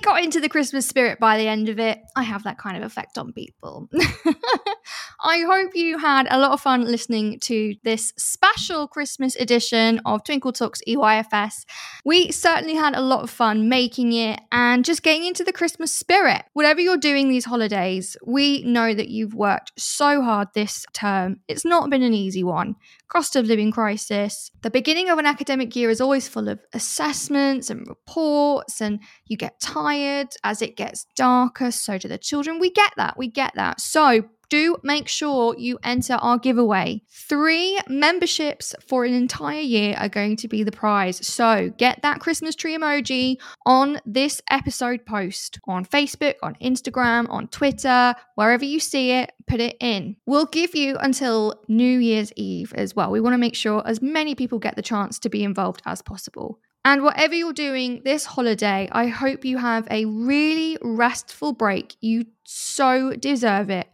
Got 0.08 0.24
into 0.24 0.40
the 0.40 0.48
Christmas 0.48 0.86
spirit 0.86 1.20
by 1.20 1.36
the 1.36 1.46
end 1.46 1.68
of 1.68 1.78
it. 1.78 2.00
I 2.16 2.22
have 2.22 2.44
that 2.44 2.58
kind 2.58 2.76
of 2.76 2.82
effect 2.82 3.18
on 3.18 3.32
people. 3.32 3.90
I 5.20 5.40
hope 5.40 5.74
you 5.74 5.98
had 5.98 6.28
a 6.30 6.38
lot 6.38 6.52
of 6.52 6.60
fun 6.60 6.84
listening 6.84 7.40
to 7.40 7.74
this 7.82 8.12
special 8.16 8.86
Christmas 8.86 9.34
edition 9.34 10.00
of 10.06 10.22
Twinkl 10.22 10.54
Talks 10.54 10.80
EYFS. 10.86 11.64
We 12.04 12.30
certainly 12.30 12.76
had 12.76 12.94
a 12.94 13.00
lot 13.00 13.24
of 13.24 13.30
fun 13.30 13.68
making 13.68 14.12
it 14.12 14.38
and 14.52 14.84
just 14.84 15.02
getting 15.02 15.26
into 15.26 15.42
the 15.42 15.52
Christmas 15.52 15.92
spirit. 15.92 16.44
Whatever 16.52 16.80
you're 16.80 16.96
doing 16.96 17.28
these 17.28 17.46
holidays, 17.46 18.16
we 18.24 18.62
know 18.62 18.94
that 18.94 19.08
you've 19.08 19.34
worked 19.34 19.72
so 19.76 20.22
hard 20.22 20.48
this 20.54 20.86
term. 20.92 21.40
It's 21.48 21.64
not 21.64 21.90
been 21.90 22.04
an 22.04 22.14
easy 22.14 22.44
one. 22.44 22.76
Cost 23.08 23.34
of 23.34 23.46
living 23.46 23.72
crisis. 23.72 24.52
The 24.62 24.70
beginning 24.70 25.08
of 25.08 25.18
an 25.18 25.26
academic 25.26 25.74
year 25.74 25.90
is 25.90 26.00
always 26.00 26.28
full 26.28 26.48
of 26.48 26.60
assessments 26.74 27.70
and 27.70 27.88
reports, 27.88 28.80
and 28.80 29.00
you 29.26 29.36
get 29.36 29.58
tired 29.60 30.28
as 30.44 30.62
it 30.62 30.76
gets 30.76 31.06
darker. 31.16 31.72
So 31.72 31.98
do 31.98 32.06
the 32.06 32.18
children. 32.18 32.60
We 32.60 32.70
get 32.70 32.92
that. 32.96 33.18
We 33.18 33.26
get 33.26 33.52
that. 33.56 33.80
So 33.80 34.24
do 34.48 34.76
make 34.82 35.08
sure 35.08 35.54
you 35.58 35.78
enter 35.82 36.14
our 36.14 36.38
giveaway. 36.38 37.02
Three 37.10 37.78
memberships 37.88 38.74
for 38.86 39.04
an 39.04 39.14
entire 39.14 39.60
year 39.60 39.94
are 39.98 40.08
going 40.08 40.36
to 40.36 40.48
be 40.48 40.62
the 40.62 40.72
prize. 40.72 41.26
So 41.26 41.70
get 41.76 42.02
that 42.02 42.20
Christmas 42.20 42.54
tree 42.54 42.76
emoji 42.76 43.36
on 43.66 44.00
this 44.06 44.40
episode 44.50 45.04
post 45.06 45.58
on 45.66 45.84
Facebook, 45.84 46.34
on 46.42 46.54
Instagram, 46.56 47.28
on 47.30 47.48
Twitter, 47.48 48.14
wherever 48.34 48.64
you 48.64 48.80
see 48.80 49.10
it, 49.12 49.32
put 49.46 49.60
it 49.60 49.76
in. 49.80 50.16
We'll 50.26 50.46
give 50.46 50.74
you 50.74 50.96
until 50.98 51.62
New 51.68 51.98
Year's 51.98 52.32
Eve 52.36 52.72
as 52.74 52.94
well. 52.94 53.10
We 53.10 53.20
want 53.20 53.34
to 53.34 53.38
make 53.38 53.54
sure 53.54 53.82
as 53.86 54.02
many 54.02 54.34
people 54.34 54.58
get 54.58 54.76
the 54.76 54.82
chance 54.82 55.18
to 55.20 55.28
be 55.28 55.44
involved 55.44 55.82
as 55.86 56.02
possible. 56.02 56.60
And 56.84 57.02
whatever 57.02 57.34
you're 57.34 57.52
doing 57.52 58.02
this 58.04 58.24
holiday, 58.24 58.88
I 58.92 59.08
hope 59.08 59.44
you 59.44 59.58
have 59.58 59.86
a 59.90 60.06
really 60.06 60.78
restful 60.80 61.52
break. 61.52 61.96
You 62.00 62.26
so 62.44 63.14
deserve 63.14 63.68
it. 63.68 63.88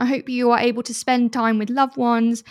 I 0.00 0.06
hope 0.06 0.30
you 0.30 0.50
are 0.50 0.58
able 0.58 0.82
to 0.84 0.94
spend 0.94 1.30
time 1.30 1.58
with 1.58 1.68
loved 1.68 1.98
ones 1.98 2.42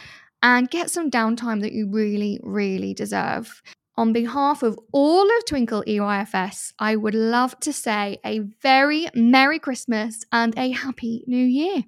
and 0.44 0.70
get 0.70 0.92
some 0.92 1.10
downtime 1.10 1.62
that 1.62 1.72
you 1.72 1.90
really, 1.90 2.40
really 2.44 2.94
deserve. 2.94 3.64
On 3.98 4.14
behalf 4.14 4.62
of 4.62 4.80
all 4.94 5.24
of 5.24 5.46
Twinkl 5.46 5.84
EYFS, 5.86 6.74
I 6.78 6.96
would 6.96 7.16
love 7.16 7.60
to 7.62 7.74
say 7.74 8.20
a 8.24 8.40
very 8.62 9.08
Merry 9.16 9.58
Christmas 9.58 10.24
and 10.32 10.58
a 10.58 10.70
Happy 10.70 11.24
New 11.26 11.44
Year. 11.44 11.84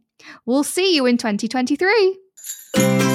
We'll 0.47 0.63
see 0.63 0.95
you 0.95 1.05
in 1.05 1.17
2023. 1.17 3.10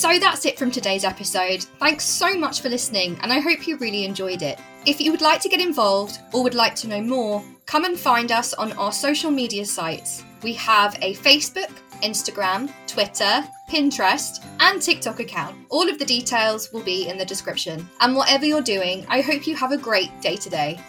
So 0.00 0.18
that's 0.18 0.46
it 0.46 0.58
from 0.58 0.70
today's 0.70 1.04
episode. 1.04 1.62
Thanks 1.78 2.06
so 2.06 2.34
much 2.34 2.62
for 2.62 2.70
listening, 2.70 3.18
and 3.22 3.30
I 3.30 3.38
hope 3.38 3.68
you 3.68 3.76
really 3.76 4.06
enjoyed 4.06 4.40
it. 4.40 4.58
If 4.86 4.98
you 4.98 5.10
would 5.10 5.20
like 5.20 5.42
to 5.42 5.48
get 5.50 5.60
involved 5.60 6.20
or 6.32 6.42
would 6.42 6.54
like 6.54 6.74
to 6.76 6.88
know 6.88 7.02
more, 7.02 7.44
come 7.66 7.84
and 7.84 8.00
find 8.00 8.32
us 8.32 8.54
on 8.54 8.72
our 8.78 8.92
social 8.92 9.30
media 9.30 9.66
sites. 9.66 10.24
We 10.42 10.54
have 10.54 10.96
a 11.02 11.14
Facebook, 11.16 11.70
Instagram, 12.02 12.72
Twitter, 12.86 13.46
Pinterest, 13.68 14.42
and 14.60 14.80
TikTok 14.80 15.20
account. 15.20 15.66
All 15.68 15.86
of 15.86 15.98
the 15.98 16.06
details 16.06 16.72
will 16.72 16.82
be 16.82 17.06
in 17.06 17.18
the 17.18 17.26
description. 17.26 17.86
And 18.00 18.16
whatever 18.16 18.46
you're 18.46 18.62
doing, 18.62 19.04
I 19.10 19.20
hope 19.20 19.46
you 19.46 19.54
have 19.56 19.72
a 19.72 19.76
great 19.76 20.18
day 20.22 20.36
today. 20.36 20.80